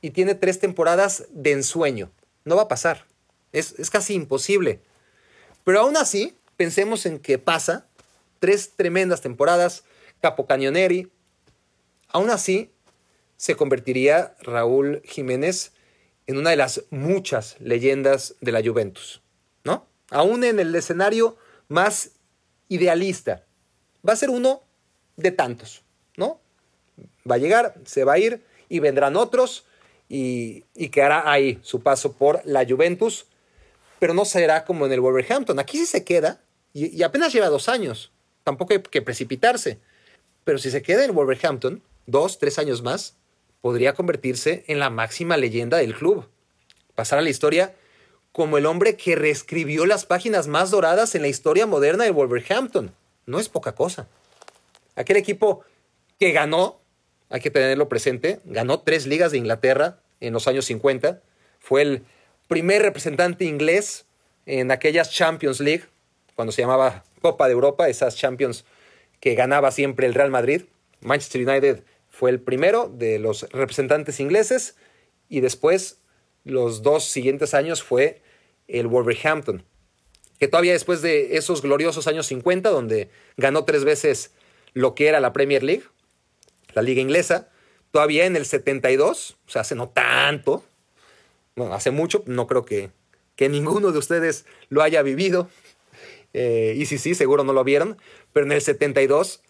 y 0.00 0.10
tiene 0.10 0.34
tres 0.34 0.58
temporadas 0.58 1.26
de 1.30 1.52
ensueño. 1.52 2.10
No 2.44 2.56
va 2.56 2.62
a 2.62 2.68
pasar. 2.68 3.04
Es, 3.52 3.78
es 3.78 3.90
casi 3.90 4.14
imposible. 4.14 4.80
Pero 5.62 5.78
aún 5.78 5.96
así, 5.96 6.36
pensemos 6.56 7.06
en 7.06 7.20
que 7.20 7.38
pasa 7.38 7.86
tres 8.40 8.72
tremendas 8.74 9.20
temporadas, 9.20 9.84
Capo 10.20 10.46
Cañoneri. 10.46 11.12
Aún 12.08 12.30
así, 12.30 12.73
se 13.44 13.56
convertiría 13.56 14.34
Raúl 14.40 15.02
Jiménez 15.04 15.74
en 16.26 16.38
una 16.38 16.48
de 16.48 16.56
las 16.56 16.84
muchas 16.88 17.56
leyendas 17.60 18.36
de 18.40 18.52
la 18.52 18.62
Juventus, 18.62 19.20
¿no? 19.64 19.86
Aún 20.08 20.44
en 20.44 20.58
el 20.58 20.74
escenario 20.74 21.36
más 21.68 22.12
idealista. 22.70 23.44
Va 24.08 24.14
a 24.14 24.16
ser 24.16 24.30
uno 24.30 24.62
de 25.16 25.30
tantos, 25.30 25.82
¿no? 26.16 26.40
Va 27.30 27.34
a 27.34 27.38
llegar, 27.38 27.74
se 27.84 28.04
va 28.04 28.14
a 28.14 28.18
ir 28.18 28.42
y 28.70 28.78
vendrán 28.78 29.14
otros 29.14 29.66
y, 30.08 30.64
y 30.74 30.88
quedará 30.88 31.30
ahí 31.30 31.58
su 31.60 31.82
paso 31.82 32.14
por 32.14 32.40
la 32.46 32.64
Juventus, 32.66 33.26
pero 33.98 34.14
no 34.14 34.24
será 34.24 34.64
como 34.64 34.86
en 34.86 34.92
el 34.92 35.02
Wolverhampton. 35.02 35.58
Aquí 35.58 35.76
sí 35.76 35.84
se 35.84 36.02
queda 36.02 36.40
y, 36.72 37.02
apenas 37.02 37.30
lleva 37.30 37.50
dos 37.50 37.68
años. 37.68 38.10
Tampoco 38.42 38.72
hay 38.72 38.80
que 38.80 39.02
precipitarse. 39.02 39.80
Pero 40.44 40.56
si 40.56 40.70
se 40.70 40.80
queda 40.80 41.04
en 41.04 41.14
Wolverhampton, 41.14 41.82
dos, 42.06 42.38
tres 42.38 42.58
años 42.58 42.80
más, 42.80 43.18
podría 43.64 43.94
convertirse 43.94 44.62
en 44.66 44.78
la 44.78 44.90
máxima 44.90 45.38
leyenda 45.38 45.78
del 45.78 45.94
club. 45.94 46.28
Pasar 46.94 47.18
a 47.18 47.22
la 47.22 47.30
historia 47.30 47.74
como 48.30 48.58
el 48.58 48.66
hombre 48.66 48.94
que 48.98 49.16
reescribió 49.16 49.86
las 49.86 50.04
páginas 50.04 50.48
más 50.48 50.70
doradas 50.70 51.14
en 51.14 51.22
la 51.22 51.28
historia 51.28 51.64
moderna 51.64 52.04
de 52.04 52.10
Wolverhampton. 52.10 52.94
No 53.24 53.40
es 53.40 53.48
poca 53.48 53.74
cosa. 53.74 54.06
Aquel 54.96 55.16
equipo 55.16 55.64
que 56.20 56.32
ganó, 56.32 56.78
hay 57.30 57.40
que 57.40 57.50
tenerlo 57.50 57.88
presente, 57.88 58.40
ganó 58.44 58.80
tres 58.80 59.06
ligas 59.06 59.32
de 59.32 59.38
Inglaterra 59.38 59.98
en 60.20 60.34
los 60.34 60.46
años 60.46 60.66
50. 60.66 61.22
Fue 61.58 61.80
el 61.80 62.04
primer 62.48 62.82
representante 62.82 63.46
inglés 63.46 64.04
en 64.44 64.72
aquellas 64.72 65.10
Champions 65.10 65.60
League, 65.60 65.84
cuando 66.34 66.52
se 66.52 66.60
llamaba 66.60 67.02
Copa 67.22 67.46
de 67.46 67.54
Europa, 67.54 67.88
esas 67.88 68.14
Champions 68.14 68.66
que 69.20 69.34
ganaba 69.34 69.70
siempre 69.70 70.06
el 70.06 70.12
Real 70.12 70.30
Madrid. 70.30 70.64
Manchester 71.00 71.48
United 71.48 71.82
fue 72.14 72.30
el 72.30 72.40
primero 72.40 72.88
de 72.88 73.18
los 73.18 73.42
representantes 73.50 74.20
ingleses 74.20 74.76
y 75.28 75.40
después 75.40 75.98
los 76.44 76.82
dos 76.82 77.04
siguientes 77.04 77.54
años 77.54 77.82
fue 77.82 78.22
el 78.68 78.86
Wolverhampton, 78.86 79.64
que 80.38 80.46
todavía 80.46 80.74
después 80.74 81.02
de 81.02 81.36
esos 81.36 81.60
gloriosos 81.60 82.06
años 82.06 82.26
50, 82.26 82.70
donde 82.70 83.10
ganó 83.36 83.64
tres 83.64 83.84
veces 83.84 84.30
lo 84.74 84.94
que 84.94 85.08
era 85.08 85.18
la 85.18 85.32
Premier 85.32 85.64
League, 85.64 85.82
la 86.72 86.82
liga 86.82 87.00
inglesa, 87.00 87.48
todavía 87.90 88.26
en 88.26 88.36
el 88.36 88.46
72, 88.46 89.36
o 89.46 89.50
sea, 89.50 89.62
hace 89.62 89.74
no 89.74 89.88
tanto, 89.88 90.64
bueno, 91.56 91.74
hace 91.74 91.90
mucho, 91.90 92.22
no 92.26 92.46
creo 92.46 92.64
que, 92.64 92.90
que 93.34 93.48
ninguno 93.48 93.90
de 93.90 93.98
ustedes 93.98 94.46
lo 94.68 94.82
haya 94.82 95.02
vivido, 95.02 95.48
eh, 96.32 96.74
y 96.76 96.86
sí, 96.86 96.96
sí, 96.98 97.16
seguro 97.16 97.42
no 97.42 97.52
lo 97.52 97.64
vieron, 97.64 97.98
pero 98.32 98.46
en 98.46 98.52
el 98.52 98.60
72 98.60 99.42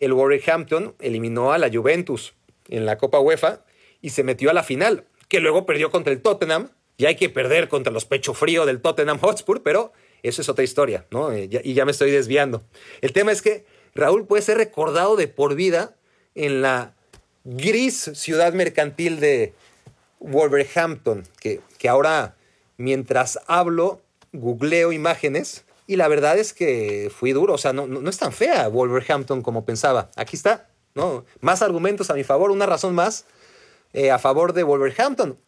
el 0.00 0.12
Wolverhampton 0.12 0.94
eliminó 1.00 1.52
a 1.52 1.58
la 1.58 1.70
Juventus 1.70 2.34
en 2.68 2.86
la 2.86 2.98
Copa 2.98 3.20
UEFA 3.20 3.64
y 4.00 4.10
se 4.10 4.22
metió 4.22 4.50
a 4.50 4.54
la 4.54 4.62
final, 4.62 5.04
que 5.28 5.40
luego 5.40 5.66
perdió 5.66 5.90
contra 5.90 6.12
el 6.12 6.22
Tottenham. 6.22 6.70
Y 6.98 7.04
hay 7.04 7.16
que 7.16 7.28
perder 7.28 7.68
contra 7.68 7.92
los 7.92 8.06
pecho 8.06 8.32
frío 8.32 8.64
del 8.64 8.80
Tottenham 8.80 9.18
Hotspur, 9.18 9.62
pero 9.62 9.92
eso 10.22 10.40
es 10.40 10.48
otra 10.48 10.64
historia, 10.64 11.04
¿no? 11.10 11.30
Eh, 11.30 11.48
y 11.62 11.74
ya 11.74 11.84
me 11.84 11.90
estoy 11.90 12.10
desviando. 12.10 12.62
El 13.02 13.12
tema 13.12 13.32
es 13.32 13.42
que 13.42 13.66
Raúl 13.94 14.26
puede 14.26 14.42
ser 14.42 14.56
recordado 14.56 15.16
de 15.16 15.28
por 15.28 15.54
vida 15.54 15.94
en 16.34 16.62
la 16.62 16.94
gris 17.44 18.10
ciudad 18.14 18.54
mercantil 18.54 19.20
de 19.20 19.52
Wolverhampton, 20.20 21.24
que, 21.38 21.60
que 21.76 21.88
ahora, 21.90 22.34
mientras 22.78 23.38
hablo, 23.46 24.00
googleo 24.32 24.90
imágenes 24.92 25.65
y 25.86 25.96
la 25.96 26.08
verdad 26.08 26.38
es 26.38 26.52
que 26.52 27.10
fui 27.14 27.32
duro, 27.32 27.54
o 27.54 27.58
sea, 27.58 27.72
no, 27.72 27.86
no, 27.86 28.08
es 28.10 28.18
tan 28.18 28.32
fea 28.32 28.68
Wolverhampton 28.68 29.42
como 29.42 29.64
pensaba. 29.64 30.10
Aquí 30.16 30.36
está, 30.36 30.68
¿no? 30.94 31.24
Más 31.40 31.62
argumentos 31.62 32.10
a 32.10 32.14
mi 32.14 32.24
favor, 32.24 32.50
una 32.50 32.66
razón 32.66 32.94
más 32.94 33.24
eh, 33.92 34.10
a 34.10 34.18
favor 34.18 34.52
de 34.52 34.64
Wolverhampton. 34.64 35.38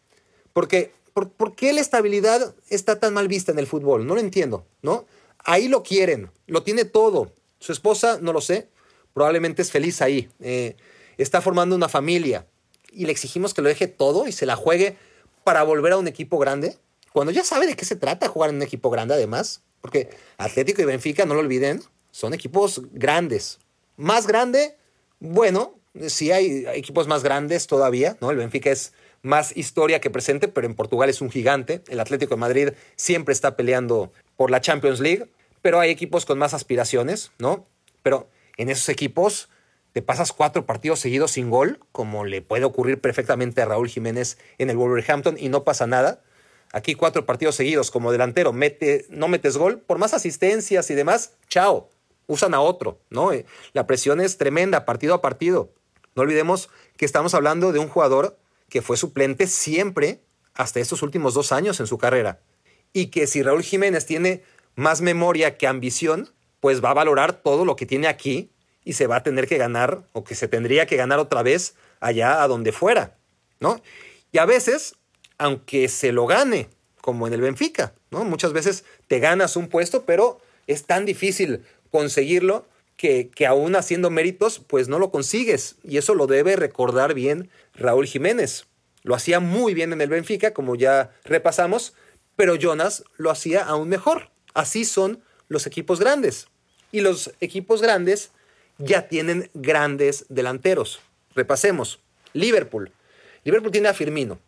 Porque, 0.53 0.93
por, 1.13 1.29
¿por, 1.29 1.55
qué 1.55 1.73
la 1.73 1.81
estabilidad 1.81 2.55
está 2.69 2.99
tan 2.99 3.13
mal 3.13 3.27
vista 3.27 3.51
en 3.51 3.59
el 3.59 3.67
fútbol? 3.67 4.07
No 4.07 4.15
lo 4.15 4.21
entiendo, 4.21 4.65
¿no? 4.81 5.05
Ahí 5.39 5.67
lo 5.67 5.83
quieren, 5.83 6.31
lo 6.47 6.63
tiene 6.63 6.85
todo. 6.85 7.33
Su 7.59 7.73
esposa, 7.73 8.19
no 8.21 8.31
lo 8.31 8.39
sé, 8.39 8.69
probablemente 9.13 9.61
es 9.61 9.71
feliz 9.71 10.01
ahí. 10.01 10.29
Eh, 10.39 10.77
está 11.17 11.41
formando 11.41 11.75
una 11.75 11.89
familia 11.89 12.47
y 12.91 13.05
le 13.05 13.11
exigimos 13.11 13.53
que 13.53 13.61
lo 13.61 13.67
deje 13.67 13.87
todo 13.87 14.27
y 14.27 14.31
se 14.31 14.45
la 14.45 14.55
juegue 14.55 14.97
para 15.43 15.63
volver 15.63 15.93
a 15.93 15.97
un 15.97 16.07
equipo 16.07 16.37
grande. 16.37 16.77
Cuando 17.11 17.31
ya 17.31 17.43
sabe 17.43 17.67
de 17.67 17.75
qué 17.75 17.83
se 17.83 17.97
trata 17.97 18.29
jugar 18.29 18.51
en 18.51 18.57
un 18.57 18.61
equipo 18.61 18.89
grande, 18.89 19.15
además. 19.15 19.63
Porque 19.81 20.09
Atlético 20.37 20.81
y 20.81 20.85
Benfica, 20.85 21.25
no 21.25 21.33
lo 21.33 21.39
olviden, 21.39 21.81
son 22.11 22.33
equipos 22.33 22.81
grandes. 22.91 23.59
Más 23.97 24.27
grande, 24.27 24.75
bueno, 25.19 25.75
sí 26.07 26.31
hay 26.31 26.65
equipos 26.73 27.07
más 27.07 27.23
grandes 27.23 27.67
todavía, 27.67 28.17
¿no? 28.21 28.31
El 28.31 28.37
Benfica 28.37 28.71
es 28.71 28.93
más 29.21 29.55
historia 29.55 29.99
que 29.99 30.09
presente, 30.09 30.47
pero 30.47 30.67
en 30.67 30.75
Portugal 30.75 31.09
es 31.09 31.21
un 31.21 31.29
gigante. 31.29 31.81
El 31.87 31.99
Atlético 31.99 32.35
de 32.35 32.39
Madrid 32.39 32.69
siempre 32.95 33.33
está 33.33 33.55
peleando 33.55 34.11
por 34.37 34.51
la 34.51 34.61
Champions 34.61 34.99
League, 34.99 35.29
pero 35.61 35.79
hay 35.79 35.89
equipos 35.89 36.25
con 36.25 36.37
más 36.37 36.53
aspiraciones, 36.53 37.31
¿no? 37.37 37.65
Pero 38.03 38.29
en 38.57 38.69
esos 38.69 38.89
equipos 38.89 39.49
te 39.91 40.01
pasas 40.01 40.31
cuatro 40.31 40.65
partidos 40.65 40.99
seguidos 40.99 41.31
sin 41.31 41.49
gol, 41.49 41.79
como 41.91 42.23
le 42.23 42.41
puede 42.41 42.63
ocurrir 42.63 43.01
perfectamente 43.01 43.61
a 43.61 43.65
Raúl 43.65 43.89
Jiménez 43.89 44.37
en 44.57 44.69
el 44.69 44.77
Wolverhampton 44.77 45.35
y 45.37 45.49
no 45.49 45.63
pasa 45.63 45.87
nada. 45.87 46.21
Aquí 46.71 46.95
cuatro 46.95 47.25
partidos 47.25 47.55
seguidos 47.55 47.89
como 47.91 48.11
delantero, 48.11 48.53
mete, 48.53 49.05
no 49.09 49.27
metes 49.27 49.57
gol, 49.57 49.79
por 49.79 49.97
más 49.97 50.13
asistencias 50.13 50.89
y 50.91 50.95
demás, 50.95 51.33
chao, 51.47 51.89
usan 52.27 52.53
a 52.53 52.61
otro, 52.61 52.99
¿no? 53.09 53.33
Eh, 53.33 53.45
la 53.73 53.87
presión 53.87 54.21
es 54.21 54.37
tremenda, 54.37 54.85
partido 54.85 55.15
a 55.15 55.21
partido. 55.21 55.71
No 56.15 56.23
olvidemos 56.23 56.69
que 56.95 57.05
estamos 57.05 57.33
hablando 57.33 57.71
de 57.71 57.79
un 57.79 57.87
jugador 57.87 58.37
que 58.69 58.81
fue 58.81 58.97
suplente 58.97 59.47
siempre 59.47 60.21
hasta 60.53 60.79
estos 60.79 61.01
últimos 61.01 61.33
dos 61.33 61.51
años 61.51 61.79
en 61.79 61.87
su 61.87 61.97
carrera. 61.97 62.39
Y 62.93 63.07
que 63.07 63.25
si 63.25 63.41
Raúl 63.41 63.63
Jiménez 63.63 64.05
tiene 64.05 64.43
más 64.75 65.01
memoria 65.01 65.57
que 65.57 65.67
ambición, 65.67 66.29
pues 66.59 66.83
va 66.83 66.91
a 66.91 66.95
valorar 66.95 67.33
todo 67.33 67.65
lo 67.65 67.75
que 67.75 67.85
tiene 67.85 68.07
aquí 68.07 68.51
y 68.83 68.93
se 68.93 69.07
va 69.07 69.17
a 69.17 69.23
tener 69.23 69.47
que 69.47 69.57
ganar 69.57 70.03
o 70.13 70.23
que 70.23 70.35
se 70.35 70.47
tendría 70.47 70.85
que 70.85 70.97
ganar 70.97 71.19
otra 71.19 71.43
vez 71.43 71.75
allá 71.99 72.43
a 72.43 72.47
donde 72.47 72.71
fuera, 72.71 73.17
¿no? 73.59 73.81
Y 74.31 74.37
a 74.37 74.45
veces, 74.45 74.95
aunque 75.39 75.87
se 75.87 76.11
lo 76.11 76.27
gane, 76.27 76.69
como 77.01 77.25
en 77.25 77.33
el 77.33 77.41
Benfica. 77.41 77.93
Muchas 78.11 78.53
veces 78.53 78.85
te 79.07 79.19
ganas 79.19 79.55
un 79.55 79.67
puesto, 79.67 80.05
pero 80.05 80.39
es 80.67 80.85
tan 80.85 81.05
difícil 81.05 81.63
conseguirlo 81.89 82.67
que, 82.97 83.29
que 83.29 83.47
aún 83.47 83.75
haciendo 83.75 84.11
méritos, 84.11 84.59
pues 84.59 84.87
no 84.87 84.99
lo 84.99 85.09
consigues. 85.09 85.77
Y 85.83 85.97
eso 85.97 86.13
lo 86.13 86.27
debe 86.27 86.55
recordar 86.55 87.13
bien 87.15 87.49
Raúl 87.73 88.05
Jiménez. 88.05 88.67
Lo 89.01 89.15
hacía 89.15 89.39
muy 89.39 89.73
bien 89.73 89.93
en 89.93 90.01
el 90.01 90.09
Benfica, 90.09 90.53
como 90.53 90.75
ya 90.75 91.15
repasamos, 91.23 91.93
pero 92.35 92.55
Jonas 92.55 93.03
lo 93.17 93.31
hacía 93.31 93.63
aún 93.63 93.89
mejor. 93.89 94.29
Así 94.53 94.85
son 94.85 95.23
los 95.47 95.65
equipos 95.65 95.99
grandes. 95.99 96.47
Y 96.91 97.01
los 97.01 97.31
equipos 97.39 97.81
grandes 97.81 98.31
ya 98.77 99.07
tienen 99.07 99.49
grandes 99.53 100.25
delanteros. 100.29 100.99
Repasemos. 101.33 101.99
Liverpool. 102.33 102.91
Liverpool 103.43 103.71
tiene 103.71 103.87
a 103.87 103.93
Firmino. 103.93 104.39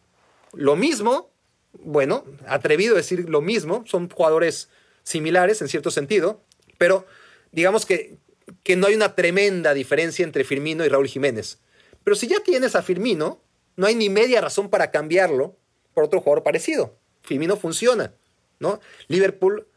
Lo 0.54 0.76
mismo, 0.76 1.32
bueno, 1.74 2.26
atrevido 2.48 2.96
a 2.96 2.98
decir 2.98 3.30
lo 3.30 3.42
mismo, 3.42 3.84
son 3.86 4.10
jugadores 4.10 4.70
similares 5.04 5.62
en 5.62 5.68
cierto 5.68 5.92
sentido, 5.92 6.44
pero 6.78 7.06
digamos 7.52 7.86
que, 7.86 8.18
que 8.64 8.76
no 8.76 8.88
hay 8.88 8.96
una 8.96 9.16
tremenda 9.16 9.74
diferencia 9.74 10.24
entre 10.24 10.44
Firmino 10.44 10.86
y 10.86 10.90
Raúl 10.90 11.08
Jiménez. 11.08 11.60
Pero 12.04 12.16
si 12.16 12.28
ya 12.28 12.40
tienes 12.44 12.76
a 12.76 12.82
Firmino, 12.82 13.42
no 13.76 13.88
hay 13.88 13.96
ni 13.96 14.10
media 14.10 14.42
razón 14.42 14.70
para 14.70 14.92
cambiarlo 14.92 15.58
por 15.94 16.04
otro 16.04 16.22
jugador 16.22 16.44
parecido. 16.44 16.98
Firmino 17.22 17.58
funciona, 17.58 18.14
¿no? 18.60 18.80
Liverpool 19.08 19.68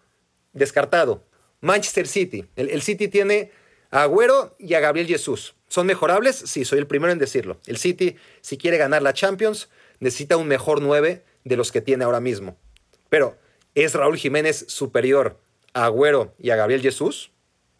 descartado. 0.52 1.24
Manchester 1.60 2.06
City. 2.06 2.46
El, 2.56 2.82
City 2.82 3.08
tiene 3.08 3.50
a 3.90 4.02
Agüero 4.02 4.54
y 4.58 4.74
a 4.74 4.80
Gabriel 4.80 5.06
Jesús. 5.06 5.54
¿Son 5.68 5.86
mejorables? 5.86 6.36
Sí, 6.36 6.64
soy 6.64 6.78
el 6.78 6.86
primero 6.86 7.12
en 7.12 7.18
decirlo. 7.18 7.58
El 7.66 7.78
City, 7.78 8.16
si 8.40 8.58
quiere 8.58 8.76
ganar 8.76 9.02
la 9.02 9.14
Champions, 9.14 9.68
necesita 10.00 10.36
un 10.36 10.48
mejor 10.48 10.82
9 10.82 11.24
de 11.44 11.56
los 11.56 11.72
que 11.72 11.80
tiene 11.80 12.04
ahora 12.04 12.20
mismo. 12.20 12.56
Pero, 13.08 13.36
¿es 13.74 13.94
Raúl 13.94 14.16
Jiménez 14.16 14.64
superior 14.68 15.40
a 15.72 15.86
Agüero 15.86 16.34
y 16.38 16.50
a 16.50 16.56
Gabriel 16.56 16.82
Jesús? 16.82 17.30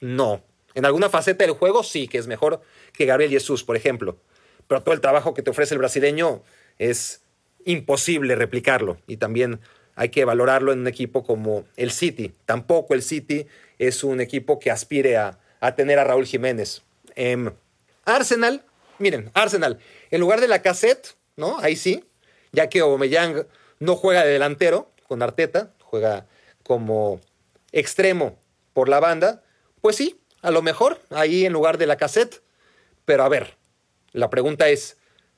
No. 0.01 0.43
En 0.75 0.85
alguna 0.85 1.09
faceta 1.09 1.45
del 1.45 1.55
juego 1.55 1.83
sí, 1.83 2.09
que 2.09 2.19
es 2.19 2.27
mejor 2.27 2.61
que 2.93 3.07
Gabriel 3.07 3.31
Jesús, 3.31 3.65
por 3.65 3.77
ejemplo. 3.77 4.19
Pero 4.67 4.83
todo 4.83 4.95
el 4.95 5.01
trabajo 5.01 5.35
que 5.35 5.43
te 5.43 5.51
ofrece 5.51 5.75
el 5.75 5.79
brasileño 5.79 6.43
es 6.79 7.23
imposible 7.65 8.35
replicarlo. 8.35 8.99
Y 9.07 9.17
también 9.17 9.61
hay 9.95 10.09
que 10.09 10.25
valorarlo 10.25 10.73
en 10.73 10.81
un 10.81 10.89
equipo 10.89 11.25
como 11.25 11.65
el 11.77 11.91
City. 11.91 12.35
Tampoco 12.45 12.95
el 12.95 13.03
City 13.03 13.47
es 13.79 14.05
un 14.05 14.21
equipo 14.21 14.59
que 14.59 14.71
aspire 14.71 15.17
a, 15.17 15.39
tener 15.77 15.99
a 15.99 16.05
Raúl 16.05 16.27
Jiménez. 16.27 16.83
Em, 17.15 17.51
Arsenal, 18.05 18.65
miren, 18.99 19.31
Arsenal, 19.35 19.79
en 20.11 20.21
lugar 20.21 20.41
de 20.41 20.49
la 20.49 20.61
cassette, 20.61 21.15
¿no? 21.37 21.59
Ahí 21.59 21.76
sí, 21.76 22.05
ya 22.53 22.68
que 22.68 22.80
Aubameyang 22.80 23.47
no 23.80 23.97
juega 23.97 24.24
de 24.24 24.32
delantero 24.32 24.91
con 25.09 25.22
Arteta, 25.22 25.72
juega 25.80 26.26
como 26.62 27.20
extremo 27.72 28.39
por 28.72 28.89
la 28.89 29.01
banda, 29.01 29.43
pues 29.80 29.97
sí, 29.97 30.20
a 30.43 30.51
lo 30.51 30.62
mejor 30.62 31.01
ahí 31.11 31.45
en 31.45 31.53
lugar 31.53 31.78
de 31.78 31.87
la 31.87 31.97
cassette. 31.97 32.43
Pero 33.05 33.24
a 33.24 33.28
ver, 33.28 33.57
la 34.12 34.30
pregunta 34.30 34.68
es, 34.68 34.97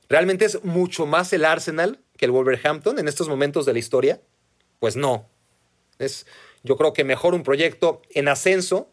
¿realmente 0.08 0.44
es 0.44 0.64
mucho 0.64 1.06
más 1.06 1.32
el 1.32 1.44
Arsenal 1.44 2.00
que 2.16 2.26
el 2.26 2.30
Wolverhampton 2.30 2.98
en 2.98 3.08
estos 3.08 3.28
momentos 3.28 3.66
de 3.66 3.72
la 3.72 3.78
historia? 3.78 4.20
Pues 4.78 4.96
no. 4.96 5.28
Es, 5.98 6.26
yo 6.62 6.76
creo 6.76 6.92
que 6.92 7.04
mejor 7.04 7.34
un 7.34 7.42
proyecto 7.42 8.02
en 8.10 8.28
ascenso 8.28 8.90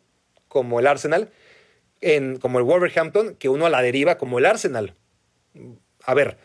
como 0.48 0.80
el 0.80 0.88
Arsenal, 0.88 1.32
en, 2.02 2.38
como 2.38 2.60
el 2.60 2.66
Wolverhampton, 2.66 3.36
que 3.36 3.50
uno 3.50 3.66
a 3.66 3.70
la 3.70 3.82
deriva 3.82 4.18
como 4.18 4.40
el 4.40 4.46
Arsenal. 4.46 4.96
A 6.04 6.14
ver, 6.14 6.38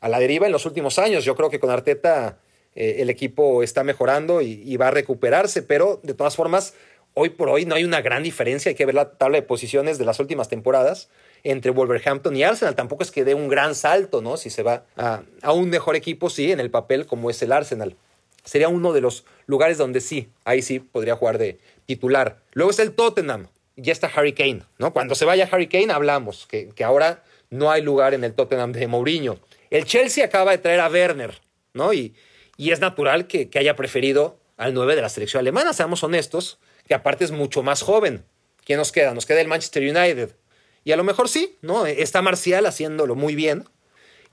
a 0.00 0.08
la 0.08 0.18
deriva 0.18 0.46
en 0.46 0.52
los 0.52 0.66
últimos 0.66 0.98
años. 0.98 1.24
Yo 1.24 1.34
creo 1.34 1.50
que 1.50 1.60
con 1.60 1.70
Arteta 1.70 2.38
eh, 2.74 2.96
el 2.98 3.10
equipo 3.10 3.62
está 3.62 3.84
mejorando 3.84 4.40
y, 4.40 4.76
va 4.76 4.88
a 4.88 4.90
recuperarse, 4.90 5.62
pero 5.62 6.00
de 6.02 6.14
todas 6.14 6.36
formas, 6.36 6.74
hoy 7.14 7.30
por 7.30 7.48
hoy 7.48 7.64
no 7.64 7.74
hay 7.74 7.84
una 7.84 8.00
gran 8.00 8.22
diferencia. 8.22 8.70
Hay 8.70 8.74
que 8.74 8.86
ver 8.86 8.94
la 8.94 9.10
tabla 9.10 9.36
de 9.36 9.42
posiciones 9.42 9.98
de 9.98 10.04
las 10.04 10.20
últimas 10.20 10.48
temporadas 10.48 11.08
entre 11.42 11.70
Wolverhampton 11.70 12.36
y 12.36 12.42
Arsenal. 12.42 12.74
Tampoco 12.74 13.02
es 13.02 13.10
que 13.10 13.24
dé 13.24 13.34
un 13.34 13.48
gran 13.48 13.74
salto, 13.74 14.22
¿no? 14.22 14.36
Si 14.36 14.50
se 14.50 14.62
va 14.62 14.84
a, 14.96 15.22
a 15.42 15.52
un 15.52 15.70
mejor 15.70 15.96
equipo, 15.96 16.30
sí, 16.30 16.52
en 16.52 16.60
el 16.60 16.70
papel 16.70 17.06
como 17.06 17.30
es 17.30 17.42
el 17.42 17.52
Arsenal 17.52 17.96
sería 18.44 18.68
uno 18.68 18.92
de 18.92 19.00
los 19.00 19.24
lugares 19.46 19.78
donde 19.78 20.00
sí, 20.00 20.28
ahí 20.44 20.62
sí 20.62 20.78
podría 20.78 21.16
jugar 21.16 21.38
de 21.38 21.58
titular. 21.86 22.38
Luego 22.52 22.70
es 22.70 22.78
el 22.78 22.92
Tottenham, 22.92 23.48
ya 23.76 23.92
está 23.92 24.10
Harry 24.14 24.34
Kane, 24.34 24.62
¿no? 24.78 24.92
Cuando 24.92 25.14
se 25.14 25.24
vaya 25.24 25.48
Harry 25.50 25.66
Kane 25.66 25.92
hablamos, 25.92 26.46
que, 26.46 26.68
que 26.68 26.84
ahora 26.84 27.24
no 27.50 27.70
hay 27.70 27.82
lugar 27.82 28.14
en 28.14 28.24
el 28.24 28.34
Tottenham 28.34 28.72
de 28.72 28.86
Mourinho. 28.86 29.38
El 29.70 29.84
Chelsea 29.84 30.24
acaba 30.24 30.52
de 30.52 30.58
traer 30.58 30.80
a 30.80 30.88
Werner, 30.88 31.40
¿no? 31.72 31.92
Y, 31.92 32.14
y 32.56 32.70
es 32.70 32.80
natural 32.80 33.26
que, 33.26 33.50
que, 33.50 33.58
haya 33.58 33.76
preferido 33.76 34.38
al 34.56 34.74
9 34.74 34.96
de 34.96 35.02
la 35.02 35.08
selección 35.08 35.40
alemana, 35.40 35.72
seamos 35.72 36.02
honestos, 36.02 36.58
que 36.86 36.94
aparte 36.94 37.24
es 37.24 37.30
mucho 37.30 37.62
más 37.62 37.82
joven. 37.82 38.24
¿Quién 38.64 38.78
nos 38.78 38.92
queda? 38.92 39.14
Nos 39.14 39.26
queda 39.26 39.40
el 39.40 39.48
Manchester 39.48 39.82
United. 39.82 40.36
Y 40.84 40.92
a 40.92 40.96
lo 40.96 41.04
mejor 41.04 41.28
sí, 41.28 41.56
¿no? 41.62 41.86
Está 41.86 42.22
Marcial 42.22 42.66
haciéndolo 42.66 43.14
muy 43.14 43.34
bien. 43.34 43.64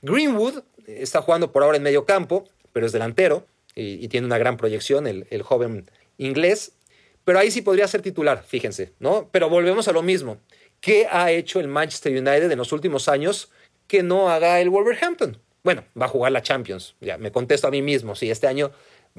Greenwood 0.02 0.64
está 0.86 1.22
jugando 1.22 1.52
por 1.52 1.64
ahora 1.64 1.78
en 1.78 1.84
medio 1.84 2.06
campo, 2.06 2.48
pero 2.74 2.86
es 2.86 2.92
delantero 2.92 3.46
y, 3.76 4.08
tiene 4.10 4.28
una 4.28 4.38
gran 4.38 4.58
proyección 4.58 5.08
el, 5.08 5.28
el, 5.30 5.42
joven 5.44 5.90
inglés. 6.18 6.74
Pero 7.24 7.40
ahí 7.40 7.52
sí 7.52 7.62
podría 7.62 7.88
ser 7.88 8.02
titular, 8.02 8.44
fíjense, 8.46 8.94
¿no? 9.00 9.30
Pero 9.32 9.50
volvemos 9.50 9.88
a 9.88 9.92
lo 9.92 10.02
mismo. 10.02 10.38
¿Qué 10.82 11.08
ha 11.10 11.32
hecho 11.32 11.60
el 11.60 11.68
Manchester 11.68 12.12
United 12.12 12.52
en 12.52 12.58
los 12.58 12.72
últimos 12.72 13.08
años 13.08 13.52
que 13.92 14.04
no 14.04 14.30
haga 14.30 14.62
el 14.62 14.70
Wolverhampton? 14.70 15.38
Bueno, 15.66 15.84
va 16.02 16.06
a 16.06 16.08
jugar 16.08 16.32
la 16.32 16.42
Champions. 16.42 16.96
Ya 17.02 17.18
me 17.18 17.34
contesto 17.34 17.68
a 17.68 17.72
mí 17.72 17.82
mismo. 17.82 18.16
Sí, 18.16 18.32
este 18.32 18.48
año 18.48 18.72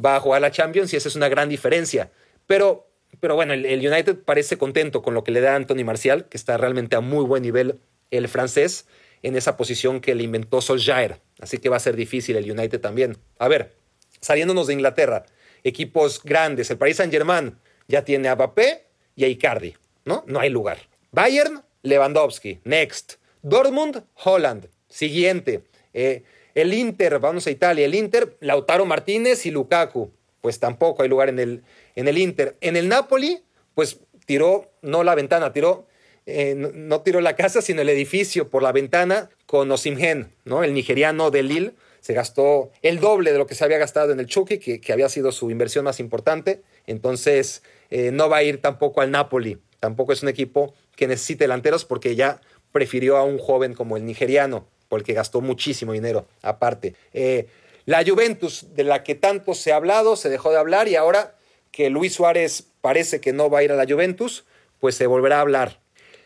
va 0.02 0.16
a 0.16 0.20
jugar 0.20 0.40
la 0.40 0.50
Champions 0.50 0.94
y 0.94 0.96
esa 0.96 1.10
es 1.10 1.14
una 1.14 1.28
gran 1.28 1.50
diferencia. 1.50 2.10
Pero, 2.46 2.88
pero 3.20 3.34
bueno, 3.34 3.52
el, 3.52 3.86
United 3.86 4.20
parece 4.24 4.56
contento 4.56 5.02
con 5.02 5.12
lo 5.12 5.24
que 5.24 5.30
le 5.30 5.42
da 5.42 5.56
Anthony 5.56 5.84
Marcial, 5.84 6.24
que 6.24 6.38
está 6.38 6.56
realmente 6.56 6.96
a 6.96 7.00
muy 7.00 7.22
buen 7.22 7.42
nivel 7.42 7.80
el 8.10 8.28
francés 8.28 8.86
en 9.20 9.36
esa 9.36 9.58
posición 9.58 10.00
que 10.00 10.14
le 10.14 10.22
inventó 10.22 10.62
Solskjaer. 10.62 11.20
Así 11.38 11.58
que 11.58 11.68
va 11.68 11.76
a 11.76 11.80
ser 11.80 11.94
difícil 11.94 12.36
el 12.36 12.50
United 12.50 12.80
también. 12.80 13.18
A 13.38 13.48
ver, 13.48 13.74
saliéndonos 14.22 14.68
de 14.68 14.72
Inglaterra, 14.72 15.26
equipos 15.64 16.22
grandes, 16.24 16.70
el 16.70 16.78
Paris 16.78 16.96
Saint-Germain 16.96 17.58
ya 17.88 18.06
tiene 18.06 18.30
a 18.30 18.36
Mbappé 18.36 18.86
y 19.16 19.24
a 19.24 19.28
Icardi, 19.28 19.76
¿no? 20.06 20.24
No 20.26 20.40
hay 20.40 20.48
lugar. 20.48 20.78
Bayern, 21.10 21.62
Lewandowski, 21.82 22.60
next. 22.64 23.21
Dortmund, 23.42 24.04
Holland, 24.24 24.68
siguiente. 24.88 25.62
Eh, 25.92 26.22
el 26.54 26.72
Inter, 26.74 27.18
vamos 27.18 27.46
a 27.46 27.50
Italia, 27.50 27.84
el 27.84 27.94
Inter, 27.94 28.36
Lautaro 28.40 28.84
Martínez 28.84 29.46
y 29.46 29.50
Lukaku, 29.50 30.12
pues 30.40 30.58
tampoco 30.58 31.02
hay 31.02 31.08
lugar 31.08 31.28
en 31.28 31.38
el, 31.38 31.62
en 31.94 32.08
el 32.08 32.18
Inter. 32.18 32.56
En 32.60 32.76
el 32.76 32.88
Napoli, 32.88 33.42
pues 33.74 34.00
tiró, 34.26 34.70
no 34.82 35.02
la 35.02 35.14
ventana, 35.14 35.52
tiró, 35.52 35.86
eh, 36.26 36.54
no, 36.56 37.00
tiró 37.00 37.20
la 37.20 37.36
casa, 37.36 37.62
sino 37.62 37.80
el 37.82 37.88
edificio 37.88 38.48
por 38.48 38.62
la 38.62 38.72
ventana 38.72 39.30
con 39.46 39.70
Osimhen, 39.70 40.32
¿no? 40.44 40.62
El 40.62 40.74
nigeriano 40.74 41.30
de 41.30 41.42
Lille 41.42 41.72
se 42.00 42.14
gastó 42.14 42.70
el 42.82 43.00
doble 43.00 43.32
de 43.32 43.38
lo 43.38 43.46
que 43.46 43.54
se 43.54 43.64
había 43.64 43.78
gastado 43.78 44.12
en 44.12 44.20
el 44.20 44.26
Chucky, 44.26 44.58
que, 44.58 44.92
había 44.92 45.08
sido 45.08 45.32
su 45.32 45.50
inversión 45.50 45.84
más 45.84 46.00
importante. 46.00 46.62
Entonces, 46.86 47.62
eh, 47.90 48.10
no 48.12 48.28
va 48.28 48.38
a 48.38 48.42
ir 48.42 48.60
tampoco 48.60 49.00
al 49.00 49.10
Napoli. 49.10 49.58
Tampoco 49.80 50.12
es 50.12 50.22
un 50.22 50.28
equipo 50.28 50.74
que 50.96 51.06
necesite 51.06 51.44
delanteros 51.44 51.84
porque 51.84 52.14
ya 52.14 52.40
prefirió 52.72 53.16
a 53.16 53.24
un 53.24 53.38
joven 53.38 53.74
como 53.74 53.96
el 53.96 54.04
nigeriano, 54.04 54.66
porque 54.88 55.12
gastó 55.12 55.40
muchísimo 55.40 55.92
dinero 55.92 56.26
aparte. 56.42 56.94
Eh, 57.12 57.46
la 57.84 58.04
Juventus, 58.04 58.66
de 58.74 58.84
la 58.84 59.02
que 59.02 59.14
tanto 59.14 59.54
se 59.54 59.72
ha 59.72 59.76
hablado, 59.76 60.16
se 60.16 60.28
dejó 60.28 60.50
de 60.50 60.58
hablar 60.58 60.88
y 60.88 60.96
ahora 60.96 61.36
que 61.70 61.90
Luis 61.90 62.14
Suárez 62.14 62.66
parece 62.80 63.20
que 63.20 63.32
no 63.32 63.50
va 63.50 63.60
a 63.60 63.62
ir 63.62 63.72
a 63.72 63.76
la 63.76 63.86
Juventus, 63.86 64.44
pues 64.78 64.94
se 64.94 65.06
volverá 65.06 65.38
a 65.38 65.40
hablar. 65.40 65.80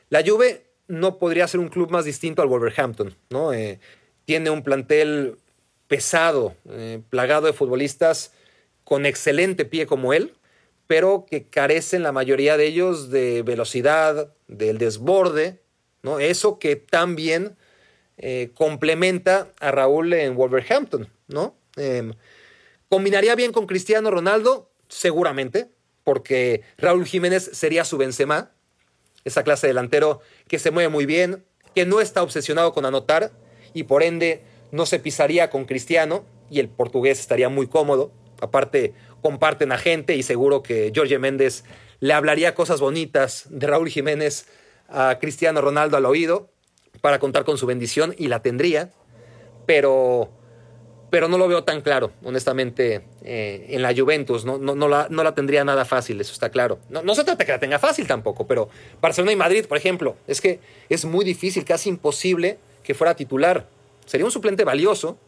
La 0.09 0.22
Juve 0.24 0.64
no 0.88 1.18
podría 1.18 1.49
ser 1.49 1.61
un 1.61 1.68
club 1.68 1.90
más 1.90 2.05
distinto 2.05 2.42
al 2.42 2.49
Wolverhampton, 2.49 3.14
¿no? 3.30 3.53
Eh, 3.53 3.80
tiene 4.24 4.51
un 4.51 4.62
plantel 4.62 5.38
pesado, 5.88 6.55
eh, 6.70 7.01
plagado 7.11 7.47
de 7.47 7.53
futbolistas 7.53 8.32
con 8.84 9.07
excelente 9.07 9.64
pie 9.64 9.86
como 9.86 10.12
él, 10.12 10.34
pero 10.86 11.26
que 11.28 11.44
carecen 11.44 12.03
la 12.03 12.12
mayoría 12.12 12.57
de 12.57 12.66
ellos 12.66 13.11
de 13.11 13.42
velocidad, 13.42 14.32
del 14.47 14.78
desborde, 14.78 15.61
Eso 16.21 16.59
que 16.59 16.77
también 16.77 17.57
eh, 18.19 18.51
complementa 18.55 19.53
a 19.61 19.71
Raúl 19.71 20.13
en 20.13 20.37
Wolverhampton, 20.37 21.09
¿no? 21.29 21.57
Em, 21.77 22.15
¿Combinaría 22.89 23.35
bien 23.35 23.53
con 23.53 23.67
Cristiano 23.67 24.11
Ronaldo? 24.11 24.71
Seguramente, 24.89 25.69
porque 26.05 26.63
Raúl 26.79 27.05
Jiménez 27.05 27.51
sería 27.53 27.85
su 27.85 27.99
Benzema, 27.99 28.53
esa 29.25 29.43
clase 29.43 29.67
de 29.67 29.73
delantero 29.73 30.21
que 30.47 30.59
se 30.59 30.71
mueve 30.71 30.89
muy 30.89 31.05
bien, 31.05 31.45
que 31.75 31.85
no 31.85 32.01
está 32.01 32.23
obsesionado 32.23 32.73
con 32.73 32.87
anotar 32.87 33.33
y 33.75 33.83
por 33.83 34.03
ende 34.03 34.45
no 34.71 34.87
se 34.87 35.01
pisaría 35.01 35.51
con 35.51 35.65
Cristiano, 35.65 36.25
y 36.51 36.61
el 36.61 36.69
portugués 36.69 37.19
estaría 37.21 37.49
muy 37.49 37.67
cómodo. 37.67 38.13
Aparte, 38.41 38.95
comparten 39.23 39.73
a 39.73 39.79
gente 39.79 40.15
y 40.17 40.23
seguro 40.23 40.63
que 40.63 40.93
Jorge 40.95 41.19
Méndez 41.19 41.65
le 42.01 42.13
hablaría 42.13 42.55
cosas 42.55 42.81
bonitas 42.81 43.47
de 43.49 43.67
Raúl 43.67 43.89
Jiménez 43.89 44.47
a 44.89 45.18
Cristiano 45.18 45.61
Ronaldo 45.61 45.97
al 45.97 46.07
oído 46.07 46.49
para 47.01 47.18
contar 47.18 47.45
con 47.45 47.59
su 47.59 47.66
bendición 47.66 48.14
y 48.16 48.28
la 48.28 48.41
tendría, 48.41 48.91
pero, 49.66 50.30
pero 51.11 51.28
no 51.28 51.39
lo 51.39 51.49
veo 51.49 51.64
tan 51.64 51.82
claro, 51.82 52.12
honestamente, 52.24 53.03
eh, 53.22 53.66
en 53.70 53.82
la 53.82 53.95
Juventus. 53.95 54.45
No, 54.45 54.59
no, 54.59 54.74
no, 54.74 54.89
la, 54.89 55.07
no, 55.11 55.22
la, 55.22 55.34
tendría 55.34 55.64
nada 55.64 55.84
fácil, 55.84 56.20
eso 56.20 56.32
está 56.32 56.51
claro. 56.51 56.78
No, 56.89 57.03
no 57.03 57.14
se 57.14 57.24
trata 57.24 57.45
que 57.45 57.53
la 57.53 57.61
tenga 57.61 57.78
fácil 57.78 58.07
tampoco, 58.07 58.47
pero 58.47 58.68
Barcelona 59.01 59.32
y 59.32 59.37
Madrid, 59.37 59.66
por 59.66 59.78
ejemplo, 59.78 60.16
es 60.26 60.41
que 60.41 60.61
es 60.89 61.05
muy 61.05 61.24
difícil, 61.24 61.64
casi 61.64 61.89
imposible 61.89 62.59
que 62.82 62.95
fuera 62.95 63.14
titular. 63.14 63.66
Sería 64.07 64.24
un 64.24 64.32
suplente 64.32 64.64
valioso. 64.64 65.18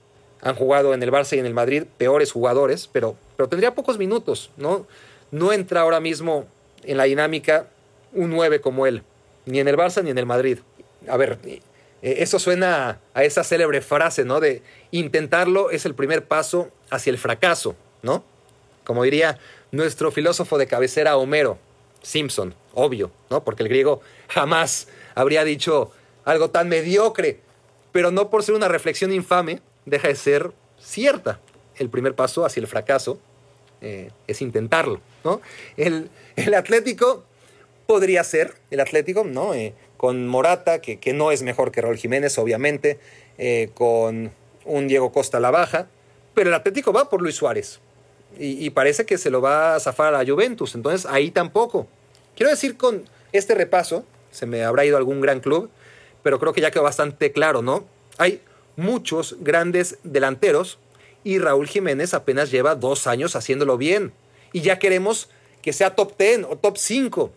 Han 0.40 0.54
jugado 0.54 0.94
en 0.94 1.02
el 1.02 1.10
Barça 1.10 1.36
y 1.36 1.40
en 1.40 1.46
el 1.46 1.54
Madrid 1.54 1.82
peores 1.96 2.30
jugadores, 2.30 2.88
pero, 2.92 3.16
pero 3.36 3.48
tendría 3.48 3.74
pocos 3.74 3.98
minutos. 3.98 4.52
¿no? 4.56 4.86
no 5.30 5.52
entra 5.52 5.82
ahora 5.82 6.00
mismo 6.00 6.46
en 6.84 6.96
la 6.96 7.04
dinámica 7.04 7.66
un 8.12 8.30
9 8.30 8.60
como 8.60 8.86
él, 8.86 9.02
ni 9.48 9.60
en 9.60 9.68
el 9.68 9.76
Barça 9.76 10.02
ni 10.02 10.10
en 10.10 10.18
el 10.18 10.26
Madrid. 10.26 10.58
A 11.08 11.16
ver, 11.16 11.38
eso 12.02 12.38
suena 12.38 13.00
a 13.14 13.24
esa 13.24 13.42
célebre 13.42 13.80
frase, 13.80 14.24
¿no? 14.24 14.40
De 14.40 14.62
intentarlo 14.90 15.70
es 15.70 15.86
el 15.86 15.94
primer 15.94 16.26
paso 16.26 16.70
hacia 16.90 17.10
el 17.10 17.18
fracaso, 17.18 17.76
¿no? 18.02 18.24
Como 18.84 19.02
diría 19.02 19.38
nuestro 19.72 20.10
filósofo 20.10 20.58
de 20.58 20.66
cabecera 20.66 21.16
Homero 21.16 21.58
Simpson, 22.02 22.54
obvio, 22.74 23.10
¿no? 23.30 23.42
Porque 23.44 23.62
el 23.62 23.68
griego 23.68 24.00
jamás 24.28 24.88
habría 25.14 25.44
dicho 25.44 25.90
algo 26.24 26.50
tan 26.50 26.68
mediocre, 26.68 27.40
pero 27.92 28.10
no 28.10 28.30
por 28.30 28.42
ser 28.42 28.54
una 28.54 28.68
reflexión 28.68 29.12
infame, 29.12 29.60
deja 29.84 30.08
de 30.08 30.14
ser 30.14 30.52
cierta. 30.78 31.40
El 31.76 31.90
primer 31.90 32.14
paso 32.14 32.44
hacia 32.44 32.60
el 32.60 32.66
fracaso 32.66 33.18
eh, 33.80 34.10
es 34.26 34.42
intentarlo, 34.42 35.00
¿no? 35.24 35.40
El, 35.76 36.10
el, 36.36 36.54
Atlético 36.54 37.24
podría 37.88 38.22
ser, 38.22 38.52
el 38.70 38.80
Atlético, 38.80 39.24
¿no? 39.24 39.54
Eh, 39.54 39.72
con 39.96 40.28
Morata, 40.28 40.82
que, 40.82 41.00
que, 41.00 41.14
no 41.14 41.32
es 41.32 41.42
mejor 41.42 41.72
que 41.72 41.80
Raúl 41.80 41.96
Jiménez, 41.96 42.36
obviamente, 42.36 42.98
eh, 43.38 43.70
con 43.72 44.30
un 44.66 44.88
Diego 44.88 45.10
Costa 45.10 45.38
a 45.38 45.40
la 45.40 45.50
baja, 45.50 45.88
pero 46.34 46.50
el 46.50 46.54
Atlético 46.54 46.92
va 46.92 47.08
por 47.08 47.22
Luis 47.22 47.36
Suárez 47.36 47.80
y, 48.38 48.62
y, 48.62 48.68
parece 48.68 49.06
que 49.06 49.16
se 49.16 49.30
lo 49.30 49.40
va 49.40 49.74
a 49.74 49.80
zafar 49.80 50.14
a 50.14 50.26
Juventus, 50.26 50.74
entonces 50.74 51.10
ahí 51.10 51.30
tampoco. 51.30 51.86
Quiero 52.36 52.50
decir 52.50 52.76
con 52.76 53.04
este 53.32 53.54
repaso, 53.54 54.04
se 54.32 54.44
me 54.44 54.64
habrá 54.64 54.84
ido 54.84 54.98
algún 54.98 55.22
gran 55.22 55.40
club, 55.40 55.70
pero 56.22 56.38
creo 56.38 56.52
que 56.52 56.60
ya 56.60 56.70
quedó 56.70 56.82
bastante 56.82 57.32
claro, 57.32 57.62
¿no? 57.62 57.86
Hay 58.18 58.42
muchos 58.76 59.36
grandes 59.40 59.96
delanteros 60.04 60.78
y 61.24 61.38
Raúl 61.38 61.66
Jiménez 61.66 62.12
apenas 62.12 62.50
lleva 62.50 62.74
dos 62.74 63.06
años 63.06 63.34
haciéndolo 63.34 63.78
bien. 63.78 64.12
Y 64.52 64.60
ya 64.60 64.78
queremos 64.78 65.30
que 65.62 65.72
sea 65.72 65.94
top 65.94 66.18
10 66.18 66.44
o 66.50 66.56
top 66.56 66.76
5. 66.76 67.32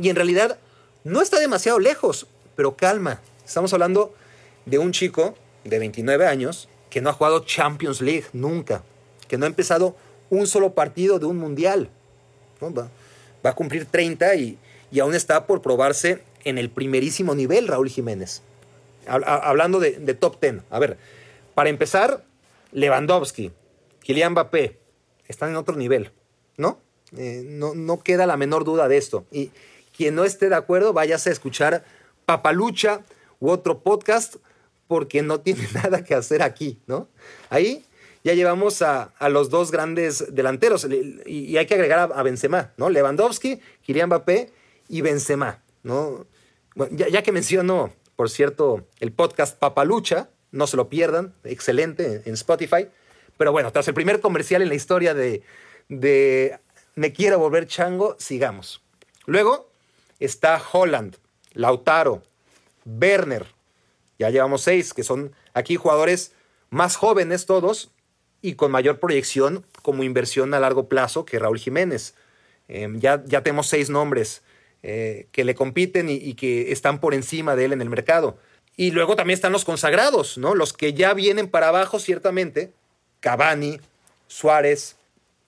Y 0.00 0.08
en 0.08 0.16
realidad 0.16 0.58
no 1.04 1.20
está 1.20 1.38
demasiado 1.38 1.78
lejos, 1.78 2.26
pero 2.56 2.76
calma. 2.76 3.20
Estamos 3.44 3.72
hablando 3.72 4.14
de 4.64 4.78
un 4.78 4.92
chico 4.92 5.34
de 5.64 5.78
29 5.78 6.26
años 6.26 6.68
que 6.88 7.00
no 7.00 7.10
ha 7.10 7.12
jugado 7.12 7.44
Champions 7.44 8.00
League 8.00 8.24
nunca, 8.32 8.82
que 9.28 9.36
no 9.36 9.44
ha 9.44 9.48
empezado 9.48 9.96
un 10.30 10.46
solo 10.46 10.74
partido 10.74 11.18
de 11.18 11.26
un 11.26 11.36
mundial. 11.36 11.90
Va, 12.62 12.88
va, 13.44 13.50
a 13.50 13.54
cumplir 13.54 13.84
30 13.86 14.34
y, 14.36 14.58
y 14.90 15.00
aún 15.00 15.14
está 15.14 15.46
por 15.46 15.60
probarse 15.60 16.22
en 16.44 16.56
el 16.56 16.70
primerísimo 16.70 17.34
nivel 17.34 17.68
Raúl 17.68 17.90
Jiménez. 17.90 18.42
Hablando 19.06 19.80
de, 19.80 19.92
de, 19.92 20.14
top 20.14 20.40
10. 20.40 20.62
A 20.70 20.78
ver, 20.78 20.98
para 21.54 21.68
empezar, 21.68 22.24
Lewandowski, 22.72 23.50
Kylian 24.00 24.32
Mbappé, 24.32 24.78
están 25.26 25.50
en 25.50 25.56
otro 25.56 25.76
nivel, 25.76 26.10
¿no? 26.56 26.78
Eh, 27.16 27.42
no, 27.44 27.74
no 27.74 28.02
queda 28.02 28.26
la 28.26 28.36
menor 28.36 28.64
duda 28.64 28.88
de 28.88 28.96
esto. 28.96 29.24
Y 29.32 29.50
quien 30.00 30.14
no 30.14 30.24
esté 30.24 30.48
de 30.48 30.54
acuerdo, 30.54 30.94
váyase 30.94 31.28
a 31.28 31.32
escuchar 31.34 31.84
Papalucha 32.24 33.02
u 33.38 33.50
otro 33.50 33.82
podcast, 33.82 34.36
porque 34.86 35.20
no 35.20 35.40
tiene 35.40 35.68
nada 35.74 36.02
que 36.02 36.14
hacer 36.14 36.42
aquí, 36.42 36.80
¿no? 36.86 37.10
Ahí 37.50 37.84
ya 38.24 38.32
llevamos 38.32 38.80
a, 38.80 39.12
los 39.28 39.50
dos 39.50 39.70
grandes 39.70 40.34
delanteros 40.34 40.86
y, 41.26 41.54
hay 41.58 41.66
que 41.66 41.74
agregar 41.74 42.10
a, 42.14 42.22
Benzema, 42.22 42.72
¿no? 42.78 42.88
Lewandowski, 42.88 43.60
Kylian 43.82 44.06
Mbappé 44.06 44.50
y 44.88 45.02
Benzema, 45.02 45.62
¿no? 45.82 46.24
Ya, 46.92 47.08
ya 47.08 47.22
que 47.22 47.32
menciono, 47.32 47.92
por 48.16 48.30
cierto, 48.30 48.86
el 49.00 49.12
podcast 49.12 49.58
Papalucha, 49.58 50.30
no 50.50 50.66
se 50.66 50.78
lo 50.78 50.88
pierdan, 50.88 51.34
excelente 51.44 52.22
en 52.24 52.32
Spotify. 52.32 52.88
Pero 53.36 53.52
bueno, 53.52 53.70
tras 53.70 53.86
el 53.88 53.92
primer 53.92 54.20
comercial 54.20 54.62
en 54.62 54.70
la 54.70 54.76
historia 54.76 55.12
de, 55.12 55.42
de 55.90 56.58
Me 56.94 57.12
quiero 57.12 57.38
volver 57.38 57.66
chango, 57.66 58.16
sigamos. 58.18 58.82
Luego 59.26 59.69
está 60.20 60.62
Holland, 60.72 61.16
Lautaro, 61.52 62.22
Werner. 62.84 63.46
Ya 64.18 64.30
llevamos 64.30 64.62
seis, 64.62 64.94
que 64.94 65.02
son 65.02 65.32
aquí 65.54 65.76
jugadores 65.76 66.32
más 66.68 66.96
jóvenes 66.96 67.46
todos 67.46 67.90
y 68.42 68.54
con 68.54 68.70
mayor 68.70 69.00
proyección 69.00 69.66
como 69.82 70.04
inversión 70.04 70.54
a 70.54 70.60
largo 70.60 70.88
plazo 70.88 71.24
que 71.24 71.38
Raúl 71.38 71.58
Jiménez. 71.58 72.14
Eh, 72.68 72.88
ya, 72.96 73.24
ya 73.26 73.42
tenemos 73.42 73.66
seis 73.66 73.90
nombres 73.90 74.42
eh, 74.82 75.26
que 75.32 75.44
le 75.44 75.54
compiten 75.54 76.08
y, 76.08 76.14
y 76.14 76.34
que 76.34 76.70
están 76.70 77.00
por 77.00 77.14
encima 77.14 77.56
de 77.56 77.64
él 77.64 77.72
en 77.72 77.82
el 77.82 77.90
mercado. 77.90 78.38
Y 78.76 78.92
luego 78.92 79.16
también 79.16 79.34
están 79.34 79.52
los 79.52 79.64
consagrados, 79.64 80.38
¿no? 80.38 80.54
Los 80.54 80.72
que 80.72 80.94
ya 80.94 81.12
vienen 81.12 81.48
para 81.48 81.68
abajo, 81.68 81.98
ciertamente. 81.98 82.72
Cavani, 83.20 83.80
Suárez, 84.26 84.96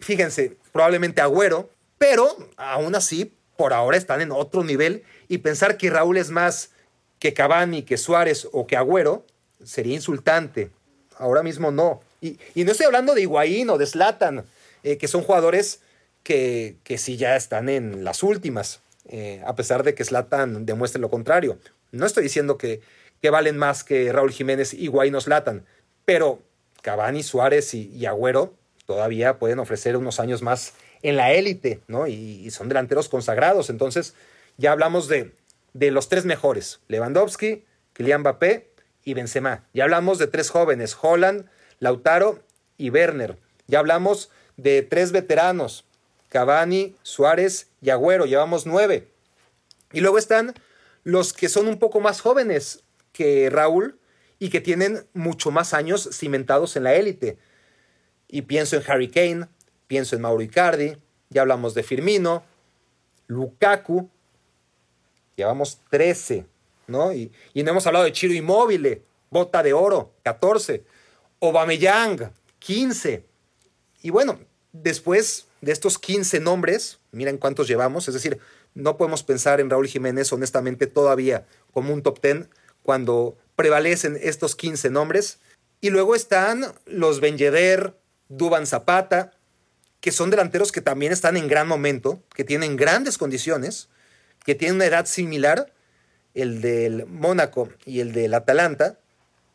fíjense, 0.00 0.56
probablemente 0.72 1.22
Agüero, 1.22 1.70
pero 1.98 2.36
aún 2.56 2.94
así, 2.94 3.32
por 3.57 3.72
ahora 3.72 3.96
están 3.96 4.20
en 4.20 4.32
otro 4.32 4.64
nivel. 4.64 5.05
Y 5.28 5.38
pensar 5.38 5.76
que 5.76 5.90
Raúl 5.90 6.16
es 6.16 6.30
más 6.30 6.70
que 7.18 7.32
Cavani, 7.32 7.82
que 7.82 7.96
Suárez 7.96 8.48
o 8.53 8.66
que 8.66 8.76
Agüero, 8.76 9.24
sería 9.64 9.94
insultante. 9.94 10.70
Ahora 11.16 11.42
mismo 11.42 11.70
no. 11.70 12.00
Y, 12.20 12.38
no 12.57 12.72
estoy 12.72 12.86
hablando 12.86 13.14
de 13.14 13.22
Higuaín 13.22 13.70
o 13.70 13.78
de 13.78 13.86
Slatan, 13.86 14.44
eh, 14.82 14.96
que 14.96 15.09
son 15.09 15.22
jugadores 15.22 15.80
que, 16.22 16.76
sí 16.96 17.16
ya 17.16 17.36
están 17.36 17.68
en 17.68 18.05
las 18.05 18.22
últimas, 18.22 18.80
eh, 19.09 19.42
a 19.44 19.57
pesar 19.57 19.82
de 19.82 19.94
que 19.94 20.05
Slatan 20.05 20.66
demuestre 20.66 21.00
lo 21.00 21.11
contrario. 21.11 21.59
No 21.90 22.07
estoy 22.07 22.22
diciendo 22.24 22.59
que, 22.59 22.80
valen 23.30 23.57
más 23.57 23.84
que 23.84 24.12
Raúl 24.12 24.32
Jiménez 24.32 24.74
y 24.74 24.88
Guaynos 24.88 25.28
Latan. 25.28 25.64
Pero 26.05 26.40
Cavani, 26.82 27.22
Suárez 27.22 27.74
y, 27.74 27.88
y, 27.88 28.07
Agüero 28.07 28.55
todavía 28.86 29.38
pueden 29.38 29.61
ofrecer 29.61 29.96
unos 29.96 30.18
años 30.18 30.42
más 30.42 30.74
en 31.03 31.16
la 31.16 31.32
élite, 31.32 31.80
¿no? 31.88 32.07
Y, 32.07 32.50
son 32.50 32.68
delanteros 32.68 33.09
consagrados. 33.09 33.70
Entonces, 33.70 34.14
ya 34.57 34.72
hablamos 34.72 35.09
de, 35.09 35.32
de 35.72 35.90
los 35.90 36.09
tres 36.09 36.24
mejores: 36.24 36.80
Lewandowski, 36.88 37.64
Kylian 37.92 38.20
Mbappé 38.20 38.70
y 39.05 39.14
Benzema. 39.14 39.64
Ya 39.72 39.84
hablamos 39.84 40.18
de 40.18 40.26
tres 40.26 40.50
jóvenes: 40.50 40.96
Holland, 41.00 41.46
Lautaro 41.78 42.42
y 42.78 42.90
Werner. 42.90 43.38
Ya 43.66 43.80
hablamos 43.80 44.30
de 44.57 44.82
tres 44.82 45.12
veteranos: 45.12 45.84
Cavani, 46.28 46.96
Suárez 47.03 47.68
y 47.80 47.90
Agüero. 47.90 48.26
Llevamos 48.26 48.66
nueve. 48.66 49.09
Y 49.92 50.00
luego 50.00 50.18
están 50.18 50.55
los 51.05 51.32
que 51.32 51.48
son 51.48 51.66
un 51.66 51.78
poco 51.78 52.00
más 52.00 52.20
jóvenes, 52.20 52.84
que 53.12 53.50
Raúl 53.50 53.98
y 54.38 54.48
que 54.48 54.61
tienen 54.61 55.07
mucho 55.12 55.50
más 55.50 55.74
años 55.74 56.09
cimentados 56.12 56.76
en 56.76 56.84
la 56.84 56.94
élite. 56.94 57.38
Y 58.28 58.42
pienso 58.42 58.76
en 58.76 58.82
Harry 58.88 59.09
Kane, 59.09 59.46
pienso 59.93 60.16
en 60.16 60.22
Mauro 60.22 60.43
Icardi, 60.43 60.97
ya 61.28 61.43
hablamos 61.43 61.74
de 61.74 61.82
Firmino, 61.82 62.43
Lukaku, 63.26 64.09
llevamos 65.36 65.80
13, 65.90 66.47
¿no? 66.86 67.12
Y, 67.12 67.30
y 67.53 67.62
no 67.62 67.72
hemos 67.72 67.86
hablado 67.86 68.07
de 68.07 68.12
Chiro 68.12 68.32
Immobile, 68.32 69.03
Bota 69.28 69.62
de 69.62 69.74
Oro, 69.74 70.14
14, 70.22 70.82
Aubameyang, 71.43 72.32
15. 72.59 73.22
Y 74.01 74.09
bueno, 74.09 74.38
después 74.72 75.45
de 75.61 75.72
estos 75.72 75.99
15 75.99 76.40
nombres, 76.40 76.99
miren 77.11 77.36
cuántos 77.36 77.68
llevamos, 77.68 78.09
es 78.09 78.14
decir, 78.14 78.38
no 78.72 78.97
podemos 78.97 79.22
pensar 79.22 79.61
en 79.61 79.68
Raúl 79.68 79.88
Jiménez 79.88 80.32
honestamente 80.32 80.86
todavía 80.86 81.47
como 81.74 81.93
un 81.93 82.03
top 82.03 82.18
10 82.22 82.49
cuando 82.82 83.36
prevalecen 83.57 84.18
estos 84.22 84.57
15 84.57 84.88
nombres. 84.88 85.38
Y 85.82 85.90
luego 85.90 86.14
están 86.14 86.64
los 86.86 87.20
Ben 87.20 87.36
Yedder, 87.36 87.95
Duban 88.30 88.66
Zapata, 88.66 89.32
que 90.03 90.11
son 90.11 90.30
delanteros 90.30 90.72
que 90.72 90.80
también 90.80 91.12
están 91.12 91.36
en 91.36 91.46
gran 91.46 91.68
momento, 91.68 92.20
que 92.34 92.42
tienen 92.42 92.76
grandes 92.76 93.18
condiciones, 93.18 93.88
que 94.44 94.57
tienen 94.57 94.74
una 94.74 94.86
edad 94.86 95.07
similar, 95.07 95.72
el 96.34 96.61
del 96.61 97.07
Mónaco 97.07 97.68
y 97.86 98.00
el 98.00 98.12
del 98.12 98.34
Atalanta, 98.34 98.98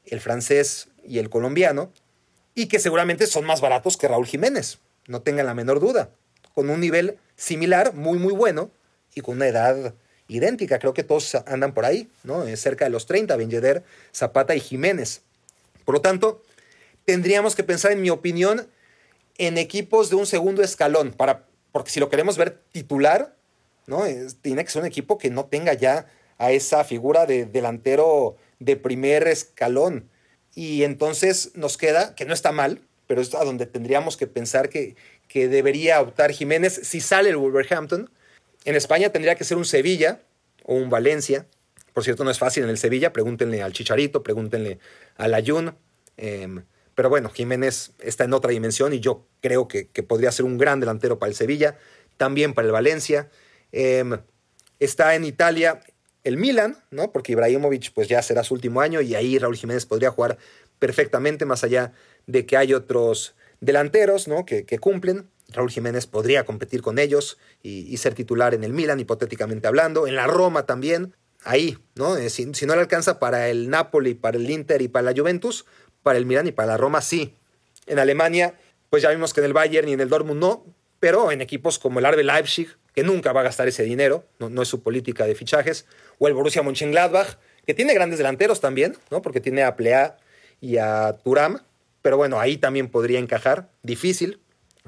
el 0.05 0.21
francés 0.21 0.87
y 1.05 1.19
el 1.19 1.29
colombiano, 1.29 1.91
y 2.55 2.67
que 2.67 2.79
seguramente 2.79 3.27
son 3.27 3.43
más 3.43 3.59
baratos 3.59 3.97
que 3.97 4.07
Raúl 4.07 4.25
Jiménez, 4.25 4.79
no 5.07 5.21
tengan 5.21 5.45
la 5.45 5.53
menor 5.53 5.81
duda, 5.81 6.11
con 6.55 6.69
un 6.69 6.79
nivel 6.79 7.17
similar, 7.35 7.93
muy, 7.93 8.17
muy 8.17 8.31
bueno, 8.31 8.71
y 9.15 9.19
con 9.19 9.35
una 9.35 9.47
edad 9.47 9.95
idéntica, 10.29 10.79
creo 10.79 10.93
que 10.93 11.03
todos 11.03 11.35
andan 11.45 11.73
por 11.73 11.83
ahí, 11.83 12.09
¿no? 12.23 12.45
Cerca 12.55 12.85
de 12.85 12.91
los 12.91 13.05
30, 13.05 13.35
Ben 13.35 13.49
Yedder, 13.49 13.83
Zapata 14.15 14.55
y 14.55 14.61
Jiménez. 14.61 15.23
Por 15.83 15.95
lo 15.95 16.01
tanto, 16.01 16.41
tendríamos 17.03 17.53
que 17.53 17.63
pensar, 17.63 17.91
en 17.91 18.01
mi 18.01 18.09
opinión, 18.09 18.65
en 19.37 19.57
equipos 19.57 20.09
de 20.09 20.15
un 20.15 20.25
segundo 20.25 20.63
escalón, 20.63 21.11
para, 21.11 21.45
porque 21.71 21.91
si 21.91 21.99
lo 21.99 22.09
queremos 22.09 22.37
ver 22.37 22.61
titular, 22.71 23.35
¿no? 23.85 24.03
tiene 24.41 24.63
que 24.63 24.71
ser 24.71 24.81
un 24.81 24.87
equipo 24.87 25.17
que 25.17 25.29
no 25.29 25.45
tenga 25.45 25.73
ya 25.73 26.07
a 26.37 26.51
esa 26.51 26.83
figura 26.83 27.25
de 27.25 27.45
delantero 27.45 28.35
de 28.59 28.75
primer 28.75 29.27
escalón. 29.27 30.09
Y 30.55 30.83
entonces 30.83 31.51
nos 31.55 31.77
queda, 31.77 32.15
que 32.15 32.25
no 32.25 32.33
está 32.33 32.51
mal, 32.51 32.81
pero 33.05 33.21
es 33.21 33.33
a 33.35 33.43
donde 33.43 33.65
tendríamos 33.65 34.17
que 34.17 34.27
pensar 34.27 34.69
que, 34.69 34.95
que 35.27 35.47
debería 35.47 36.01
optar 36.01 36.31
Jiménez 36.31 36.79
si 36.83 36.99
sale 36.99 37.29
el 37.29 37.37
Wolverhampton. 37.37 38.09
En 38.65 38.75
España 38.75 39.11
tendría 39.11 39.35
que 39.35 39.43
ser 39.43 39.57
un 39.57 39.65
Sevilla 39.65 40.21
o 40.63 40.75
un 40.75 40.89
Valencia. 40.89 41.45
Por 41.93 42.03
cierto, 42.03 42.23
no 42.23 42.31
es 42.31 42.39
fácil 42.39 42.63
en 42.63 42.69
el 42.69 42.77
Sevilla. 42.77 43.13
Pregúntenle 43.13 43.61
al 43.61 43.73
Chicharito, 43.73 44.23
pregúntenle 44.23 44.79
al 45.15 45.33
Ayun. 45.33 45.75
Em, 46.17 46.63
pero 46.97 47.09
bueno, 47.09 47.29
Jiménez 47.29 47.91
está 47.99 48.23
en 48.23 48.33
otra 48.33 48.49
dimensión 48.49 48.91
y 48.91 48.99
yo 48.99 49.27
creo 49.39 49.67
que, 49.67 49.85
podría 50.01 50.31
ser 50.31 50.45
un 50.45 50.57
gran 50.57 50.79
delantero 50.79 51.19
para 51.19 51.29
el 51.29 51.35
Sevilla, 51.35 51.77
también 52.17 52.55
para 52.55 52.65
el 52.65 52.71
Valencia. 52.71 53.29
Em, 53.71 54.17
está 54.79 55.13
en 55.13 55.23
Italia 55.23 55.79
el 56.23 56.37
Milan, 56.37 56.83
¿no? 56.89 57.11
Porque 57.11 57.33
Ibrahimovic 57.33 57.93
pues 57.93 58.07
ya 58.07 58.19
será 58.23 58.43
su 58.43 58.55
último 58.55 58.81
año 58.81 58.99
y 59.01 59.13
ahí 59.13 59.37
Raúl 59.37 59.57
Jiménez 59.57 59.85
podría 59.85 60.09
jugar 60.09 60.39
perfectamente, 60.79 61.45
más 61.45 61.63
allá 61.63 61.93
de 62.25 62.47
que 62.47 62.57
hay 62.57 62.73
otros 62.73 63.35
delanteros, 63.61 64.27
¿no? 64.27 64.43
Que, 64.43 64.65
cumplen. 64.79 65.29
Raúl 65.49 65.69
Jiménez 65.69 66.07
podría 66.07 66.45
competir 66.45 66.81
con 66.81 66.97
ellos 66.97 67.37
y, 67.61 67.95
ser 67.97 68.15
titular 68.15 68.55
en 68.55 68.63
el 68.63 68.73
Milan, 68.73 68.99
hipotéticamente 68.99 69.67
hablando. 69.67 70.07
En 70.07 70.15
la 70.15 70.25
Roma 70.25 70.65
también, 70.65 71.13
ahí, 71.43 71.77
¿no? 71.93 72.17
Eh, 72.17 72.31
si, 72.31 72.45
no 72.65 72.73
le 72.73 72.81
alcanza 72.81 73.19
para 73.19 73.49
el 73.49 73.69
Napoli, 73.69 74.15
para 74.15 74.37
el 74.37 74.49
Inter 74.49 74.81
y 74.81 74.87
para 74.87 75.11
la 75.11 75.13
Juventus, 75.15 75.65
para 76.03 76.17
el 76.17 76.25
Milan 76.25 76.47
y 76.47 76.51
para 76.51 76.69
la 76.69 76.77
Roma 76.77 77.01
sí. 77.01 77.35
En 77.85 77.99
Alemania, 77.99 78.55
pues 78.89 79.03
ya 79.03 79.09
vimos 79.09 79.33
que 79.33 79.41
en 79.41 79.45
el 79.45 79.53
Bayern 79.53 79.87
y 79.89 79.93
en 79.93 80.01
el 80.01 80.09
Dortmund 80.09 80.39
no, 80.39 80.65
pero 80.99 81.31
en 81.31 81.41
equipos 81.41 81.79
como 81.79 81.99
el 81.99 82.05
Arbe 82.05 82.23
Leipzig, 82.23 82.69
que 82.93 83.03
nunca 83.03 83.31
va 83.31 83.41
a 83.41 83.43
gastar 83.43 83.67
ese 83.67 83.83
dinero, 83.83 84.25
no, 84.39 84.61
es 84.61 84.67
su 84.67 84.81
política 84.81 85.25
de 85.25 85.35
fichajes, 85.35 85.85
o 86.17 86.27
el 86.27 86.33
Borussia 86.33 86.63
Mönchengladbach, 86.63 87.37
que 87.65 87.73
tiene 87.73 87.93
grandes 87.93 88.17
delanteros 88.17 88.59
también, 88.59 88.97
¿no? 89.11 89.21
Porque 89.21 89.39
tiene 89.39 89.63
a 89.63 89.75
Plea 89.75 90.17
y 90.61 90.77
a 90.77 91.15
Turam, 91.23 91.59
pero 92.01 92.17
bueno, 92.17 92.39
ahí 92.39 92.57
también 92.57 92.89
podría 92.89 93.19
encajar, 93.19 93.69
difícil, 93.83 94.39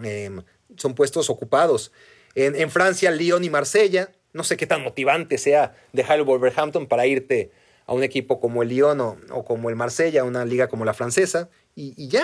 em, 0.01 0.41
son 0.77 0.95
puestos 0.95 1.29
ocupados. 1.29 1.91
En, 2.35 2.69
Francia, 2.71 3.11
Lyon 3.11 3.43
y 3.43 3.49
Marsella, 3.49 4.11
no 4.33 4.43
sé 4.43 4.55
qué 4.55 4.65
tan 4.65 4.81
motivante 4.81 5.37
sea 5.37 5.75
dejar 5.93 6.19
el 6.19 6.25
Wolverhampton 6.25 6.87
para 6.87 7.05
irte 7.05 7.51
a 7.89 7.93
un 7.93 8.03
equipo 8.03 8.39
como 8.39 8.61
el 8.61 8.69
Lyon 8.69 9.01
o, 9.01 9.43
como 9.43 9.71
el 9.71 9.75
Marsella, 9.75 10.23
una 10.23 10.45
liga 10.45 10.69
como 10.69 10.85
la 10.85 10.93
francesa, 10.93 11.49
y, 11.75 12.07
ya, 12.07 12.23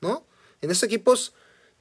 ¿no? 0.00 0.26
En 0.60 0.72
esos 0.72 0.82
equipos 0.82 1.34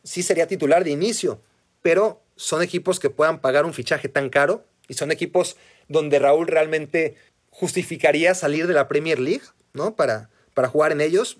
sí 0.03 0.21
sería 0.21 0.45
titular 0.45 0.83
de 0.83 0.91
inicio, 0.91 1.41
pero 1.81 2.21
son 2.35 2.61
equipos 2.61 2.99
que 2.99 3.09
puedan 3.09 3.41
pagar 3.41 3.65
un 3.65 3.73
fichaje 3.73 4.07
tan 4.07 4.29
caro 4.29 4.65
y 4.87 4.93
son 4.93 5.11
equipos 5.11 5.57
donde 5.87 6.19
Raúl 6.19 6.45
realmente 6.45 7.15
justificaría 7.49 8.35
salir 8.35 8.67
de 8.67 8.75
la 8.75 8.87
Premier 8.87 9.17
League, 9.17 9.45
¿no? 9.73 9.95
Para, 9.95 10.29
para 10.53 10.67
jugar 10.67 10.91
en 10.91 11.01
ellos. 11.01 11.37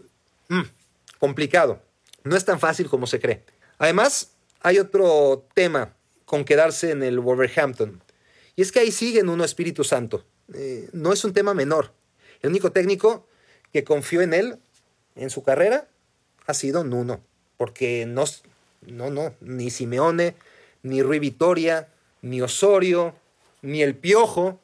Mm, 0.48 0.64
complicado. 1.20 1.80
No 2.24 2.36
es 2.36 2.44
tan 2.44 2.60
fácil 2.60 2.90
como 2.90 3.06
se 3.06 3.20
cree. 3.20 3.44
Además, 3.78 4.32
hay 4.62 4.80
otro 4.80 5.46
tema 5.54 5.94
con 6.26 6.44
quedarse 6.44 6.90
en 6.90 7.04
el 7.04 7.20
Wolverhampton. 7.20 8.02
Y 8.56 8.64
es 8.64 8.72
que 8.72 8.80
ahí 8.80 8.92
sigue 8.92 9.20
en 9.20 9.30
uno 9.30 9.44
Espíritu 9.44 9.84
Santo. 9.84 10.26
Eh, 10.54 10.90
no 10.94 11.14
es 11.14 11.24
un 11.24 11.34
tema 11.34 11.54
menor. 11.54 11.92
El 12.42 12.52
único 12.52 12.72
técnico 12.72 13.28
que 13.74 13.84
confió 13.84 14.22
en 14.22 14.34
él 14.34 14.60
en 15.16 15.30
su 15.30 15.44
carrera 15.44 15.88
ha 16.46 16.54
sido 16.54 16.84
Nuno. 16.84 17.22
Porque 17.58 18.06
no, 18.06 18.26
no, 18.82 19.10
no, 19.10 19.34
ni 19.42 19.70
Simeone, 19.70 20.36
ni 20.84 21.02
Rui 21.02 21.20
Vitoria, 21.20 21.90
ni 22.22 22.42
Osorio, 22.42 23.16
ni 23.62 23.82
el 23.82 23.96
Piojo, 23.96 24.60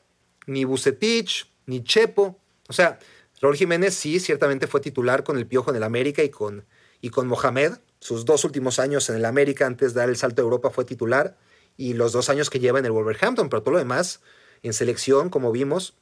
ni 0.46 0.64
Bucetich, 0.64 1.50
ni 1.66 1.84
Chepo. 1.84 2.38
O 2.68 2.74
sea, 2.74 3.00
Raúl 3.42 3.56
Jiménez 3.56 3.94
sí, 3.94 4.20
ciertamente 4.20 4.68
fue 4.68 4.80
titular 4.80 5.24
con 5.24 5.38
el 5.38 5.48
Piojo 5.48 5.72
en 5.72 5.78
el 5.78 5.84
América 5.84 6.24
y 6.24 6.30
con, 6.30 6.66
y 7.02 7.10
con 7.10 7.28
Mohamed. 7.28 7.74
Sus 8.00 8.26
dos 8.26 8.44
últimos 8.44 8.80
años 8.80 9.10
en 9.10 9.16
el 9.16 9.26
América 9.26 9.66
antes 9.66 9.94
de 9.94 10.02
dar 10.02 10.10
el 10.10 10.18
salto 10.18 10.42
a 10.42 10.46
Europa 10.46 10.70
fue 10.70 10.86
titular 10.86 11.36
y 11.76 11.94
los 11.94 12.12
dos 12.12 12.30
años 12.30 12.50
que 12.50 12.60
lleva 12.60 12.80
en 12.80 12.86
el 12.86 12.92
Wolverhampton, 12.92 13.50
pero 13.50 13.64
todo 13.64 13.74
lo 13.74 13.80
demás 13.80 14.22
en 14.64 14.74
selección, 14.74 15.30
como 15.30 15.51
vimos, 15.51 15.95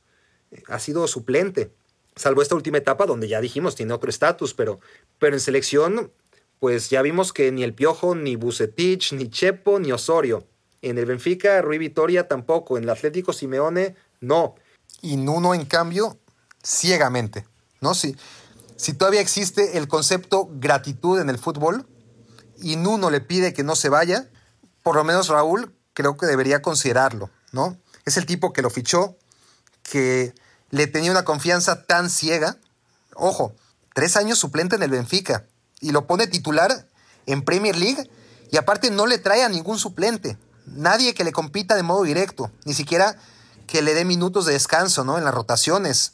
ha 0.67 0.79
sido 0.79 1.07
suplente. 1.07 1.71
Salvo 2.15 2.41
esta 2.41 2.55
última 2.55 2.77
etapa 2.77 3.05
donde 3.05 3.27
ya 3.27 3.41
dijimos 3.41 3.75
tiene 3.75 3.93
otro 3.93 4.09
estatus, 4.09 4.53
pero, 4.53 4.79
pero 5.19 5.35
en 5.35 5.39
selección, 5.39 6.11
pues 6.59 6.89
ya 6.89 7.01
vimos 7.01 7.33
que 7.33 7.51
ni 7.51 7.63
el 7.63 7.73
Piojo, 7.73 8.15
ni 8.15 8.35
Bucetich, 8.35 9.13
ni 9.13 9.29
Chepo, 9.29 9.79
ni 9.79 9.91
Osorio 9.91 10.45
en 10.81 10.97
el 10.97 11.05
Benfica, 11.05 11.61
Rui 11.61 11.77
Vitoria 11.77 12.27
tampoco. 12.27 12.77
En 12.77 12.83
el 12.83 12.89
Atlético 12.89 13.33
Simeone, 13.33 13.95
no. 14.19 14.55
Y 15.01 15.17
Nuno, 15.17 15.53
en 15.53 15.65
cambio, 15.65 16.19
ciegamente. 16.63 17.45
¿no? 17.79 17.93
Si, 17.93 18.15
si 18.75 18.93
todavía 18.93 19.21
existe 19.21 19.77
el 19.77 19.87
concepto 19.87 20.49
gratitud 20.51 21.19
en 21.19 21.29
el 21.29 21.37
fútbol 21.37 21.87
y 22.57 22.75
Nuno 22.75 23.09
le 23.09 23.21
pide 23.21 23.53
que 23.53 23.63
no 23.63 23.75
se 23.75 23.89
vaya, 23.89 24.29
por 24.83 24.95
lo 24.95 25.03
menos 25.03 25.27
Raúl 25.27 25.73
creo 25.93 26.17
que 26.17 26.25
debería 26.25 26.61
considerarlo. 26.61 27.29
¿no? 27.51 27.77
Es 28.05 28.17
el 28.17 28.25
tipo 28.25 28.53
que 28.53 28.61
lo 28.61 28.69
fichó, 28.69 29.15
que 29.83 30.33
le 30.69 30.87
tenía 30.87 31.11
una 31.11 31.25
confianza 31.25 31.83
tan 31.83 32.09
ciega. 32.09 32.57
Ojo, 33.15 33.53
tres 33.93 34.17
años 34.17 34.39
suplente 34.39 34.75
en 34.75 34.83
el 34.83 34.91
Benfica 34.91 35.45
y 35.79 35.91
lo 35.91 36.07
pone 36.07 36.27
titular 36.27 36.87
en 37.25 37.43
Premier 37.43 37.75
League 37.75 38.09
y 38.51 38.57
aparte 38.57 38.91
no 38.91 39.05
le 39.05 39.17
trae 39.17 39.43
a 39.43 39.49
ningún 39.49 39.79
suplente 39.79 40.37
nadie 40.65 41.13
que 41.13 41.23
le 41.23 41.31
compita 41.31 41.75
de 41.75 41.83
modo 41.83 42.03
directo, 42.03 42.51
ni 42.65 42.73
siquiera 42.73 43.17
que 43.67 43.81
le 43.81 43.93
dé 43.93 44.05
minutos 44.05 44.45
de 44.45 44.53
descanso, 44.53 45.03
¿no? 45.03 45.17
En 45.17 45.23
las 45.23 45.33
rotaciones, 45.33 46.13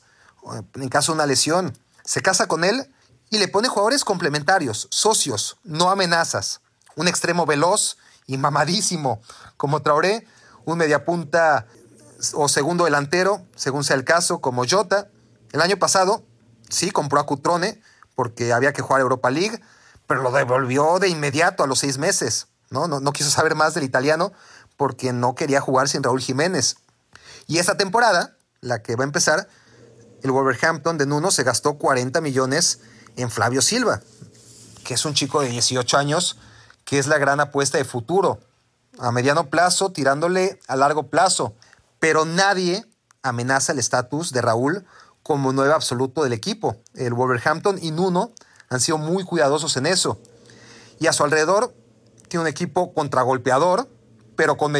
en 0.75 0.89
caso 0.89 1.11
de 1.11 1.15
una 1.15 1.25
lesión. 1.25 1.77
Se 2.03 2.21
casa 2.21 2.47
con 2.47 2.63
él 2.63 2.91
y 3.29 3.37
le 3.37 3.47
pone 3.47 3.67
jugadores 3.67 4.03
complementarios, 4.03 4.87
socios, 4.91 5.57
no 5.63 5.89
amenazas. 5.89 6.61
Un 6.95 7.07
extremo 7.07 7.45
veloz 7.45 7.97
y 8.25 8.37
mamadísimo 8.37 9.21
como 9.57 9.81
Traoré, 9.81 10.25
un 10.65 10.77
mediapunta 10.77 11.67
o 12.33 12.47
segundo 12.47 12.85
delantero, 12.85 13.45
según 13.55 13.83
sea 13.83 13.95
el 13.95 14.03
caso, 14.03 14.39
como 14.39 14.65
Jota. 14.67 15.09
El 15.51 15.61
año 15.61 15.77
pasado, 15.77 16.23
sí, 16.69 16.91
compró 16.91 17.19
a 17.19 17.25
Cutrone 17.25 17.81
porque 18.15 18.53
había 18.53 18.73
que 18.73 18.81
jugar 18.81 19.01
Europa 19.01 19.29
League, 19.29 19.61
pero 20.07 20.23
lo 20.23 20.31
devolvió 20.31 20.99
de 20.99 21.09
inmediato 21.09 21.63
a 21.63 21.67
los 21.67 21.79
seis 21.79 21.97
meses. 21.97 22.47
¿no? 22.69 22.87
No, 22.87 23.13
quiso 23.13 23.29
saber 23.29 23.55
más 23.55 23.73
del 23.73 23.83
italiano 23.83 24.33
porque 24.75 25.13
no 25.13 25.35
quería 25.35 25.61
jugar 25.61 25.89
sin 25.89 26.03
Raúl 26.03 26.19
Jiménez. 26.19 26.77
Y 27.47 27.59
esta 27.59 27.77
temporada, 27.77 28.35
la 28.61 28.81
que 28.81 28.95
va 28.95 29.03
a 29.03 29.07
empezar, 29.07 29.47
el 30.23 30.31
Wolverhampton 30.31 30.97
de 30.97 31.05
Nuno 31.05 31.31
se 31.31 31.43
gastó 31.43 31.77
40 31.77 32.21
millones 32.21 32.79
en 33.15 33.29
Flavio 33.29 33.61
Silva, 33.61 34.01
que 34.83 34.95
es 34.95 35.05
un 35.05 35.13
chico 35.13 35.41
de 35.41 35.49
18 35.49 35.97
años, 35.97 36.37
que 36.85 36.99
es 36.99 37.07
la 37.07 37.17
gran 37.17 37.39
apuesta 37.39 37.77
de 37.77 37.85
futuro, 37.85 38.39
a 38.99 39.11
mediano 39.11 39.49
plazo, 39.49 39.91
tirándole 39.91 40.59
a 40.67 40.75
largo 40.75 41.03
plazo. 41.03 41.53
Pero 41.99 42.25
nadie 42.25 42.85
amenaza 43.21 43.71
el 43.71 43.79
estatus 43.79 44.31
de 44.31 44.41
Raúl 44.41 44.85
como 45.23 45.51
nueve 45.51 45.73
absoluto 45.73 46.23
del 46.23 46.33
equipo. 46.33 46.77
El 46.93 47.13
Wolverhampton 47.13 47.79
y 47.81 47.91
Nuno 47.91 48.33
han 48.69 48.79
sido 48.79 48.97
muy 48.97 49.23
cuidadosos 49.23 49.75
en 49.77 49.85
eso. 49.85 50.19
Y 50.99 51.07
a 51.07 51.13
su 51.13 51.23
alrededor 51.23 51.75
tiene 52.27 52.41
un 52.41 52.47
equipo 52.47 52.93
contragolpeador, 52.93 53.89
pero 54.35 54.57
con 54.57 54.73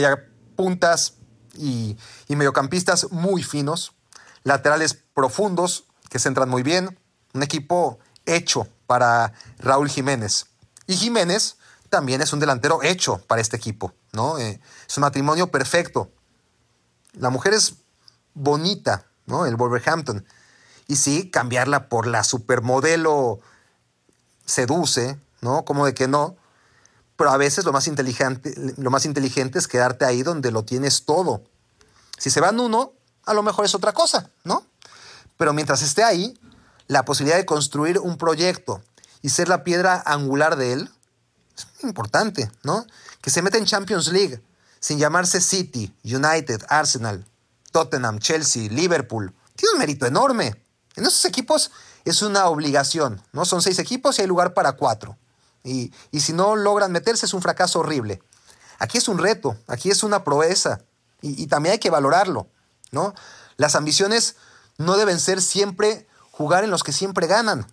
puntas 0.55 1.15
y, 1.55 1.97
y 2.27 2.35
mediocampistas 2.35 3.11
muy 3.11 3.43
finos, 3.43 3.93
laterales 4.43 4.93
profundos 5.13 5.85
que 6.09 6.19
centran 6.19 6.49
muy 6.49 6.63
bien, 6.63 6.97
un 7.33 7.43
equipo 7.43 7.99
hecho 8.25 8.67
para 8.85 9.33
Raúl 9.59 9.89
Jiménez. 9.89 10.47
Y 10.87 10.95
Jiménez 10.95 11.57
también 11.89 12.21
es 12.21 12.33
un 12.33 12.39
delantero 12.39 12.81
hecho 12.83 13.19
para 13.27 13.41
este 13.41 13.57
equipo, 13.57 13.93
¿no? 14.11 14.37
Eh, 14.37 14.59
es 14.87 14.97
un 14.97 15.01
matrimonio 15.01 15.51
perfecto. 15.51 16.11
La 17.19 17.29
mujer 17.29 17.53
es 17.53 17.75
bonita, 18.33 19.05
¿no? 19.25 19.45
El 19.45 19.55
Wolverhampton. 19.55 20.25
Y 20.87 20.95
sí, 20.95 21.29
cambiarla 21.29 21.89
por 21.89 22.07
la 22.07 22.23
supermodelo 22.23 23.39
seduce, 24.45 25.19
¿no? 25.41 25.65
Como 25.65 25.85
de 25.85 25.93
que 25.93 26.07
no 26.07 26.37
pero 27.17 27.31
a 27.31 27.37
veces 27.37 27.65
lo 27.65 27.73
más 27.73 27.87
inteligente, 27.87 28.53
lo 28.77 28.91
más 28.91 29.05
inteligente 29.05 29.59
es 29.59 29.67
quedarte 29.67 30.05
ahí 30.05 30.21
donde 30.21 30.51
lo 30.51 30.63
tienes 30.63 31.03
todo. 31.03 31.43
Si 32.17 32.29
se 32.29 32.39
van 32.39 32.59
uno, 32.59 32.93
a 33.25 33.33
lo 33.33 33.43
mejor 33.43 33.65
es 33.65 33.75
otra 33.75 33.91
cosa, 33.91 34.29
¿no? 34.43 34.63
Pero 35.35 35.51
mientras 35.51 35.81
esté 35.81 36.03
ahí, 36.03 36.39
la 36.87 37.03
posibilidad 37.03 37.37
de 37.37 37.45
construir 37.45 37.99
un 37.99 38.17
proyecto 38.17 38.81
y 39.21 39.29
ser 39.29 39.49
la 39.49 39.63
piedra 39.63 40.01
angular 40.05 40.55
de 40.55 40.73
él 40.73 40.91
es 41.57 41.83
importante, 41.83 42.51
¿no? 42.63 42.85
Que 43.19 43.31
se 43.31 43.41
meta 43.41 43.57
en 43.57 43.65
Champions 43.65 44.09
League 44.09 44.39
sin 44.79 44.99
llamarse 44.99 45.41
City, 45.41 45.93
United, 46.03 46.63
Arsenal, 46.69 47.25
Tottenham, 47.71 48.19
Chelsea, 48.19 48.69
Liverpool. 48.69 49.33
Tiene 49.55 49.73
un 49.73 49.79
mérito 49.79 50.05
enorme. 50.05 50.55
En 50.95 51.05
esos 51.05 51.25
equipos 51.25 51.71
es 52.05 52.21
una 52.21 52.47
obligación, 52.47 53.21
¿no? 53.33 53.45
Son 53.45 53.61
seis 53.61 53.79
equipos 53.79 54.17
y 54.17 54.21
hay 54.21 54.27
lugar 54.27 54.53
para 54.53 54.73
cuatro. 54.73 55.17
Y, 55.63 55.91
si 56.19 56.33
no 56.33 56.55
logran 56.55 56.91
meterse 56.91 57.25
es 57.25 57.33
un 57.33 57.41
fracaso 57.41 57.79
horrible. 57.79 58.21
Aquí 58.79 58.97
es 58.97 59.07
un 59.07 59.17
reto, 59.17 59.57
aquí 59.67 59.89
es 59.89 60.03
una 60.03 60.23
proeza 60.23 60.81
y, 61.21 61.43
y 61.43 61.47
también 61.47 61.73
hay 61.73 61.79
que 61.79 61.89
valorarlo, 61.89 62.47
¿no? 62.91 63.13
Las 63.57 63.75
ambiciones 63.75 64.35
no 64.77 64.97
deben 64.97 65.19
ser 65.19 65.41
siempre 65.41 66.07
jugar 66.31 66.63
en 66.63 66.69
los 66.69 66.83
que 66.83 66.91
siempre 66.93 67.27
ganan. 67.27 67.67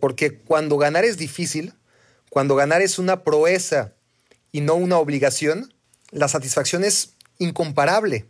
Porque 0.00 0.40
cuando 0.40 0.78
ganar 0.78 1.04
es 1.04 1.16
difícil, 1.16 1.74
cuando 2.30 2.56
ganar 2.56 2.82
es 2.82 2.98
una 2.98 3.22
proeza 3.22 3.92
y 4.50 4.62
no 4.62 4.74
una 4.74 4.98
obligación, 4.98 5.71
la 6.12 6.28
satisfacción 6.28 6.84
es 6.84 7.14
incomparable. 7.38 8.26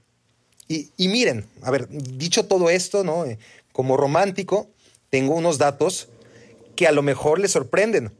Y, 0.68 1.08
miren, 1.08 1.46
a 1.60 1.70
ver, 1.70 1.86
dicho 1.90 2.46
todo 2.46 2.70
esto, 2.70 3.04
¿no? 3.04 3.26
Eh, 3.26 3.38
como 3.72 3.98
romántico, 3.98 4.70
tengo 5.10 5.34
unos 5.34 5.58
datos 5.58 6.08
que 6.76 6.86
a 6.86 6.92
lo 6.92 7.02
mejor 7.02 7.38
les 7.38 7.50
sorprenden. 7.50 8.10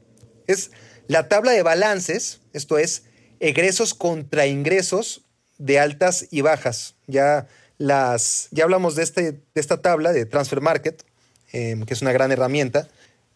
Es 0.46 0.70
la 1.06 1.28
tabla 1.28 1.52
de 1.52 1.62
balances, 1.62 2.40
esto 2.52 2.76
es, 2.76 3.04
egresos 3.40 3.94
contra 3.94 4.46
ingresos 4.46 5.22
de 5.56 5.78
altas 5.78 6.26
y 6.30 6.42
bajas. 6.42 6.94
Ya, 7.06 7.48
las, 7.78 8.48
ya 8.50 8.64
hablamos 8.64 8.96
de, 8.96 9.04
este, 9.04 9.32
de 9.32 9.40
esta 9.54 9.80
tabla 9.80 10.12
de 10.12 10.26
Transfer 10.26 10.60
Market, 10.60 11.04
em, 11.52 11.86
que 11.86 11.94
es 11.94 12.02
una 12.02 12.12
gran 12.12 12.32
herramienta, 12.32 12.88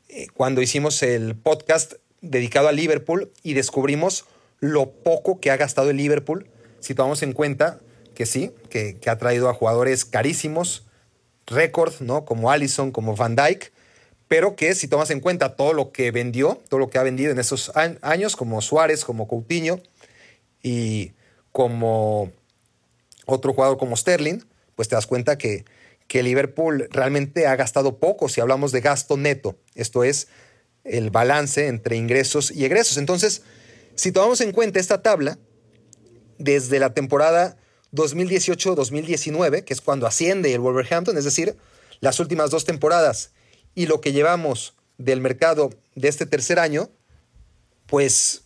eh, 0.09 0.27
cuando 0.35 0.61
hicimos 0.61 1.03
el 1.03 1.37
podcast 1.37 1.95
dedicado 2.21 2.69
a 2.69 2.73
Liverpool 2.73 3.33
y 3.43 3.55
descubrimos 3.55 4.27
lo 4.61 4.91
poco 4.91 5.41
que 5.41 5.51
ha 5.51 5.57
gastado 5.57 5.91
el 5.91 5.97
Liverpool, 5.97 6.49
si 6.81 6.95
tomamos 6.95 7.23
en 7.23 7.33
cuenta 7.33 7.81
que 8.15 8.27
sí, 8.27 8.53
que, 8.71 8.99
ha 9.07 9.19
traído 9.19 9.49
a 9.49 9.55
jugadores 9.55 10.05
carísimos, 10.05 10.87
récord, 11.47 11.93
¿no? 12.01 12.25
Como 12.25 12.51
Allison, 12.51 12.91
como 12.91 13.15
Van 13.15 13.37
Dyke, 13.37 13.73
pero 14.27 14.57
que 14.57 14.75
si 14.75 14.89
tomas 14.89 15.11
en 15.11 15.21
cuenta 15.21 15.55
todo 15.55 15.73
lo 15.73 15.93
que 15.93 16.11
vendió, 16.11 16.61
todo 16.69 16.81
lo 16.81 16.91
que 16.91 16.99
ha 16.99 17.03
vendido 17.03 17.31
en 17.31 17.39
esos 17.39 17.71
años, 17.75 18.35
como 18.35 18.61
Suárez, 18.63 19.05
como 19.05 19.29
Coutinho 19.29 19.81
y 20.63 21.13
como 21.53 22.33
otro 23.27 23.53
jugador 23.53 23.79
como 23.79 23.97
Sterling, 23.97 24.41
pues 24.75 24.89
te 24.89 24.97
das 24.97 25.07
cuenta 25.07 25.39
que, 25.39 25.65
que 26.09 26.23
Liverpool 26.23 26.89
realmente 26.91 27.47
ha 27.47 27.55
gastado 27.55 27.99
poco 27.99 28.29
si 28.29 28.41
hablamos 28.41 28.73
de 28.73 28.81
gasto 28.81 29.17
neto. 29.17 29.57
Esto 29.75 30.03
es 30.05 30.29
el 30.85 31.11
balance 31.11 31.67
entre 31.67 31.97
ingresos 31.97 32.51
y 32.51 32.65
egresos. 32.65 32.97
Entonces, 32.97 33.43
si 33.97 34.13
tomamos 34.13 34.41
en 34.41 34.53
cuenta 34.53 34.79
esta 34.79 35.03
tabla, 35.03 35.39
desde 36.39 36.79
la 36.79 36.93
temporada 36.93 37.57
2018-2019, 37.93 39.65
que 39.65 39.73
es 39.73 39.81
cuando 39.81 40.07
asciende 40.07 40.53
el 40.53 40.61
Wolverhampton, 40.61 41.17
es 41.17 41.25
decir, 41.25 41.57
las 42.01 42.21
últimas 42.21 42.51
dos 42.51 42.65
temporadas 42.65 43.31
y 43.75 43.87
lo 43.87 44.01
que 44.01 44.13
llevamos 44.13 44.75
del 44.99 45.21
mercado 45.21 45.71
de 45.95 46.09
este 46.09 46.27
tercer 46.27 46.59
año, 46.59 46.91
pues, 47.87 48.43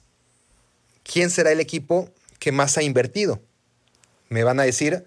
¿quién 1.03 1.31
será 1.31 1.53
el 1.53 1.61
equipo 1.61 2.09
que 2.39 2.53
más 2.53 2.79
ha 2.79 2.83
invertido? 2.83 3.41
Me 4.29 4.45
van 4.45 4.61
a 4.61 4.65
decir 4.65 5.05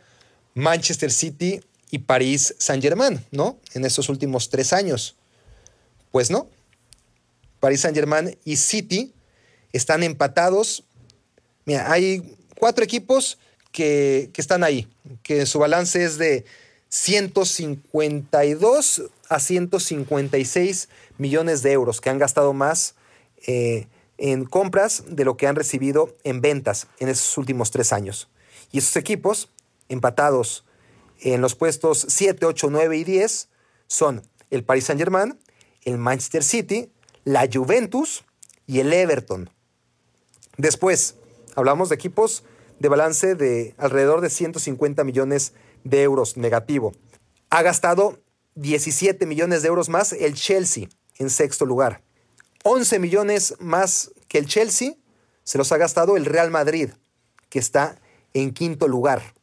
Manchester 0.53 1.11
City 1.11 1.61
y 1.89 1.99
París 1.99 2.55
Saint-Germain, 2.57 3.23
¿no? 3.31 3.59
En 3.73 3.85
estos 3.85 4.09
últimos 4.09 4.49
tres 4.49 4.73
años. 4.73 5.15
Pues 6.11 6.29
no. 6.29 6.49
París 7.59 7.81
Saint-Germain 7.81 8.37
y 8.43 8.57
City 8.57 9.13
están 9.73 10.03
empatados. 10.03 10.85
Mira, 11.65 11.91
hay 11.91 12.37
cuatro 12.57 12.85
equipos 12.85 13.37
que, 13.71 14.31
están 14.37 14.63
ahí, 14.63 14.87
que 15.23 15.45
su 15.45 15.59
balance 15.59 16.01
es 16.03 16.17
de 16.17 16.45
152 16.89 19.03
a 19.27 19.39
156 19.39 20.89
millones 21.17 21.61
de 21.63 21.71
euros, 21.71 21.99
que 21.99 22.09
han 22.09 22.19
gastado 22.19 22.53
más 22.53 22.95
eh, 23.47 23.87
en 24.17 24.45
compras 24.45 25.03
de 25.07 25.25
lo 25.25 25.35
que 25.35 25.47
han 25.47 25.55
recibido 25.55 26.15
en 26.23 26.39
ventas 26.39 26.87
en 26.99 27.09
esos 27.09 27.37
últimos 27.37 27.71
tres 27.71 27.91
años. 27.91 28.29
Y 28.71 28.77
esos 28.77 28.95
equipos, 28.95 29.49
empatados 29.89 30.63
en 31.19 31.41
los 31.41 31.55
puestos 31.55 32.05
7, 32.09 32.45
8, 32.45 32.67
9 32.69 32.97
y 32.97 33.03
10, 33.03 33.49
son 33.87 34.21
el 34.51 34.63
Paris 34.63 34.85
Saint-Germain, 34.85 35.39
el 35.83 35.97
Manchester 35.97 36.43
City, 36.43 36.91
la 37.23 37.49
Juventus 37.51 38.23
y 38.67 38.79
el 38.79 38.93
Everton. 38.93 39.49
Después, 40.57 41.15
hablamos 41.55 41.89
de 41.89 41.95
equipos 41.95 42.43
de 42.79 42.89
balance 42.89 43.35
de 43.35 43.75
alrededor 43.77 44.21
de 44.21 44.29
150 44.29 45.03
millones 45.03 45.53
de 45.83 46.03
euros 46.03 46.37
negativo. 46.37 46.93
Ha 47.49 47.61
gastado 47.61 48.19
17 48.55 49.25
millones 49.25 49.61
de 49.61 49.69
euros 49.69 49.89
más 49.89 50.13
el 50.13 50.33
Chelsea 50.33 50.87
en 51.17 51.29
sexto 51.29 51.65
lugar. 51.65 52.01
11 52.63 52.99
millones 52.99 53.55
más 53.59 54.11
que 54.27 54.37
el 54.37 54.47
Chelsea 54.47 54.93
se 55.43 55.57
los 55.57 55.71
ha 55.71 55.77
gastado 55.77 56.17
el 56.17 56.25
Real 56.25 56.51
Madrid, 56.51 56.91
que 57.49 57.59
está 57.59 57.99
en 58.33 58.53
quinto 58.53 58.87
lugar. 58.87 59.33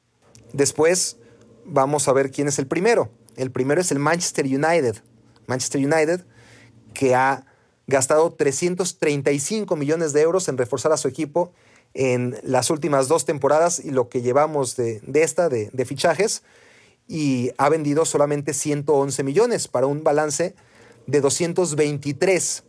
Después 0.53 1.19
vamos 1.65 2.09
a 2.09 2.13
ver 2.13 2.31
quién 2.31 2.49
es 2.49 2.59
el 2.59 2.67
primero. 2.67 3.11
El 3.37 3.51
primero 3.51 3.81
es 3.81 3.91
el 3.93 3.99
Manchester 3.99 4.47
United. 4.47 5.03
Manchester 5.47 5.85
United 5.85 6.25
que 6.95 7.15
ha 7.15 7.47
gastado 7.91 8.33
335 8.33 9.77
millones 9.77 10.15
de 10.15 10.23
euros 10.23 10.49
en 10.49 10.57
reforzar 10.57 10.93
a 10.93 10.97
su 10.97 11.09
equipo 11.09 11.53
en 11.93 12.39
las 12.43 12.71
últimas 12.71 13.09
dos 13.09 13.27
temporadas 13.27 13.81
y 13.85 13.91
lo 13.91 14.09
que 14.09 14.23
llevamos 14.23 14.77
de, 14.77 15.03
esta, 15.13 15.49
de, 15.49 15.69
de, 15.73 15.85
fichajes, 15.85 16.43
y 17.09 17.51
ha 17.59 17.69
vendido 17.69 18.05
solamente 18.05 18.55
111 18.55 19.23
millones 19.25 19.69
para 19.69 19.87
un 19.87 20.05
balance 20.05 20.55
de 21.07 21.21
223. 21.21 22.63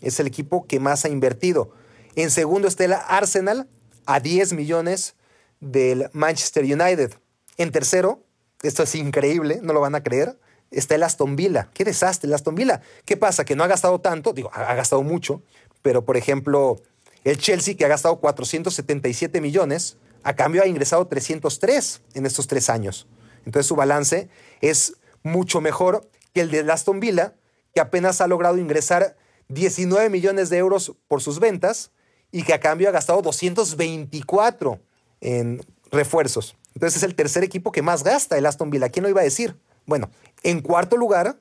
Es 0.00 0.20
el 0.20 0.26
equipo 0.28 0.66
que 0.66 0.78
más 0.78 1.04
ha 1.04 1.08
invertido. 1.08 1.72
En 2.14 2.30
segundo 2.30 2.68
está 2.68 2.84
el 2.84 2.92
Arsenal 2.92 3.68
a 4.06 4.20
10 4.20 4.52
millones 4.52 5.16
del 5.60 6.08
Manchester 6.12 6.64
United. 6.64 7.14
En 7.56 7.72
tercero, 7.72 8.22
esto 8.62 8.84
es 8.84 8.94
increíble, 8.94 9.58
no 9.62 9.72
lo 9.72 9.80
van 9.80 9.96
a 9.96 10.02
creer, 10.02 10.38
está 10.70 10.94
el 10.94 11.02
Aston 11.02 11.36
Villa. 11.36 11.70
Qué 11.74 11.84
desastre 11.84 12.28
el 12.28 12.34
Aston 12.34 12.54
Villa. 12.54 12.80
¿Qué 13.04 13.16
pasa? 13.16 13.44
Que 13.44 13.56
no 13.56 13.64
ha 13.64 13.66
gastado 13.66 14.00
tanto, 14.00 14.32
digo, 14.32 14.50
ha 14.52 14.74
gastado 14.74 15.02
mucho, 15.02 15.42
pero 15.82 16.04
por 16.04 16.16
ejemplo, 16.16 16.80
el 17.24 17.38
Chelsea, 17.38 17.76
que 17.76 17.84
ha 17.84 17.88
gastado 17.88 18.20
477 18.20 19.40
millones, 19.40 19.96
a 20.22 20.34
cambio 20.34 20.62
ha 20.62 20.66
ingresado 20.66 21.06
303 21.06 22.02
en 22.14 22.26
estos 22.26 22.46
tres 22.46 22.68
años. 22.68 23.06
Entonces 23.44 23.66
su 23.66 23.76
balance 23.76 24.28
es 24.60 24.94
mucho 25.22 25.60
mejor 25.60 26.08
que 26.34 26.40
el 26.42 26.50
de 26.50 26.60
Aston 26.70 27.00
Villa, 27.00 27.34
que 27.74 27.80
apenas 27.80 28.20
ha 28.20 28.26
logrado 28.26 28.58
ingresar 28.58 29.16
19 29.48 30.10
millones 30.10 30.50
de 30.50 30.58
euros 30.58 30.92
por 31.08 31.22
sus 31.22 31.38
ventas 31.38 31.90
y 32.30 32.42
que 32.42 32.52
a 32.52 32.60
cambio 32.60 32.88
ha 32.88 32.92
gastado 32.92 33.22
224 33.22 34.80
en 35.20 35.64
refuerzos. 35.90 36.56
Entonces 36.74 36.98
es 36.98 37.02
el 37.02 37.14
tercer 37.14 37.44
equipo 37.44 37.72
que 37.72 37.82
más 37.82 38.04
gasta 38.04 38.36
el 38.36 38.46
Aston 38.46 38.70
Villa. 38.70 38.90
¿Quién 38.90 39.04
lo 39.04 39.08
iba 39.08 39.20
a 39.20 39.24
decir? 39.24 39.56
Bueno, 39.88 40.10
en 40.42 40.60
cuarto 40.60 40.98
lugar, 40.98 41.38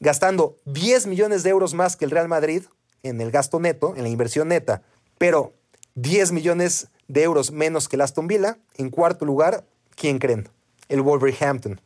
gastando 0.00 0.56
10 0.64 1.06
millones 1.08 1.42
de 1.42 1.50
euros 1.50 1.74
más 1.74 1.94
que 1.94 2.06
el 2.06 2.10
Real 2.10 2.26
Madrid 2.26 2.62
en 3.02 3.20
el 3.20 3.30
gasto 3.30 3.60
neto, 3.60 3.92
en 3.94 4.02
la 4.02 4.08
inversión 4.08 4.48
neta, 4.48 4.80
pero 5.18 5.52
10 5.96 6.32
millones 6.32 6.88
de 7.08 7.22
euros 7.22 7.52
menos 7.52 7.90
que 7.90 7.96
el 7.96 8.00
Aston 8.00 8.28
Villa. 8.28 8.56
En 8.76 8.88
cuarto 8.88 9.26
lugar, 9.26 9.66
¿quién 9.94 10.18
creen? 10.18 10.48
El 10.88 11.02
Wolverhampton. 11.02 11.82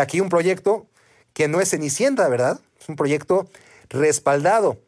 aquí 0.00 0.22
un 0.22 0.30
proyecto 0.30 0.86
que 1.34 1.48
no 1.48 1.60
es 1.60 1.68
cenicienta, 1.68 2.26
¿verdad? 2.28 2.58
Es 2.80 2.88
un 2.88 2.96
proyecto 2.96 3.46
respaldado, 3.90 4.78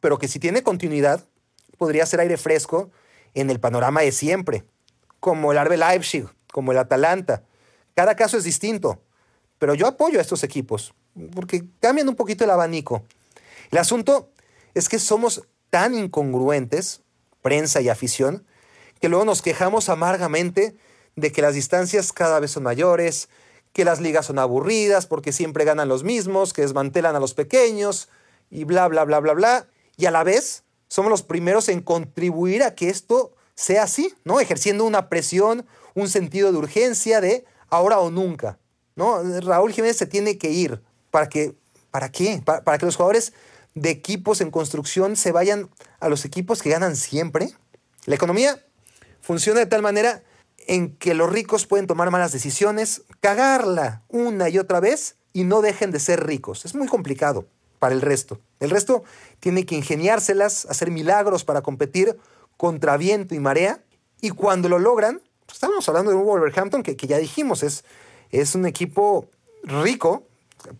pero 0.00 0.16
que 0.16 0.28
si 0.28 0.38
tiene 0.38 0.62
continuidad, 0.62 1.22
podría 1.76 2.06
ser 2.06 2.20
aire 2.20 2.38
fresco 2.38 2.90
en 3.34 3.50
el 3.50 3.60
panorama 3.60 4.00
de 4.00 4.12
siempre, 4.12 4.64
como 5.20 5.52
el 5.52 5.58
Arbe 5.58 5.76
Leipzig, 5.76 6.26
como 6.50 6.72
el 6.72 6.78
Atalanta. 6.78 7.42
Cada 7.94 8.16
caso 8.16 8.38
es 8.38 8.44
distinto, 8.44 9.02
pero 9.58 9.74
yo 9.74 9.86
apoyo 9.86 10.18
a 10.18 10.22
estos 10.22 10.42
equipos, 10.44 10.94
porque 11.34 11.64
cambian 11.80 12.08
un 12.08 12.16
poquito 12.16 12.44
el 12.44 12.50
abanico. 12.50 13.04
El 13.70 13.78
asunto 13.78 14.30
es 14.74 14.88
que 14.88 14.98
somos 14.98 15.42
tan 15.70 15.94
incongruentes, 15.94 17.02
prensa 17.42 17.80
y 17.80 17.88
afición, 17.88 18.46
que 19.00 19.08
luego 19.08 19.24
nos 19.24 19.42
quejamos 19.42 19.88
amargamente 19.88 20.76
de 21.16 21.32
que 21.32 21.42
las 21.42 21.54
distancias 21.54 22.12
cada 22.12 22.40
vez 22.40 22.52
son 22.52 22.62
mayores, 22.62 23.28
que 23.72 23.84
las 23.84 24.00
ligas 24.00 24.26
son 24.26 24.38
aburridas 24.38 25.06
porque 25.06 25.32
siempre 25.32 25.64
ganan 25.64 25.88
los 25.88 26.04
mismos, 26.04 26.52
que 26.52 26.62
desmantelan 26.62 27.16
a 27.16 27.20
los 27.20 27.34
pequeños 27.34 28.08
y 28.50 28.64
bla, 28.64 28.88
bla, 28.88 29.04
bla, 29.04 29.20
bla, 29.20 29.34
bla. 29.34 29.68
Y 29.96 30.06
a 30.06 30.10
la 30.10 30.24
vez 30.24 30.64
somos 30.88 31.10
los 31.10 31.22
primeros 31.22 31.68
en 31.68 31.80
contribuir 31.80 32.62
a 32.62 32.74
que 32.74 32.88
esto 32.88 33.34
sea 33.54 33.84
así, 33.84 34.14
¿no? 34.24 34.40
Ejerciendo 34.40 34.84
una 34.84 35.08
presión, 35.08 35.66
un 35.94 36.08
sentido 36.08 36.52
de 36.52 36.58
urgencia 36.58 37.20
de 37.20 37.44
ahora 37.68 37.98
o 37.98 38.10
nunca, 38.10 38.58
¿no? 38.96 39.22
Raúl 39.40 39.72
Jiménez 39.72 39.96
se 39.96 40.06
tiene 40.06 40.38
que 40.38 40.50
ir 40.50 40.82
para 41.10 41.28
que, 41.28 41.54
¿para 41.90 42.10
qué? 42.10 42.42
para 42.44 42.78
que 42.78 42.86
los 42.86 42.96
jugadores 42.96 43.32
de 43.74 43.90
equipos 43.90 44.40
en 44.40 44.50
construcción 44.50 45.16
se 45.16 45.32
vayan 45.32 45.70
a 46.00 46.08
los 46.08 46.24
equipos 46.24 46.62
que 46.62 46.70
ganan 46.70 46.96
siempre. 46.96 47.50
La 48.06 48.14
economía 48.14 48.64
funciona 49.20 49.60
de 49.60 49.66
tal 49.66 49.82
manera 49.82 50.22
en 50.66 50.96
que 50.96 51.14
los 51.14 51.30
ricos 51.30 51.66
pueden 51.66 51.86
tomar 51.86 52.10
malas 52.10 52.32
decisiones, 52.32 53.02
cagarla 53.20 54.02
una 54.08 54.48
y 54.48 54.58
otra 54.58 54.80
vez 54.80 55.16
y 55.32 55.44
no 55.44 55.60
dejen 55.60 55.90
de 55.90 56.00
ser 56.00 56.24
ricos. 56.24 56.64
Es 56.64 56.74
muy 56.74 56.86
complicado 56.86 57.46
para 57.78 57.94
el 57.94 58.00
resto. 58.00 58.40
El 58.60 58.70
resto 58.70 59.04
tiene 59.40 59.66
que 59.66 59.74
ingeniárselas, 59.74 60.66
hacer 60.66 60.90
milagros 60.90 61.44
para 61.44 61.62
competir 61.62 62.16
contra 62.56 62.96
viento 62.96 63.34
y 63.34 63.40
marea. 63.40 63.82
Y 64.20 64.30
cuando 64.30 64.68
lo 64.68 64.78
logran, 64.78 65.20
pues, 65.44 65.56
estamos 65.56 65.86
hablando 65.88 66.10
de 66.10 66.16
un 66.16 66.24
Wolverhampton 66.24 66.82
que, 66.82 66.96
que 66.96 67.06
ya 67.06 67.18
dijimos, 67.18 67.62
es, 67.62 67.84
es 68.40 68.54
un 68.54 68.66
equipo 68.66 69.26
rico, 69.62 70.24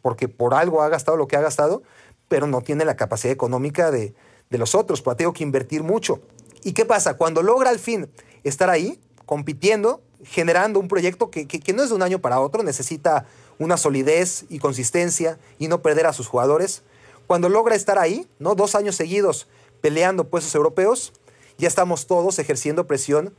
porque 0.02 0.28
por 0.28 0.54
algo 0.54 0.82
ha 0.82 0.88
gastado 0.88 1.16
lo 1.16 1.26
que 1.26 1.36
ha 1.36 1.40
gastado, 1.40 1.82
pero 2.28 2.46
no 2.46 2.62
tiene 2.62 2.84
la 2.84 2.96
capacidad 2.96 3.32
económica 3.32 3.90
de, 3.90 4.14
de 4.50 4.58
los 4.58 4.74
otros, 4.74 5.02
pues 5.02 5.16
tengo 5.16 5.32
que 5.32 5.42
invertir 5.42 5.82
mucho. 5.82 6.20
¿Y 6.62 6.72
qué 6.72 6.84
pasa? 6.84 7.14
Cuando 7.16 7.42
logra 7.42 7.70
al 7.70 7.78
fin 7.78 8.08
estar 8.42 8.70
ahí, 8.70 9.00
compitiendo, 9.26 10.02
generando 10.24 10.80
un 10.80 10.88
proyecto 10.88 11.30
que, 11.30 11.46
que, 11.46 11.72
no 11.72 11.82
es 11.82 11.90
de 11.90 11.94
un 11.94 12.02
año 12.02 12.20
para 12.20 12.40
otro, 12.40 12.62
necesita 12.62 13.26
una 13.58 13.76
solidez 13.76 14.44
y 14.48 14.58
consistencia 14.58 15.38
y 15.58 15.68
no 15.68 15.82
perder 15.82 16.06
a 16.06 16.12
sus 16.12 16.26
jugadores. 16.26 16.82
Cuando 17.26 17.48
logra 17.48 17.74
estar 17.74 17.98
ahí, 17.98 18.26
¿no? 18.38 18.54
dos 18.54 18.74
años 18.74 18.96
seguidos 18.96 19.46
peleando 19.80 20.24
puestos 20.24 20.54
europeos, 20.54 21.12
ya 21.58 21.68
estamos 21.68 22.06
todos 22.06 22.38
ejerciendo 22.38 22.86
presión 22.86 23.34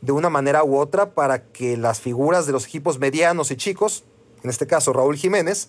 de 0.00 0.12
una 0.12 0.30
manera 0.30 0.64
u 0.64 0.76
otra 0.76 1.10
para 1.10 1.44
que 1.44 1.76
las 1.76 2.00
figuras 2.00 2.46
de 2.46 2.52
los 2.52 2.66
equipos 2.66 2.98
medianos 2.98 3.50
y 3.50 3.56
chicos, 3.56 4.04
en 4.42 4.50
este 4.50 4.66
caso 4.66 4.92
Raúl 4.92 5.16
Jiménez, 5.16 5.68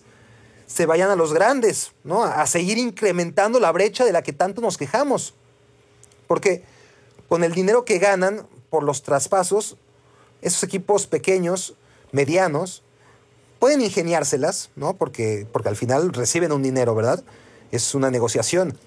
se 0.66 0.86
vayan 0.86 1.10
a 1.10 1.16
los 1.16 1.32
grandes, 1.32 1.92
¿no? 2.04 2.22
A 2.22 2.46
seguir 2.46 2.76
incrementando 2.78 3.58
la 3.58 3.72
brecha 3.72 4.04
de 4.04 4.12
la 4.12 4.22
que 4.22 4.34
tanto 4.34 4.60
nos 4.60 4.76
quejamos. 4.76 5.34
Porque 6.26 6.62
con 7.28 7.42
el 7.42 7.52
dinero 7.52 7.84
que 7.84 7.98
ganan 7.98 8.46
por 8.68 8.82
los 8.82 9.02
traspasos, 9.02 9.76
esos 10.42 10.62
equipos 10.62 11.06
pequeños, 11.06 11.74
medianos, 12.12 12.82
pueden 13.58 13.80
ingeniárselas, 13.80 14.70
¿no? 14.76 14.94
Porque, 14.94 15.46
porque 15.52 15.68
al 15.70 15.76
final 15.76 16.12
reciben 16.12 16.52
un 16.52 16.62
dinero, 16.62 16.94
¿verdad? 16.94 17.24
Es 17.72 17.94
una 17.94 18.10
negociación. 18.10 18.78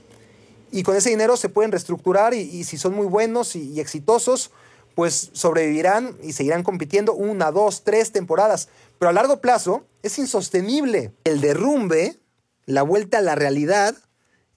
Y 0.71 0.83
con 0.83 0.95
ese 0.95 1.09
dinero 1.09 1.35
se 1.35 1.49
pueden 1.49 1.71
reestructurar 1.71 2.33
y, 2.33 2.63
si 2.63 2.77
son 2.77 2.93
muy 2.93 3.05
buenos 3.07 3.55
y, 3.55 3.71
y, 3.71 3.79
exitosos, 3.79 4.51
pues 4.95 5.31
sobrevivirán 5.33 6.17
y 6.21 6.33
seguirán 6.33 6.63
compitiendo 6.63 7.13
una, 7.13 7.51
dos, 7.51 7.83
tres 7.83 8.11
temporadas. 8.11 8.69
Pero 8.99 9.09
a 9.09 9.13
largo 9.13 9.41
plazo 9.41 9.85
es 10.03 10.17
insostenible. 10.19 11.13
El 11.23 11.41
derrumbe, 11.41 12.19
la 12.65 12.83
vuelta 12.83 13.19
a 13.19 13.21
la 13.21 13.35
realidad, 13.35 13.95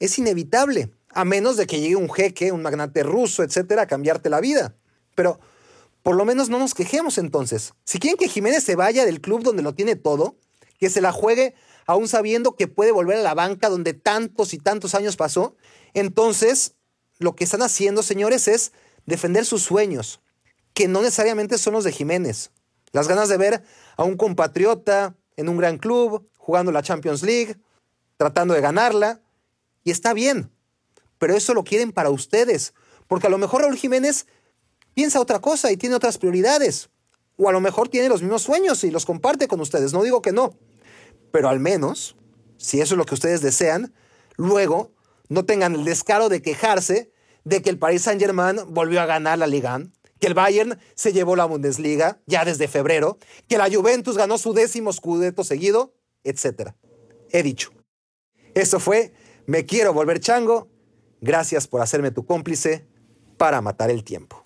es 0.01 0.19
inevitable 0.19 0.91
a 1.15 1.25
menos 1.25 1.57
de 1.57 1.67
que 1.67 1.81
llegue 1.81 1.97
un 1.97 2.11
jeque, 2.11 2.53
un 2.53 2.63
magnate 2.63 3.03
ruso, 3.03 3.43
etcétera, 3.43 3.83
a 3.83 3.87
cambiarte 3.87 4.29
la 4.29 4.41
vida. 4.41 4.75
Pero 5.15 5.39
por 6.03 6.17
lo 6.17 6.25
menos 6.25 6.51
no 6.51 6.59
nos 6.59 6.75
quejemos 6.75 7.19
entonces. 7.19 7.73
Si 7.85 7.99
quieren 7.99 8.19
que 8.19 8.29
Jiménez 8.29 8.65
se 8.65 8.77
vaya 8.77 9.07
del 9.07 9.21
club 9.21 9.43
donde 9.43 9.63
lo 9.63 9.75
tiene 9.75 9.97
todo, 9.97 10.37
que 10.79 10.91
se 10.91 11.01
la 11.01 11.13
juegue 11.13 11.55
aún 11.87 12.09
sabiendo 12.09 12.57
que 12.57 12.67
puede 12.67 12.93
volver 12.93 13.19
a 13.19 13.23
la 13.23 13.35
banca 13.35 13.69
donde 13.69 13.95
tantos 13.95 14.55
y 14.55 14.59
tantos 14.59 14.95
años 14.95 15.17
pasó, 15.17 15.57
entonces 15.95 16.75
lo 17.19 17.37
que 17.37 17.45
están 17.45 17.63
haciendo, 17.63 18.03
señores, 18.03 18.49
es 18.49 18.73
defender 19.07 19.45
sus 19.45 19.63
sueños, 19.63 20.21
que 20.73 20.89
no 20.89 21.03
necesariamente 21.03 21.59
son 21.59 21.75
los 21.75 21.85
de 21.85 21.93
Jiménez. 21.93 22.51
Las 22.93 23.09
ganas 23.09 23.29
de 23.29 23.37
ver 23.37 23.65
a 23.97 24.05
un 24.05 24.17
compatriota 24.17 25.17
en 25.37 25.49
un 25.49 25.57
gran 25.57 25.79
club, 25.79 26.29
jugando 26.37 26.73
la 26.73 26.83
Champions 26.83 27.23
League, 27.23 27.57
tratando 28.17 28.55
de 28.55 28.61
ganarla, 28.61 29.21
y 29.83 29.91
está 29.91 30.15
bien 30.15 30.51
pero 31.25 31.39
eso 31.39 31.55
lo 31.55 31.65
quieren 31.65 31.91
para 31.91 32.11
ustedes. 32.11 32.75
Porque 33.07 33.29
a 33.29 33.31
lo 33.31 33.39
mejor 33.39 33.63
Raúl 33.63 33.79
Jiménez 33.79 34.27
piensa 34.93 35.19
otra 35.19 35.39
cosa 35.39 35.73
y 35.73 35.79
tiene 35.79 35.97
otras 35.97 36.19
prioridades. 36.19 36.91
O 37.39 37.49
a 37.49 37.53
lo 37.53 37.63
mejor 37.63 37.89
tiene 37.89 38.11
los 38.11 38.21
mismos 38.21 38.43
sueños 38.43 38.85
y 38.85 38.91
los 38.91 39.07
comparte 39.07 39.49
con 39.49 39.59
ustedes. 39.59 39.95
No 39.95 40.03
digo 40.03 40.21
que 40.21 40.33
no. 40.33 40.59
Pero 41.33 41.49
al 41.49 41.61
menos, 41.61 42.15
si 42.59 42.83
eso 42.83 42.93
es 42.93 42.99
lo 42.99 43.07
que 43.07 43.15
ustedes 43.15 43.41
desean, 43.41 43.95
luego 44.37 44.93
no 45.31 45.47
tengan 45.47 45.75
el 45.75 45.87
descaro 45.87 46.29
de 46.29 46.43
quejarse 46.43 47.11
de 47.45 47.63
que 47.63 47.71
el 47.71 47.79
Paris 47.79 48.03
Saint-Germain 48.03 48.61
volvió 48.69 49.01
a 49.01 49.07
ganar 49.07 49.39
la 49.39 49.47
Liga, 49.47 49.81
que 50.21 50.27
el 50.27 50.35
Bayern 50.35 50.79
se 50.95 51.13
llevó 51.13 51.37
la 51.37 51.45
Bundesliga 51.45 52.21
ya 52.27 52.45
desde 52.45 52.69
febrero, 52.69 53.19
que 53.49 53.59
la 53.59 53.71
Juventus 53.73 54.17
ganó 54.17 54.39
su 54.39 54.55
décimo 54.55 54.93
scudetto 54.93 55.45
seguido, 55.45 55.95
etc. 56.25 56.73
He 57.31 57.43
dicho. 57.43 57.71
Eso 58.55 58.81
fue 58.81 59.13
Me 59.47 59.67
quiero 59.67 59.93
volver 59.93 60.21
chango 60.21 60.69
Gracias 61.25 61.67
por 61.67 61.81
hacerme 61.81 62.11
tu 62.11 62.27
cómplice 62.27 62.87
para 63.39 63.63
matar 63.63 63.91
el 63.91 64.05
tiempo. 64.05 64.45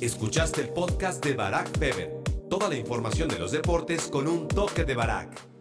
Escuchaste 0.00 0.60
el 0.60 0.70
podcast 0.70 1.24
de 1.24 1.34
Barack 1.34 1.78
Feber. 1.78 2.12
Toda 2.50 2.68
la 2.68 2.74
información 2.74 3.28
de 3.28 3.38
los 3.38 3.52
deportes 3.52 4.08
con 4.08 4.26
un 4.26 4.48
toque 4.48 4.84
de 4.84 4.96
Barack. 4.96 5.57